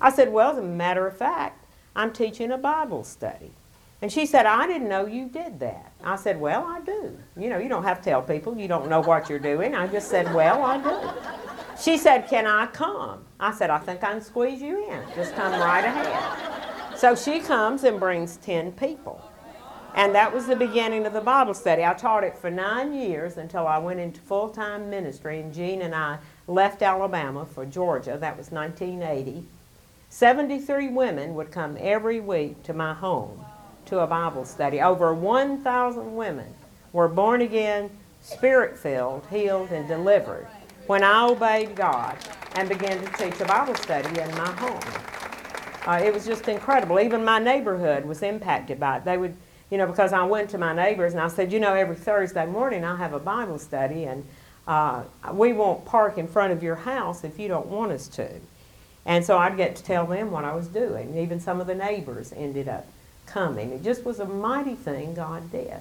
I 0.00 0.10
said, 0.10 0.32
Well, 0.32 0.52
as 0.52 0.58
a 0.58 0.62
matter 0.62 1.06
of 1.06 1.16
fact, 1.16 1.64
I'm 1.94 2.12
teaching 2.12 2.52
a 2.52 2.58
Bible 2.58 3.04
study. 3.04 3.52
And 4.02 4.12
she 4.12 4.26
said, 4.26 4.44
I 4.44 4.66
didn't 4.66 4.88
know 4.88 5.06
you 5.06 5.26
did 5.28 5.58
that. 5.60 5.92
I 6.04 6.16
said, 6.16 6.40
Well, 6.40 6.64
I 6.64 6.80
do. 6.80 7.16
You 7.36 7.48
know, 7.48 7.58
you 7.58 7.68
don't 7.68 7.84
have 7.84 7.98
to 7.98 8.04
tell 8.04 8.22
people 8.22 8.56
you 8.56 8.68
don't 8.68 8.88
know 8.88 9.00
what 9.00 9.30
you're 9.30 9.38
doing. 9.38 9.74
I 9.74 9.86
just 9.86 10.08
said, 10.10 10.32
Well, 10.34 10.62
I 10.62 10.82
do. 10.82 11.80
She 11.80 11.98
said, 11.98 12.28
Can 12.28 12.46
I 12.46 12.66
come? 12.66 13.24
I 13.40 13.52
said, 13.52 13.70
I 13.70 13.78
think 13.78 14.04
I 14.04 14.12
can 14.12 14.20
squeeze 14.20 14.60
you 14.60 14.90
in. 14.90 15.02
Just 15.14 15.34
come 15.34 15.52
right 15.52 15.84
ahead. 15.84 16.98
So 16.98 17.14
she 17.14 17.40
comes 17.40 17.84
and 17.84 18.00
brings 18.00 18.36
10 18.38 18.72
people. 18.72 19.22
And 19.94 20.14
that 20.14 20.32
was 20.32 20.46
the 20.46 20.56
beginning 20.56 21.06
of 21.06 21.14
the 21.14 21.22
Bible 21.22 21.54
study. 21.54 21.82
I 21.82 21.94
taught 21.94 22.22
it 22.22 22.36
for 22.36 22.50
nine 22.50 22.92
years 22.92 23.38
until 23.38 23.66
I 23.66 23.78
went 23.78 23.98
into 23.98 24.20
full 24.20 24.50
time 24.50 24.90
ministry, 24.90 25.40
and 25.40 25.54
Gene 25.54 25.80
and 25.80 25.94
I 25.94 26.18
left 26.46 26.82
Alabama 26.82 27.46
for 27.46 27.64
Georgia. 27.64 28.18
That 28.20 28.36
was 28.36 28.50
1980. 28.50 29.46
73 30.16 30.88
women 30.88 31.34
would 31.34 31.52
come 31.52 31.76
every 31.78 32.20
week 32.20 32.62
to 32.62 32.72
my 32.72 32.94
home 32.94 33.44
to 33.84 33.98
a 33.98 34.06
Bible 34.06 34.46
study. 34.46 34.80
Over 34.80 35.12
1,000 35.12 36.16
women 36.16 36.46
were 36.94 37.06
born 37.06 37.42
again, 37.42 37.90
spirit 38.22 38.78
filled, 38.78 39.26
healed, 39.26 39.72
and 39.72 39.86
delivered 39.86 40.46
when 40.86 41.04
I 41.04 41.26
obeyed 41.26 41.76
God 41.76 42.16
and 42.54 42.66
began 42.66 42.98
to 42.98 43.12
teach 43.18 43.38
a 43.42 43.44
Bible 43.44 43.74
study 43.74 44.08
in 44.18 44.30
my 44.30 44.50
home. 44.52 44.80
Uh, 45.86 46.02
it 46.02 46.14
was 46.14 46.24
just 46.24 46.48
incredible. 46.48 46.98
Even 46.98 47.22
my 47.22 47.38
neighborhood 47.38 48.06
was 48.06 48.22
impacted 48.22 48.80
by 48.80 48.96
it. 48.96 49.04
They 49.04 49.18
would 49.18 49.36
you 49.68 49.76
know, 49.76 49.86
because 49.86 50.14
I 50.14 50.24
went 50.24 50.48
to 50.50 50.58
my 50.58 50.72
neighbors 50.72 51.12
and 51.12 51.20
I 51.20 51.28
said, 51.28 51.52
you 51.52 51.60
know, 51.60 51.74
every 51.74 51.96
Thursday 51.96 52.46
morning 52.46 52.84
I 52.84 52.96
have 52.96 53.12
a 53.12 53.20
Bible 53.20 53.58
study 53.58 54.04
and 54.04 54.24
uh, 54.66 55.02
we 55.34 55.52
won't 55.52 55.84
park 55.84 56.16
in 56.16 56.26
front 56.26 56.54
of 56.54 56.62
your 56.62 56.76
house 56.76 57.22
if 57.22 57.38
you 57.38 57.48
don't 57.48 57.66
want 57.66 57.92
us 57.92 58.08
to. 58.08 58.30
And 59.06 59.24
so 59.24 59.38
I'd 59.38 59.56
get 59.56 59.76
to 59.76 59.84
tell 59.84 60.04
them 60.04 60.32
what 60.32 60.44
I 60.44 60.54
was 60.54 60.66
doing. 60.66 61.16
Even 61.16 61.40
some 61.40 61.60
of 61.60 61.68
the 61.68 61.74
neighbors 61.74 62.32
ended 62.36 62.68
up 62.68 62.86
coming. 63.24 63.70
It 63.70 63.82
just 63.82 64.04
was 64.04 64.18
a 64.18 64.26
mighty 64.26 64.74
thing 64.74 65.14
God 65.14 65.50
did. 65.52 65.80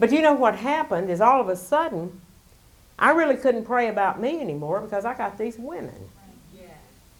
But 0.00 0.12
you 0.12 0.20
know 0.20 0.34
what 0.34 0.56
happened 0.56 1.10
is 1.10 1.20
all 1.20 1.40
of 1.40 1.48
a 1.48 1.56
sudden, 1.56 2.20
I 2.98 3.12
really 3.12 3.36
couldn't 3.36 3.64
pray 3.64 3.88
about 3.88 4.20
me 4.20 4.40
anymore 4.40 4.80
because 4.80 5.04
I 5.04 5.14
got 5.14 5.38
these 5.38 5.58
women. 5.58 6.10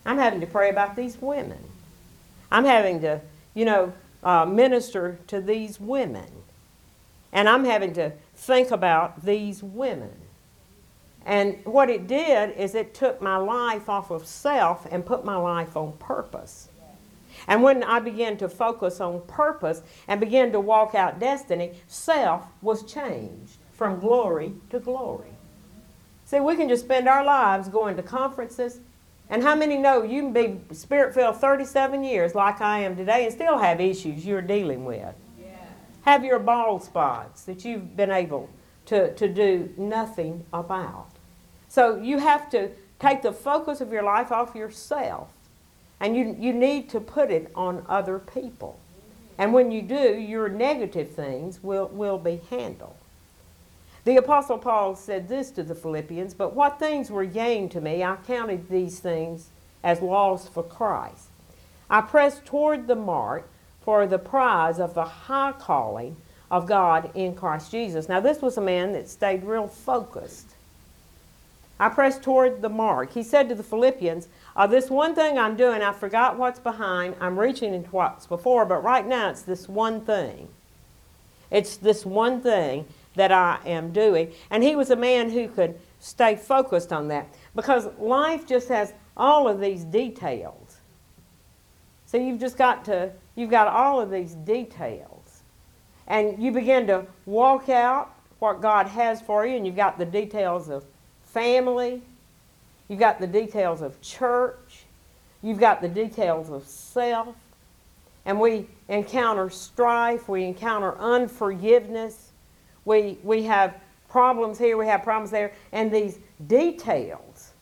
I'm 0.05 0.19
having 0.19 0.41
to 0.41 0.47
pray 0.47 0.71
about 0.71 0.97
these 0.97 1.21
women. 1.21 1.63
I'm 2.51 2.65
having 2.65 3.01
to, 3.03 3.21
you 3.55 3.65
know, 3.65 3.93
uh, 4.23 4.47
minister 4.47 5.19
to 5.29 5.41
these 5.41 5.79
women. 5.79 6.29
And 7.33 7.49
I'm 7.49 7.65
having 7.65 7.93
to 7.95 8.13
think 8.35 8.71
about 8.71 9.25
these 9.25 9.63
women. 9.63 10.15
And 11.29 11.59
what 11.65 11.91
it 11.91 12.07
did 12.07 12.57
is 12.57 12.75
it 12.75 12.95
took 12.95 13.21
my 13.21 13.37
life 13.37 13.91
off 13.91 14.11
of 14.11 14.27
self 14.27 14.87
and 14.91 15.05
put 15.05 15.27
my 15.27 15.37
life 15.37 15.77
on 15.77 15.93
purpose. 15.99 16.71
And 17.47 17.63
when 17.63 17.85
I 17.85 18.01
began 18.01 18.39
to 18.39 18.49
focus 18.49 18.99
on 18.99 19.21
purpose 19.27 19.83
and 20.09 20.21
began 20.21 20.53
to 20.53 20.61
walk 20.61 20.95
out 20.95 21.21
destiny, 21.21 21.73
self 21.87 22.47
was 22.63 22.83
changed 22.91 23.59
from 23.73 24.01
glory 24.01 24.55
to 24.71 24.81
glory. 24.81 25.29
See, 26.25 26.41
we 26.41 26.57
can 26.57 26.67
just 26.67 26.85
spend 26.85 27.07
our 27.07 27.23
lives 27.23 27.69
going 27.69 27.97
to 27.97 28.03
conferences 28.03 28.81
And 29.29 29.43
how 29.43 29.55
many 29.55 29.77
know 29.77 30.03
you 30.03 30.23
can 30.23 30.33
be 30.33 30.75
spirit 30.75 31.13
filled 31.15 31.37
37 31.37 32.05
years 32.05 32.35
like 32.35 32.63
I 32.63 32.81
am 32.81 32.97
today 32.97 33.27
and 33.27 33.35
still 33.35 33.59
have 33.59 33.83
issues 33.83 34.25
you're 34.25 34.41
dealing 34.41 34.87
with? 34.87 35.15
Yeah. 35.39 35.49
Have 36.07 36.25
your 36.25 36.39
bald 36.39 36.83
spots 36.83 37.43
that 37.45 37.67
you've 37.67 37.95
been 37.95 38.11
able 38.11 38.49
to, 38.87 39.15
to 39.15 39.29
do 39.29 39.75
nothing 39.77 40.47
about. 40.55 41.18
So 41.69 41.97
you 41.97 42.19
have 42.19 42.51
to 42.51 42.71
take 42.99 43.23
the 43.23 43.33
focus 43.33 43.81
of 43.81 43.93
your 43.93 44.03
life 44.03 44.33
off 44.33 44.55
yourself 44.55 45.29
and 46.01 46.17
you, 46.17 46.37
you 46.39 46.53
need 46.53 46.89
to 46.91 47.01
put 47.01 47.31
it 47.31 47.51
on 47.55 47.85
other 47.89 48.19
people. 48.19 48.79
And 49.37 49.53
when 49.53 49.71
you 49.71 49.83
do, 49.83 50.17
your 50.17 50.49
negative 50.49 51.11
things 51.11 51.63
will, 51.63 51.89
will 51.89 52.19
be 52.19 52.41
handled. 52.51 52.97
The 54.05 54.17
Apostle 54.17 54.59
Paul 54.59 54.97
said 54.97 55.29
this 55.29 55.51
to 55.53 55.63
the 55.63 55.75
Philippians 55.75 56.35
But 56.35 56.55
what 56.55 56.79
things 56.79 57.11
were 57.11 57.25
gain 57.25 57.69
to 57.71 57.81
me, 57.81 58.03
I 58.03 58.17
counted 58.27 58.69
these 58.69 59.01
things 59.01 59.51
as 59.85 60.01
loss 60.01 60.49
for 60.49 60.63
Christ. 60.63 61.29
I 61.91 62.01
pressed 62.01 62.45
toward 62.45 62.87
the 62.87 62.97
mark 62.97 63.49
for 63.83 64.07
the 64.07 64.19
prize 64.19 64.79
of 64.79 64.95
the 64.95 65.05
high 65.05 65.53
calling 65.53 66.17
of 66.51 66.67
God 66.67 67.11
in 67.15 67.35
Christ 67.35 67.71
Jesus. 67.71 68.09
Now, 68.09 68.21
this 68.21 68.43
was 68.43 68.57
a 68.57 68.63
man 68.63 68.93
that 68.93 69.09
stayed 69.09 69.45
real 69.45 69.67
focused. 69.67 70.55
I 71.81 71.89
pressed 71.89 72.23
toward 72.23 72.61
the 72.61 72.69
mark. 72.69 73.13
He 73.13 73.23
said 73.23 73.49
to 73.49 73.55
the 73.55 73.63
Philippians, 73.63 74.29
uh, 74.57 74.67
This 74.67 74.91
one 74.91 75.15
thing 75.15 75.39
I'm 75.39 75.57
doing, 75.57 75.83
I 75.83 75.93
forgot 75.93 76.37
what's 76.37 76.59
behind. 76.59 77.15
I'm 77.21 77.39
reaching 77.39 77.73
into 77.73 77.91
what's 77.91 78.27
before, 78.27 78.65
but 78.67 78.83
right 78.83 79.07
now 79.07 79.31
it's 79.31 79.43
this 79.43 79.69
one 79.69 80.01
thing. 80.01 80.49
It's 81.51 81.77
this 81.77 82.05
one 82.05 82.41
thing 82.41 82.87
that 83.15 83.33
I 83.33 83.59
am 83.65 83.93
doing. 83.93 84.33
And 84.51 84.63
he 84.63 84.77
was 84.77 84.91
a 84.91 84.97
man 84.97 85.31
who 85.31 85.49
could 85.49 85.79
stay 86.01 86.37
focused 86.37 86.93
on 86.93 87.09
that 87.09 87.29
because 87.55 87.87
life 87.99 88.47
just 88.47 88.69
has 88.69 88.93
all 89.17 89.49
of 89.49 89.61
these 89.61 89.85
details. 89.85 90.79
So 92.07 92.17
you've 92.17 92.41
just 92.41 92.57
got 92.57 92.85
to, 92.87 93.13
you've 93.35 93.51
got 93.51 93.69
all 93.69 94.01
of 94.01 94.11
these 94.11 94.35
details. 94.35 95.43
And 96.07 96.43
you 96.43 96.51
begin 96.53 96.87
to 96.87 97.07
walk 97.27 97.69
out 97.69 98.15
what 98.39 98.63
God 98.63 98.87
has 98.87 99.21
for 99.21 99.45
you, 99.45 99.57
and 99.57 99.67
you've 99.67 99.77
got 99.77 99.99
the 99.99 100.07
details 100.07 100.71
of 100.71 100.85
family, 101.33 102.03
you've 102.89 102.99
got 102.99 103.21
the 103.21 103.27
details 103.27 103.83
of 103.83 104.01
church, 104.01 104.85
you've 105.43 105.61
got 105.61 105.81
the 105.81 105.89
details 105.89 106.51
of 106.51 106.67
self, 106.67 107.35
and 108.25 108.41
we 108.41 108.67
encounter 108.89 109.51
strife, 109.51 110.29
we 110.29 110.45
encounter 110.45 110.97
unforgiveness, 110.99 112.33
we, 112.85 113.19
we 113.23 113.43
have 113.45 113.75
problems 114.09 114.59
here, 114.59 114.77
we 114.77 114.87
have 114.87 115.03
problems 115.03 115.31
there, 115.31 115.53
and 115.73 115.93
these 115.93 116.19
details 116.47 117.53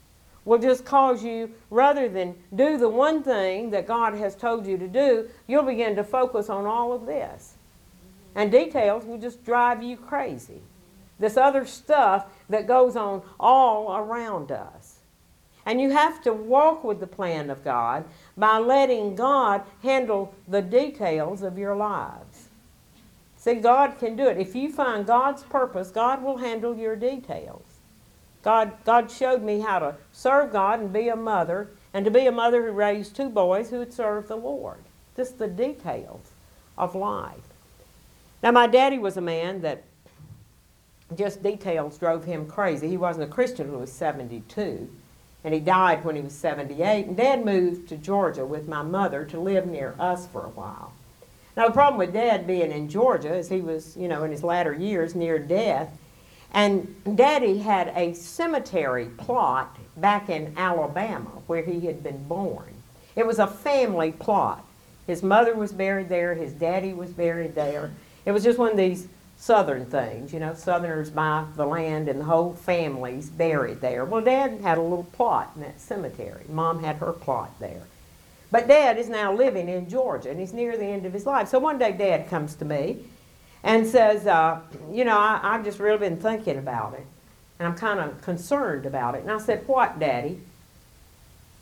will 0.44 0.58
just 0.58 0.84
cause 0.84 1.24
you, 1.24 1.50
rather 1.70 2.08
than 2.08 2.34
do 2.54 2.78
the 2.78 2.88
one 2.88 3.22
thing 3.22 3.70
that 3.70 3.86
God 3.86 4.14
has 4.14 4.36
told 4.36 4.64
you 4.64 4.78
to 4.78 4.86
do, 4.86 5.28
you'll 5.48 5.64
begin 5.64 5.96
to 5.96 6.04
focus 6.04 6.48
on 6.48 6.66
all 6.66 6.92
of 6.92 7.04
this. 7.04 7.54
And 8.36 8.52
details 8.52 9.04
will 9.04 9.18
just 9.18 9.44
drive 9.44 9.82
you 9.82 9.96
crazy 9.96 10.62
this 11.18 11.36
other 11.36 11.64
stuff 11.64 12.26
that 12.48 12.66
goes 12.66 12.96
on 12.96 13.22
all 13.40 13.96
around 13.96 14.52
us. 14.52 14.96
And 15.64 15.80
you 15.80 15.90
have 15.90 16.22
to 16.22 16.32
walk 16.32 16.84
with 16.84 17.00
the 17.00 17.06
plan 17.06 17.50
of 17.50 17.64
God 17.64 18.04
by 18.36 18.58
letting 18.58 19.16
God 19.16 19.62
handle 19.82 20.32
the 20.46 20.62
details 20.62 21.42
of 21.42 21.58
your 21.58 21.74
lives. 21.74 22.48
See, 23.36 23.54
God 23.54 23.98
can 23.98 24.16
do 24.16 24.28
it. 24.28 24.38
If 24.38 24.54
you 24.54 24.72
find 24.72 25.06
God's 25.06 25.42
purpose, 25.42 25.90
God 25.90 26.22
will 26.22 26.38
handle 26.38 26.76
your 26.76 26.96
details. 26.96 27.62
God, 28.42 28.72
God 28.84 29.10
showed 29.10 29.42
me 29.42 29.60
how 29.60 29.80
to 29.80 29.96
serve 30.12 30.52
God 30.52 30.78
and 30.78 30.92
be 30.92 31.08
a 31.08 31.16
mother, 31.16 31.70
and 31.92 32.04
to 32.04 32.10
be 32.12 32.26
a 32.26 32.32
mother 32.32 32.64
who 32.64 32.72
raised 32.72 33.16
two 33.16 33.28
boys 33.28 33.70
who 33.70 33.78
would 33.78 33.92
serve 33.92 34.28
the 34.28 34.36
Lord. 34.36 34.78
Just 35.16 35.38
the 35.38 35.48
details 35.48 36.30
of 36.78 36.94
life. 36.94 37.48
Now, 38.42 38.52
my 38.52 38.68
daddy 38.68 38.98
was 38.98 39.16
a 39.16 39.20
man 39.20 39.62
that 39.62 39.82
just 41.14 41.42
details 41.42 41.98
drove 41.98 42.24
him 42.24 42.46
crazy. 42.46 42.88
He 42.88 42.96
wasn't 42.96 43.28
a 43.28 43.32
Christian 43.32 43.68
when 43.68 43.76
he 43.76 43.80
was 43.82 43.92
72, 43.92 44.90
and 45.44 45.54
he 45.54 45.60
died 45.60 46.04
when 46.04 46.16
he 46.16 46.22
was 46.22 46.34
78. 46.34 47.06
And 47.06 47.16
Dad 47.16 47.44
moved 47.44 47.88
to 47.88 47.96
Georgia 47.96 48.44
with 48.44 48.66
my 48.66 48.82
mother 48.82 49.24
to 49.26 49.38
live 49.38 49.66
near 49.66 49.94
us 49.98 50.26
for 50.26 50.42
a 50.44 50.50
while. 50.50 50.92
Now, 51.56 51.66
the 51.66 51.72
problem 51.72 51.98
with 51.98 52.12
Dad 52.12 52.46
being 52.46 52.70
in 52.70 52.88
Georgia 52.88 53.34
is 53.34 53.48
he 53.48 53.60
was, 53.60 53.96
you 53.96 54.08
know, 54.08 54.24
in 54.24 54.30
his 54.30 54.42
latter 54.42 54.74
years 54.74 55.14
near 55.14 55.38
death. 55.38 55.96
And 56.52 56.94
Daddy 57.16 57.58
had 57.58 57.88
a 57.96 58.12
cemetery 58.14 59.06
plot 59.06 59.76
back 59.96 60.28
in 60.28 60.52
Alabama 60.56 61.30
where 61.46 61.62
he 61.62 61.80
had 61.80 62.02
been 62.02 62.22
born. 62.24 62.74
It 63.14 63.26
was 63.26 63.38
a 63.38 63.46
family 63.46 64.12
plot. 64.12 64.64
His 65.06 65.22
mother 65.22 65.54
was 65.54 65.72
buried 65.72 66.08
there, 66.08 66.34
his 66.34 66.52
daddy 66.52 66.92
was 66.92 67.10
buried 67.10 67.54
there. 67.54 67.92
It 68.26 68.32
was 68.32 68.42
just 68.42 68.58
one 68.58 68.72
of 68.72 68.76
these 68.76 69.08
southern 69.36 69.86
things. 69.86 70.32
You 70.32 70.40
know, 70.40 70.54
southerners 70.54 71.10
buy 71.10 71.44
the 71.56 71.66
land 71.66 72.08
and 72.08 72.20
the 72.20 72.24
whole 72.24 72.54
family's 72.54 73.28
buried 73.28 73.80
there. 73.80 74.04
Well, 74.04 74.22
Dad 74.22 74.60
had 74.60 74.78
a 74.78 74.82
little 74.82 75.04
plot 75.04 75.52
in 75.54 75.62
that 75.62 75.80
cemetery. 75.80 76.44
Mom 76.48 76.82
had 76.82 76.96
her 76.96 77.12
plot 77.12 77.52
there. 77.60 77.82
But 78.50 78.68
Dad 78.68 78.98
is 78.98 79.08
now 79.08 79.32
living 79.32 79.68
in 79.68 79.88
Georgia 79.88 80.30
and 80.30 80.40
he's 80.40 80.52
near 80.52 80.76
the 80.76 80.84
end 80.84 81.04
of 81.04 81.12
his 81.12 81.26
life. 81.26 81.48
So 81.48 81.58
one 81.58 81.78
day 81.78 81.92
Dad 81.92 82.28
comes 82.28 82.54
to 82.56 82.64
me 82.64 83.04
and 83.62 83.86
says, 83.86 84.26
uh, 84.26 84.60
You 84.90 85.04
know, 85.04 85.18
I, 85.18 85.40
I've 85.42 85.64
just 85.64 85.78
really 85.78 85.98
been 85.98 86.16
thinking 86.16 86.56
about 86.58 86.94
it. 86.94 87.06
And 87.58 87.68
I'm 87.68 87.74
kind 87.74 88.00
of 88.00 88.22
concerned 88.22 88.86
about 88.86 89.14
it. 89.14 89.22
And 89.22 89.30
I 89.30 89.38
said, 89.38 89.66
What, 89.66 89.98
Daddy? 89.98 90.40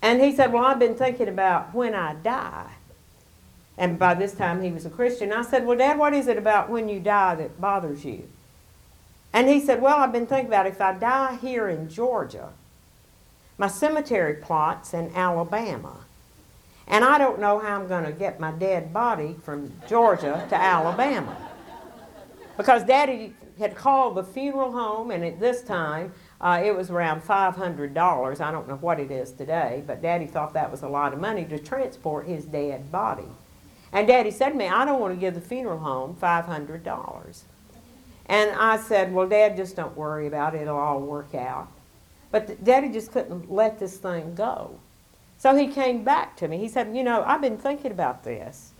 And 0.02 0.20
he 0.20 0.36
said, 0.36 0.52
Well, 0.52 0.64
I've 0.64 0.78
been 0.78 0.96
thinking 0.96 1.28
about 1.28 1.74
when 1.74 1.94
I 1.94 2.14
die. 2.14 2.70
And 3.76 3.98
by 3.98 4.14
this 4.14 4.34
time 4.34 4.62
he 4.62 4.70
was 4.70 4.86
a 4.86 4.90
Christian. 4.90 5.32
I 5.32 5.42
said, 5.42 5.66
Well, 5.66 5.78
Dad, 5.78 5.98
what 5.98 6.14
is 6.14 6.28
it 6.28 6.38
about 6.38 6.70
when 6.70 6.88
you 6.88 7.00
die 7.00 7.34
that 7.34 7.60
bothers 7.60 8.04
you? 8.04 8.28
And 9.32 9.48
he 9.48 9.60
said, 9.60 9.82
Well, 9.82 9.96
I've 9.96 10.12
been 10.12 10.26
thinking 10.26 10.46
about 10.46 10.66
if 10.66 10.80
I 10.80 10.92
die 10.92 11.38
here 11.40 11.68
in 11.68 11.88
Georgia, 11.88 12.50
my 13.58 13.68
cemetery 13.68 14.34
plot's 14.34 14.94
in 14.94 15.12
Alabama. 15.14 16.04
And 16.86 17.04
I 17.04 17.18
don't 17.18 17.40
know 17.40 17.58
how 17.58 17.80
I'm 17.80 17.88
going 17.88 18.04
to 18.04 18.12
get 18.12 18.38
my 18.38 18.52
dead 18.52 18.92
body 18.92 19.36
from 19.42 19.72
Georgia 19.88 20.46
to 20.50 20.54
Alabama. 20.54 21.36
Because 22.56 22.84
Daddy 22.84 23.34
had 23.58 23.74
called 23.74 24.16
the 24.16 24.24
funeral 24.24 24.72
home, 24.72 25.10
and 25.10 25.24
at 25.24 25.40
this 25.40 25.62
time, 25.62 26.12
uh, 26.40 26.60
it 26.62 26.76
was 26.76 26.90
around 26.90 27.22
$500. 27.22 28.40
I 28.40 28.50
don't 28.50 28.68
know 28.68 28.76
what 28.76 29.00
it 29.00 29.10
is 29.10 29.32
today, 29.32 29.82
but 29.86 30.02
Daddy 30.02 30.26
thought 30.26 30.52
that 30.54 30.70
was 30.70 30.82
a 30.82 30.88
lot 30.88 31.12
of 31.12 31.20
money 31.20 31.44
to 31.46 31.58
transport 31.58 32.26
his 32.26 32.44
dead 32.44 32.92
body. 32.92 33.28
And 33.94 34.08
Daddy 34.08 34.32
said 34.32 34.50
to 34.50 34.54
me, 34.56 34.68
I 34.68 34.84
don't 34.84 35.00
want 35.00 35.14
to 35.14 35.20
give 35.20 35.34
the 35.34 35.40
funeral 35.40 35.78
home 35.78 36.16
$500. 36.20 37.42
And 38.26 38.50
I 38.50 38.76
said, 38.76 39.14
Well, 39.14 39.28
Dad, 39.28 39.56
just 39.56 39.76
don't 39.76 39.96
worry 39.96 40.26
about 40.26 40.54
it. 40.54 40.62
It'll 40.62 40.76
all 40.76 41.00
work 41.00 41.34
out. 41.34 41.68
But 42.32 42.64
Daddy 42.64 42.88
just 42.88 43.12
couldn't 43.12 43.50
let 43.50 43.78
this 43.78 43.96
thing 43.96 44.34
go. 44.34 44.80
So 45.38 45.54
he 45.54 45.68
came 45.68 46.02
back 46.02 46.36
to 46.38 46.48
me. 46.48 46.58
He 46.58 46.68
said, 46.68 46.94
You 46.96 47.04
know, 47.04 47.22
I've 47.24 47.40
been 47.40 47.56
thinking 47.56 47.92
about 47.92 48.24
this, 48.24 48.72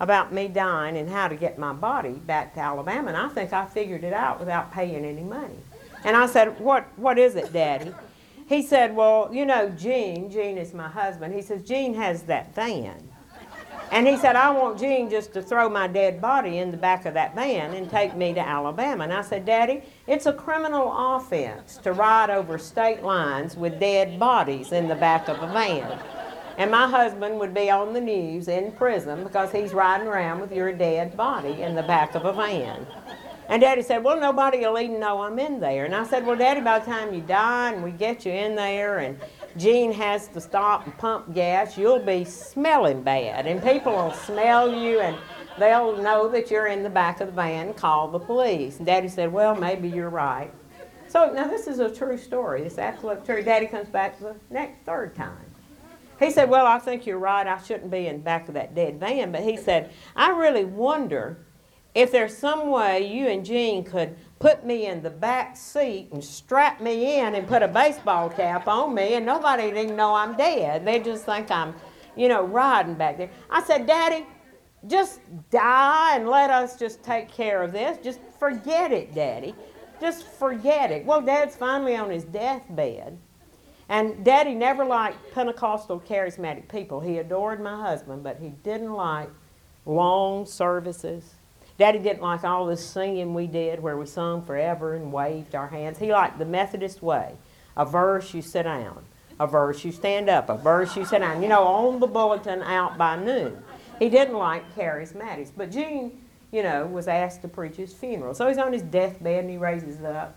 about 0.00 0.34
me 0.34 0.48
dying 0.48 0.98
and 0.98 1.08
how 1.08 1.28
to 1.28 1.36
get 1.36 1.58
my 1.58 1.72
body 1.72 2.12
back 2.12 2.52
to 2.54 2.60
Alabama. 2.60 3.08
And 3.08 3.16
I 3.16 3.28
think 3.28 3.54
I 3.54 3.64
figured 3.64 4.04
it 4.04 4.12
out 4.12 4.38
without 4.38 4.70
paying 4.70 5.04
any 5.04 5.22
money. 5.22 5.56
And 6.04 6.14
I 6.14 6.26
said, 6.26 6.60
What, 6.60 6.86
what 6.98 7.18
is 7.18 7.36
it, 7.36 7.54
Daddy? 7.54 7.94
He 8.46 8.62
said, 8.62 8.94
Well, 8.94 9.30
you 9.32 9.46
know, 9.46 9.70
Gene, 9.70 10.30
Gene 10.30 10.58
is 10.58 10.74
my 10.74 10.88
husband. 10.88 11.34
He 11.34 11.40
says, 11.40 11.62
Gene 11.62 11.94
has 11.94 12.24
that 12.24 12.54
van. 12.54 13.07
And 13.90 14.06
he 14.06 14.16
said, 14.18 14.36
I 14.36 14.50
want 14.50 14.78
Gene 14.78 15.08
just 15.08 15.32
to 15.32 15.42
throw 15.42 15.68
my 15.68 15.86
dead 15.86 16.20
body 16.20 16.58
in 16.58 16.70
the 16.70 16.76
back 16.76 17.06
of 17.06 17.14
that 17.14 17.34
van 17.34 17.74
and 17.74 17.88
take 17.88 18.14
me 18.14 18.34
to 18.34 18.40
Alabama. 18.40 19.04
And 19.04 19.12
I 19.12 19.22
said, 19.22 19.46
Daddy, 19.46 19.82
it's 20.06 20.26
a 20.26 20.32
criminal 20.32 20.92
offense 20.94 21.78
to 21.78 21.92
ride 21.92 22.28
over 22.28 22.58
state 22.58 23.02
lines 23.02 23.56
with 23.56 23.80
dead 23.80 24.18
bodies 24.18 24.72
in 24.72 24.88
the 24.88 24.94
back 24.94 25.28
of 25.28 25.42
a 25.42 25.46
van. 25.52 25.98
And 26.58 26.70
my 26.70 26.88
husband 26.88 27.38
would 27.38 27.54
be 27.54 27.70
on 27.70 27.94
the 27.94 28.00
news 28.00 28.48
in 28.48 28.72
prison 28.72 29.22
because 29.22 29.52
he's 29.52 29.72
riding 29.72 30.08
around 30.08 30.40
with 30.40 30.52
your 30.52 30.72
dead 30.72 31.16
body 31.16 31.62
in 31.62 31.74
the 31.74 31.84
back 31.84 32.14
of 32.14 32.24
a 32.24 32.32
van. 32.32 32.86
And 33.48 33.62
Daddy 33.62 33.82
said, 33.82 34.04
Well, 34.04 34.20
nobody 34.20 34.58
will 34.58 34.78
even 34.78 35.00
know 35.00 35.22
I'm 35.22 35.38
in 35.38 35.60
there. 35.60 35.86
And 35.86 35.94
I 35.94 36.04
said, 36.04 36.26
Well, 36.26 36.36
Daddy, 36.36 36.60
by 36.60 36.80
the 36.80 36.84
time 36.84 37.14
you 37.14 37.22
die 37.22 37.72
and 37.72 37.82
we 37.82 37.92
get 37.92 38.26
you 38.26 38.32
in 38.32 38.56
there 38.56 38.98
and 38.98 39.18
Gene 39.58 39.92
has 39.92 40.28
to 40.28 40.40
stop 40.40 40.86
and 40.86 40.96
pump 40.98 41.34
gas, 41.34 41.76
you'll 41.76 41.98
be 41.98 42.24
smelling 42.24 43.02
bad. 43.02 43.46
And 43.46 43.62
people 43.62 43.92
will 43.92 44.12
smell 44.12 44.72
you 44.72 45.00
and 45.00 45.16
they'll 45.58 45.96
know 45.96 46.28
that 46.28 46.50
you're 46.50 46.68
in 46.68 46.82
the 46.82 46.90
back 46.90 47.20
of 47.20 47.28
the 47.28 47.32
van 47.32 47.68
and 47.68 47.76
call 47.76 48.08
the 48.08 48.20
police. 48.20 48.78
And 48.78 48.86
Daddy 48.86 49.08
said, 49.08 49.32
Well, 49.32 49.54
maybe 49.56 49.88
you're 49.88 50.10
right. 50.10 50.52
So 51.08 51.32
now 51.32 51.48
this 51.48 51.66
is 51.66 51.80
a 51.80 51.92
true 51.92 52.18
story. 52.18 52.62
It's 52.62 52.78
absolutely 52.78 53.24
true. 53.26 53.42
Daddy 53.42 53.66
comes 53.66 53.88
back 53.88 54.20
the 54.20 54.36
next 54.50 54.84
third 54.84 55.16
time. 55.16 55.44
He 56.20 56.30
said, 56.30 56.48
Well, 56.48 56.66
I 56.66 56.78
think 56.78 57.06
you're 57.06 57.18
right. 57.18 57.46
I 57.46 57.60
shouldn't 57.62 57.90
be 57.90 58.06
in 58.06 58.18
the 58.18 58.22
back 58.22 58.48
of 58.48 58.54
that 58.54 58.74
dead 58.74 59.00
van. 59.00 59.32
But 59.32 59.42
he 59.42 59.56
said, 59.56 59.90
I 60.14 60.30
really 60.30 60.64
wonder 60.64 61.38
if 61.94 62.12
there's 62.12 62.36
some 62.36 62.68
way 62.68 63.12
you 63.12 63.26
and 63.26 63.44
Gene 63.44 63.82
could 63.82 64.16
put 64.38 64.64
me 64.64 64.86
in 64.86 65.02
the 65.02 65.10
back 65.10 65.56
seat 65.56 66.08
and 66.12 66.22
strap 66.22 66.80
me 66.80 67.18
in 67.18 67.34
and 67.34 67.46
put 67.46 67.62
a 67.62 67.68
baseball 67.68 68.30
cap 68.30 68.68
on 68.68 68.94
me, 68.94 69.14
and 69.14 69.26
nobody 69.26 69.70
didn't 69.70 69.96
know 69.96 70.14
I'm 70.14 70.36
dead. 70.36 70.84
They 70.84 71.00
just 71.00 71.24
think 71.24 71.50
I'm, 71.50 71.74
you 72.16 72.28
know, 72.28 72.44
riding 72.44 72.94
back 72.94 73.18
there. 73.18 73.30
I 73.50 73.62
said, 73.62 73.86
Daddy, 73.86 74.26
just 74.86 75.20
die 75.50 76.16
and 76.16 76.28
let 76.28 76.50
us 76.50 76.78
just 76.78 77.02
take 77.02 77.28
care 77.28 77.62
of 77.62 77.72
this. 77.72 77.98
Just 77.98 78.20
forget 78.38 78.92
it, 78.92 79.14
Daddy. 79.14 79.54
Just 80.00 80.26
forget 80.26 80.92
it. 80.92 81.04
Well, 81.04 81.20
Dad's 81.20 81.56
finally 81.56 81.96
on 81.96 82.10
his 82.10 82.24
deathbed. 82.24 83.18
And 83.88 84.24
Daddy 84.24 84.54
never 84.54 84.84
liked 84.84 85.32
Pentecostal 85.32 86.00
charismatic 86.00 86.68
people. 86.68 87.00
He 87.00 87.18
adored 87.18 87.60
my 87.60 87.80
husband, 87.80 88.22
but 88.22 88.38
he 88.38 88.50
didn't 88.62 88.92
like 88.92 89.30
long 89.86 90.44
services. 90.46 91.34
Daddy 91.78 92.00
didn't 92.00 92.22
like 92.22 92.42
all 92.42 92.66
this 92.66 92.84
singing 92.84 93.34
we 93.34 93.46
did 93.46 93.80
where 93.80 93.96
we 93.96 94.04
sung 94.04 94.44
forever 94.44 94.94
and 94.94 95.12
waved 95.12 95.54
our 95.54 95.68
hands. 95.68 95.98
He 95.98 96.12
liked 96.12 96.38
the 96.38 96.44
Methodist 96.44 97.02
way. 97.02 97.34
A 97.76 97.84
verse, 97.84 98.34
you 98.34 98.42
sit 98.42 98.64
down. 98.64 99.04
A 99.38 99.46
verse, 99.46 99.84
you 99.84 99.92
stand 99.92 100.28
up. 100.28 100.48
A 100.48 100.56
verse, 100.56 100.96
you 100.96 101.04
sit 101.04 101.20
down. 101.20 101.40
You 101.40 101.48
know, 101.48 101.62
on 101.62 102.00
the 102.00 102.08
bulletin 102.08 102.62
out 102.62 102.98
by 102.98 103.16
noon. 103.16 103.62
He 104.00 104.08
didn't 104.08 104.36
like 104.36 104.74
charismatics. 104.74 105.52
But 105.56 105.70
Gene, 105.70 106.20
you 106.50 106.64
know, 106.64 106.86
was 106.86 107.06
asked 107.06 107.42
to 107.42 107.48
preach 107.48 107.76
his 107.76 107.94
funeral. 107.94 108.34
So 108.34 108.48
he's 108.48 108.58
on 108.58 108.72
his 108.72 108.82
deathbed 108.82 109.44
and 109.44 109.50
he 109.50 109.56
raises 109.56 110.02
up. 110.02 110.36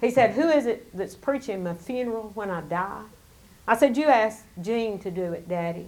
He 0.00 0.10
said, 0.10 0.32
Who 0.32 0.48
is 0.48 0.66
it 0.66 0.94
that's 0.96 1.14
preaching 1.14 1.62
my 1.62 1.74
funeral 1.74 2.32
when 2.34 2.50
I 2.50 2.60
die? 2.62 3.04
I 3.68 3.76
said, 3.76 3.96
You 3.96 4.06
asked 4.06 4.44
Gene 4.60 4.98
to 5.00 5.12
do 5.12 5.32
it, 5.32 5.48
Daddy. 5.48 5.86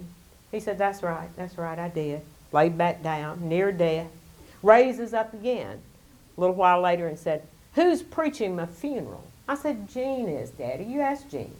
He 0.52 0.60
said, 0.60 0.78
That's 0.78 1.02
right, 1.02 1.28
that's 1.36 1.58
right, 1.58 1.78
I 1.78 1.88
did. 1.88 2.22
Laid 2.52 2.78
back 2.78 3.02
down, 3.02 3.48
near 3.48 3.72
death. 3.72 4.06
Raises 4.62 5.14
up 5.14 5.32
again 5.34 5.80
a 6.36 6.40
little 6.40 6.56
while 6.56 6.80
later 6.80 7.06
and 7.06 7.18
said, 7.18 7.46
Who's 7.74 8.02
preaching 8.02 8.56
my 8.56 8.66
funeral? 8.66 9.24
I 9.48 9.54
said, 9.54 9.88
Gene 9.88 10.28
is, 10.28 10.50
Daddy. 10.50 10.84
You 10.84 11.00
asked 11.00 11.30
Gene. 11.30 11.54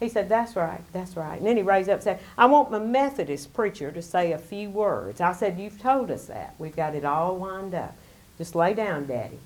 He 0.00 0.08
said, 0.08 0.28
That's 0.28 0.56
right, 0.56 0.80
that's 0.92 1.16
right. 1.16 1.38
And 1.38 1.46
then 1.46 1.56
he 1.56 1.62
raised 1.62 1.88
up 1.88 1.96
and 1.96 2.02
said, 2.02 2.20
I 2.38 2.46
want 2.46 2.70
my 2.70 2.78
Methodist 2.78 3.52
preacher 3.52 3.92
to 3.92 4.02
say 4.02 4.32
a 4.32 4.38
few 4.38 4.70
words. 4.70 5.20
I 5.20 5.32
said, 5.32 5.58
You've 5.58 5.80
told 5.80 6.10
us 6.10 6.26
that. 6.26 6.54
We've 6.58 6.74
got 6.74 6.94
it 6.94 7.04
all 7.04 7.38
lined 7.38 7.74
up. 7.74 7.94
Just 8.38 8.54
lay 8.54 8.72
down, 8.72 9.06
Daddy. 9.06 9.38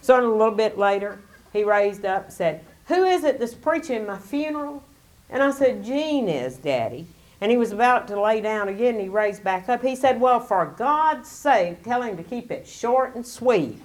So 0.00 0.18
a 0.18 0.24
little 0.26 0.54
bit 0.54 0.78
later, 0.78 1.18
he 1.52 1.64
raised 1.64 2.06
up 2.06 2.24
and 2.24 2.32
said, 2.32 2.64
Who 2.86 3.04
is 3.04 3.24
it 3.24 3.38
that's 3.38 3.54
preaching 3.54 4.06
my 4.06 4.18
funeral? 4.18 4.82
And 5.28 5.42
I 5.42 5.50
said, 5.50 5.84
Gene 5.84 6.28
is, 6.28 6.56
Daddy. 6.56 7.06
And 7.40 7.50
he 7.50 7.56
was 7.56 7.72
about 7.72 8.08
to 8.08 8.20
lay 8.20 8.40
down 8.40 8.68
again, 8.68 8.94
and 8.94 9.00
he 9.00 9.08
raised 9.08 9.44
back 9.44 9.68
up. 9.68 9.82
He 9.82 9.94
said, 9.94 10.20
Well, 10.20 10.40
for 10.40 10.74
God's 10.76 11.28
sake, 11.28 11.82
tell 11.84 12.02
him 12.02 12.16
to 12.16 12.22
keep 12.22 12.50
it 12.50 12.66
short 12.66 13.14
and 13.14 13.24
sweet. 13.24 13.80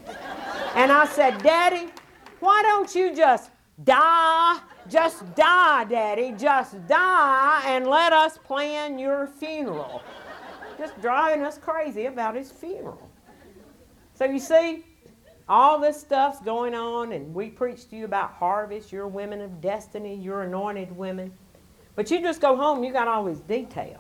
and 0.76 0.92
I 0.92 1.06
said, 1.06 1.42
Daddy, 1.44 1.90
why 2.40 2.62
don't 2.64 2.94
you 2.96 3.16
just 3.16 3.52
die 3.84 4.60
just 4.90 5.36
die, 5.36 5.86
Daddy. 5.86 6.34
Just 6.38 6.86
die 6.88 7.64
and 7.66 7.88
let 7.88 8.14
us 8.14 8.38
plan 8.38 9.00
your 9.00 9.28
funeral. 9.28 10.02
Just 10.78 11.00
driving 11.02 11.46
us 11.46 11.58
crazy 11.58 12.06
about 12.06 12.36
his 12.36 12.52
funeral. 12.52 13.10
So 14.14 14.26
you 14.26 14.40
see, 14.40 14.84
all 15.48 15.80
this 15.80 16.00
stuff's 16.00 16.42
going 16.42 16.74
on, 16.74 17.14
and 17.14 17.34
we 17.34 17.50
preach 17.50 17.90
to 17.90 17.96
you 17.96 18.06
about 18.06 18.34
harvest. 18.34 18.92
You're 18.92 19.08
women 19.08 19.42
of 19.42 19.62
destiny. 19.62 20.16
You're 20.16 20.44
anointed 20.44 20.96
women. 20.96 21.32
But 21.96 22.10
you 22.10 22.22
just 22.22 22.42
go 22.42 22.56
home, 22.56 22.84
you 22.84 22.92
got 22.92 23.08
all 23.08 23.26
these 23.26 23.40
details. 23.40 24.00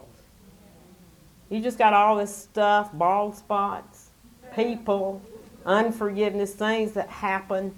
You 1.49 1.61
just 1.61 1.77
got 1.77 1.93
all 1.93 2.15
this 2.15 2.35
stuff, 2.35 2.89
bald 2.93 3.35
spots, 3.35 4.09
people, 4.55 5.21
unforgiveness, 5.65 6.53
things 6.53 6.93
that 6.93 7.09
happen. 7.09 7.77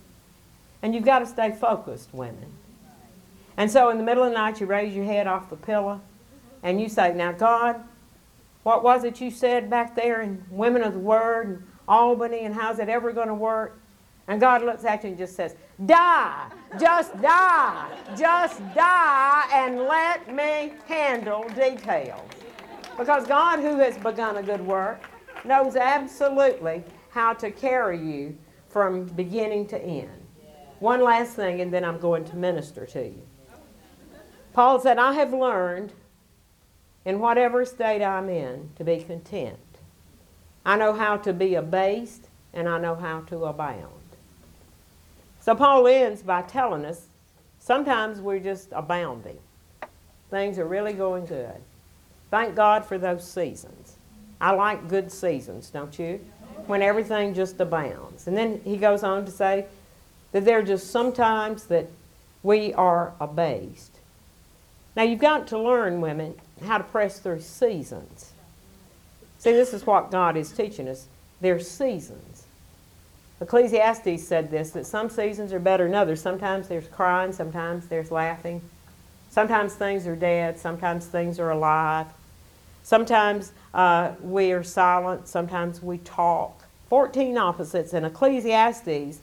And 0.81 0.95
you've 0.95 1.03
got 1.03 1.19
to 1.19 1.25
stay 1.25 1.51
focused, 1.51 2.13
women. 2.13 2.51
And 3.57 3.69
so 3.69 3.89
in 3.89 3.97
the 3.97 4.03
middle 4.03 4.23
of 4.23 4.29
the 4.29 4.35
night, 4.35 4.59
you 4.59 4.65
raise 4.65 4.95
your 4.95 5.05
head 5.05 5.27
off 5.27 5.49
the 5.49 5.55
pillow 5.55 6.01
and 6.63 6.79
you 6.79 6.89
say, 6.89 7.13
Now, 7.13 7.31
God, 7.31 7.81
what 8.63 8.83
was 8.83 9.03
it 9.03 9.21
you 9.21 9.29
said 9.31 9.69
back 9.69 9.95
there 9.95 10.21
in 10.21 10.43
Women 10.49 10.83
of 10.83 10.93
the 10.93 10.99
Word 10.99 11.47
and 11.47 11.63
Albany, 11.87 12.39
and 12.39 12.53
how's 12.55 12.79
it 12.79 12.89
ever 12.89 13.11
going 13.11 13.27
to 13.27 13.33
work? 13.33 13.79
And 14.27 14.39
God 14.39 14.63
looks 14.63 14.83
at 14.83 15.03
you 15.03 15.09
and 15.09 15.17
just 15.17 15.35
says, 15.35 15.55
Die, 15.83 16.47
just 16.79 17.21
die, 17.21 17.89
just 18.17 18.61
die, 18.73 19.43
and 19.51 19.79
let 19.79 20.33
me 20.33 20.73
handle 20.87 21.43
details. 21.49 22.29
Because 22.97 23.27
God, 23.27 23.59
who 23.59 23.77
has 23.79 23.97
begun 23.97 24.37
a 24.37 24.43
good 24.43 24.61
work, 24.61 25.01
knows 25.43 25.75
absolutely 25.75 26.83
how 27.09 27.33
to 27.33 27.51
carry 27.51 27.99
you 27.99 28.37
from 28.69 29.05
beginning 29.05 29.67
to 29.67 29.81
end. 29.81 30.09
One 30.79 31.01
last 31.01 31.33
thing, 31.33 31.59
and 31.59 31.73
then 31.73 31.83
I'm 31.83 31.99
going 31.99 32.23
to 32.25 32.35
minister 32.37 32.85
to 32.85 33.05
you. 33.07 33.21
Paul 34.53 34.79
said, 34.79 34.97
I 34.97 35.13
have 35.13 35.33
learned 35.33 35.91
in 37.03 37.19
whatever 37.19 37.65
state 37.65 38.01
I'm 38.01 38.29
in 38.29 38.69
to 38.77 38.83
be 38.85 38.97
content. 38.97 39.59
I 40.65 40.77
know 40.77 40.93
how 40.93 41.17
to 41.17 41.33
be 41.33 41.55
abased 41.55 42.29
and 42.53 42.67
I 42.67 42.79
know 42.79 42.95
how 42.95 43.21
to 43.21 43.45
abound. 43.45 44.04
So 45.45 45.53
Paul 45.53 45.85
ends 45.85 46.23
by 46.23 46.41
telling 46.41 46.85
us 46.85 47.05
sometimes 47.59 48.19
we're 48.19 48.39
just 48.39 48.69
abounding. 48.71 49.37
Things 50.31 50.57
are 50.57 50.65
really 50.65 50.93
going 50.93 51.27
good. 51.27 51.61
Thank 52.31 52.55
God 52.55 52.83
for 52.83 52.97
those 52.97 53.29
seasons. 53.29 53.97
I 54.41 54.53
like 54.53 54.87
good 54.87 55.11
seasons, 55.11 55.69
don't 55.69 55.99
you? 55.99 56.19
When 56.65 56.81
everything 56.81 57.35
just 57.35 57.59
abounds. 57.59 58.25
And 58.25 58.35
then 58.35 58.59
he 58.63 58.75
goes 58.77 59.03
on 59.03 59.23
to 59.25 59.31
say 59.31 59.67
that 60.31 60.45
there 60.45 60.57
are 60.57 60.63
just 60.63 60.89
sometimes 60.89 61.65
that 61.65 61.89
we 62.41 62.73
are 62.73 63.13
abased. 63.21 63.99
Now, 64.95 65.03
you've 65.03 65.19
got 65.19 65.45
to 65.49 65.59
learn, 65.59 66.01
women, 66.01 66.33
how 66.65 66.79
to 66.79 66.83
press 66.83 67.19
through 67.19 67.41
seasons. 67.41 68.31
See, 69.37 69.51
this 69.51 69.75
is 69.75 69.85
what 69.85 70.09
God 70.09 70.37
is 70.37 70.51
teaching 70.51 70.87
us. 70.87 71.05
There's 71.39 71.69
seasons. 71.69 72.34
Ecclesiastes 73.41 74.25
said 74.25 74.49
this 74.49 74.71
that 74.71 74.85
some 74.85 75.09
seasons 75.09 75.51
are 75.51 75.59
better 75.59 75.85
than 75.85 75.95
others. 75.95 76.21
Sometimes 76.21 76.67
there's 76.67 76.87
crying, 76.87 77.33
sometimes 77.33 77.87
there's 77.87 78.11
laughing. 78.11 78.61
Sometimes 79.29 79.73
things 79.73 80.07
are 80.07 80.15
dead, 80.15 80.57
sometimes 80.57 81.07
things 81.07 81.39
are 81.39 81.51
alive. 81.51 82.07
Sometimes 82.83 83.51
uh, 83.73 84.13
we 84.21 84.51
are 84.53 84.63
silent, 84.63 85.27
sometimes 85.27 85.81
we 85.81 85.97
talk. 85.99 86.63
14 86.89 87.37
opposites, 87.37 87.93
and 87.93 88.05
Ecclesiastes 88.05 89.19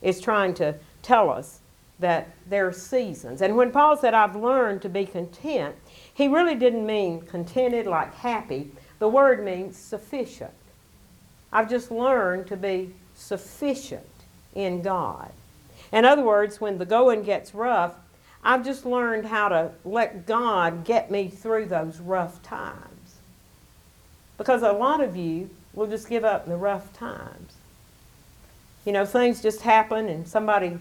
is 0.00 0.20
trying 0.20 0.54
to 0.54 0.74
tell 1.02 1.30
us 1.30 1.60
that 2.00 2.30
there 2.48 2.66
are 2.66 2.72
seasons. 2.72 3.42
And 3.42 3.56
when 3.56 3.70
Paul 3.70 3.96
said, 3.96 4.14
I've 4.14 4.34
learned 4.34 4.82
to 4.82 4.88
be 4.88 5.06
content, 5.06 5.76
he 6.12 6.26
really 6.26 6.56
didn't 6.56 6.84
mean 6.84 7.20
contented 7.20 7.86
like 7.86 8.12
happy. 8.14 8.72
The 8.98 9.08
word 9.08 9.44
means 9.44 9.76
sufficient. 9.76 10.50
I've 11.52 11.70
just 11.70 11.92
learned 11.92 12.48
to 12.48 12.56
be 12.56 12.94
sufficient 13.22 14.06
in 14.54 14.82
God. 14.82 15.30
In 15.92 16.04
other 16.04 16.22
words, 16.22 16.60
when 16.60 16.78
the 16.78 16.86
going 16.86 17.22
gets 17.22 17.54
rough, 17.54 17.94
I've 18.44 18.64
just 18.64 18.84
learned 18.84 19.26
how 19.26 19.48
to 19.48 19.70
let 19.84 20.26
God 20.26 20.84
get 20.84 21.10
me 21.10 21.28
through 21.28 21.66
those 21.66 22.00
rough 22.00 22.42
times. 22.42 23.16
Because 24.36 24.62
a 24.62 24.72
lot 24.72 25.00
of 25.00 25.16
you 25.16 25.50
will 25.74 25.86
just 25.86 26.08
give 26.08 26.24
up 26.24 26.44
in 26.44 26.50
the 26.50 26.56
rough 26.56 26.92
times. 26.92 27.54
You 28.84 28.92
know, 28.92 29.06
things 29.06 29.40
just 29.40 29.60
happen 29.60 30.08
and 30.08 30.26
somebody 30.26 30.78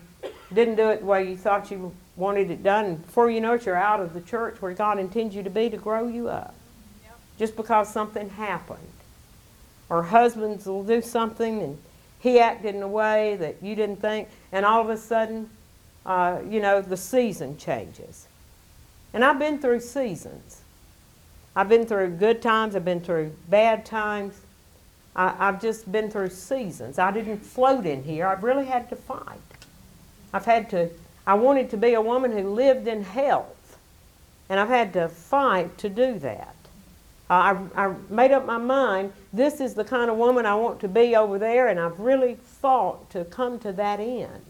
didn't 0.51 0.75
do 0.75 0.89
it 0.89 1.01
the 1.01 1.05
way 1.05 1.29
you 1.29 1.37
thought 1.37 1.69
you 1.69 1.93
wanted 2.15 2.49
it 2.49 2.63
done. 2.63 2.85
And 2.85 3.05
before 3.05 3.29
you 3.29 3.41
know 3.41 3.53
it, 3.53 3.65
you're 3.65 3.75
out 3.75 3.99
of 3.99 4.13
the 4.13 4.21
church 4.21 4.61
where 4.61 4.73
God 4.73 4.97
intends 4.97 5.35
you 5.35 5.43
to 5.43 5.49
be 5.51 5.69
to 5.69 5.77
grow 5.77 6.07
you 6.07 6.29
up. 6.29 6.55
Yep. 7.03 7.19
Just 7.37 7.55
because 7.55 7.93
something 7.93 8.29
happened. 8.29 8.79
Or 9.89 10.03
husbands 10.03 10.65
will 10.65 10.83
do 10.83 11.01
something 11.01 11.61
and 11.61 11.77
he 12.21 12.39
acted 12.39 12.75
in 12.75 12.83
a 12.83 12.87
way 12.87 13.35
that 13.37 13.57
you 13.61 13.75
didn't 13.75 13.99
think, 13.99 14.29
and 14.51 14.65
all 14.65 14.79
of 14.81 14.89
a 14.89 14.97
sudden, 14.97 15.49
uh, 16.05 16.39
you 16.47 16.61
know, 16.61 16.81
the 16.81 16.97
season 16.97 17.57
changes. 17.57 18.27
And 19.13 19.25
I've 19.25 19.39
been 19.39 19.59
through 19.59 19.81
seasons. 19.81 20.61
I've 21.55 21.67
been 21.67 21.85
through 21.85 22.11
good 22.11 22.41
times, 22.41 22.75
I've 22.75 22.85
been 22.85 23.01
through 23.01 23.35
bad 23.49 23.85
times. 23.85 24.39
I, 25.15 25.35
I've 25.37 25.61
just 25.61 25.91
been 25.91 26.09
through 26.09 26.29
seasons. 26.29 26.99
I 26.99 27.11
didn't 27.11 27.39
float 27.39 27.85
in 27.85 28.03
here, 28.03 28.27
I've 28.27 28.43
really 28.43 28.65
had 28.65 28.87
to 28.89 28.95
fight. 28.95 29.39
I've 30.31 30.45
had 30.45 30.69
to, 30.69 30.89
I 31.25 31.33
wanted 31.33 31.71
to 31.71 31.77
be 31.77 31.95
a 31.95 32.01
woman 32.01 32.31
who 32.31 32.49
lived 32.49 32.87
in 32.87 33.03
health, 33.03 33.77
and 34.47 34.59
I've 34.59 34.69
had 34.69 34.93
to 34.93 35.09
fight 35.09 35.77
to 35.79 35.89
do 35.89 36.19
that. 36.19 36.55
Uh, 37.31 37.65
I, 37.77 37.85
I 37.85 37.95
made 38.09 38.31
up 38.33 38.45
my 38.45 38.57
mind, 38.57 39.13
this 39.31 39.61
is 39.61 39.73
the 39.73 39.85
kind 39.85 40.11
of 40.11 40.17
woman 40.17 40.45
I 40.45 40.55
want 40.55 40.81
to 40.81 40.89
be 40.89 41.15
over 41.15 41.39
there, 41.39 41.69
and 41.69 41.79
I've 41.79 41.97
really 41.97 42.35
fought 42.43 43.09
to 43.11 43.23
come 43.23 43.57
to 43.59 43.71
that 43.71 44.01
end. 44.01 44.45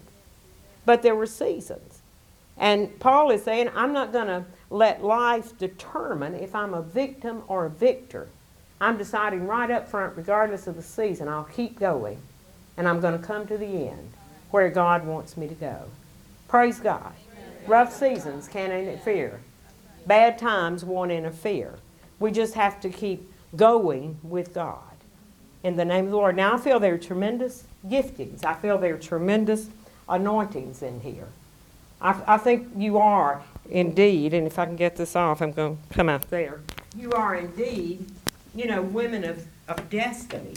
But 0.84 1.02
there 1.02 1.14
were 1.14 1.26
seasons. 1.26 2.02
And 2.58 2.98
Paul 2.98 3.30
is 3.30 3.44
saying, 3.44 3.70
I'm 3.76 3.92
not 3.92 4.12
going 4.12 4.26
to 4.26 4.44
let 4.70 5.04
life 5.04 5.56
determine 5.58 6.34
if 6.34 6.56
I'm 6.56 6.74
a 6.74 6.82
victim 6.82 7.44
or 7.46 7.66
a 7.66 7.70
victor. 7.70 8.28
I'm 8.80 8.98
deciding 8.98 9.46
right 9.46 9.70
up 9.70 9.88
front, 9.88 10.16
regardless 10.16 10.66
of 10.66 10.74
the 10.74 10.82
season, 10.82 11.28
I'll 11.28 11.44
keep 11.44 11.78
going, 11.78 12.18
and 12.76 12.88
I'm 12.88 13.00
going 13.00 13.16
to 13.16 13.24
come 13.24 13.46
to 13.46 13.56
the 13.56 13.88
end. 13.90 14.10
where 14.52 14.68
God 14.70 15.06
wants 15.06 15.36
me 15.36 15.48
to 15.48 15.54
go. 15.54 15.84
Praise 16.48 16.78
God. 16.78 17.12
Rough 17.66 17.92
seasons 17.92 18.48
can't 18.48 18.72
interfere. 18.72 19.40
Bad 20.06 20.38
times 20.38 20.84
won't 20.84 21.10
interfere. 21.10 21.74
We 22.22 22.30
just 22.30 22.54
have 22.54 22.80
to 22.82 22.88
keep 22.88 23.28
going 23.56 24.16
with 24.22 24.54
God 24.54 24.78
in 25.64 25.74
the 25.74 25.84
name 25.84 26.04
of 26.04 26.12
the 26.12 26.16
Lord. 26.16 26.36
Now 26.36 26.54
I 26.54 26.56
feel 26.56 26.78
there 26.78 26.94
are 26.94 26.98
tremendous 26.98 27.64
giftings. 27.88 28.44
I 28.44 28.54
feel 28.54 28.78
there 28.78 28.94
are 28.94 28.98
tremendous 28.98 29.68
anointings 30.08 30.82
in 30.82 31.00
here. 31.00 31.26
I, 32.00 32.22
I 32.28 32.38
think 32.38 32.68
you 32.76 32.98
are 32.98 33.42
indeed, 33.68 34.34
and 34.34 34.46
if 34.46 34.56
I 34.56 34.66
can 34.66 34.76
get 34.76 34.94
this 34.94 35.16
off, 35.16 35.42
I'm 35.42 35.50
going 35.50 35.76
to 35.76 35.94
come 35.94 36.08
out 36.08 36.30
there. 36.30 36.60
You 36.96 37.10
are 37.10 37.34
indeed, 37.34 38.06
you 38.54 38.66
know, 38.66 38.82
women 38.82 39.24
of, 39.24 39.44
of 39.66 39.90
destiny. 39.90 40.54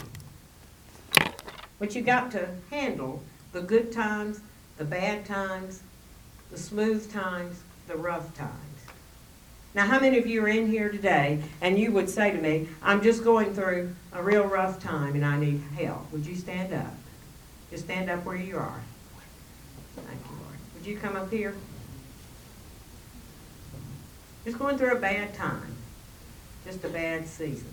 But 1.80 1.96
you 1.96 2.02
got 2.02 2.30
to 2.30 2.48
handle 2.70 3.24
the 3.50 3.60
good 3.60 3.90
times, 3.90 4.38
the 4.76 4.84
bad 4.84 5.26
times, 5.26 5.82
the 6.52 6.58
smooth 6.58 7.12
times, 7.12 7.60
the 7.88 7.96
rough 7.96 8.32
times. 8.36 8.75
Now, 9.76 9.84
how 9.84 10.00
many 10.00 10.16
of 10.16 10.26
you 10.26 10.42
are 10.42 10.48
in 10.48 10.68
here 10.68 10.88
today 10.88 11.42
and 11.60 11.78
you 11.78 11.92
would 11.92 12.08
say 12.08 12.30
to 12.30 12.38
me, 12.38 12.66
I'm 12.82 13.02
just 13.02 13.22
going 13.22 13.52
through 13.52 13.94
a 14.14 14.22
real 14.22 14.44
rough 14.44 14.82
time 14.82 15.14
and 15.14 15.22
I 15.22 15.38
need 15.38 15.60
help? 15.76 16.10
Would 16.12 16.24
you 16.24 16.34
stand 16.34 16.72
up? 16.72 16.94
Just 17.70 17.84
stand 17.84 18.08
up 18.08 18.24
where 18.24 18.36
you 18.36 18.56
are. 18.56 18.80
Thank 19.94 20.08
you, 20.08 20.36
Lord. 20.42 20.56
Would 20.74 20.86
you 20.86 20.96
come 20.96 21.14
up 21.14 21.30
here? 21.30 21.54
Just 24.46 24.58
going 24.58 24.78
through 24.78 24.92
a 24.92 24.98
bad 24.98 25.34
time, 25.34 25.76
just 26.64 26.82
a 26.82 26.88
bad 26.88 27.26
season. 27.26 27.68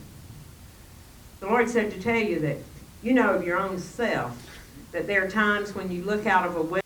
The 1.40 1.46
Lord 1.46 1.70
said 1.70 1.90
to 1.92 2.02
tell 2.02 2.20
you 2.20 2.38
that 2.40 2.58
you 3.02 3.14
know 3.14 3.34
of 3.34 3.48
your 3.48 3.58
own 3.58 3.80
self 3.80 4.46
that 4.92 5.08
there 5.08 5.24
are 5.24 5.30
times 5.30 5.74
when 5.74 5.90
you 5.90 6.04
look 6.04 6.26
out 6.26 6.46
of 6.46 6.58
a 6.58 6.62
window 6.62 6.83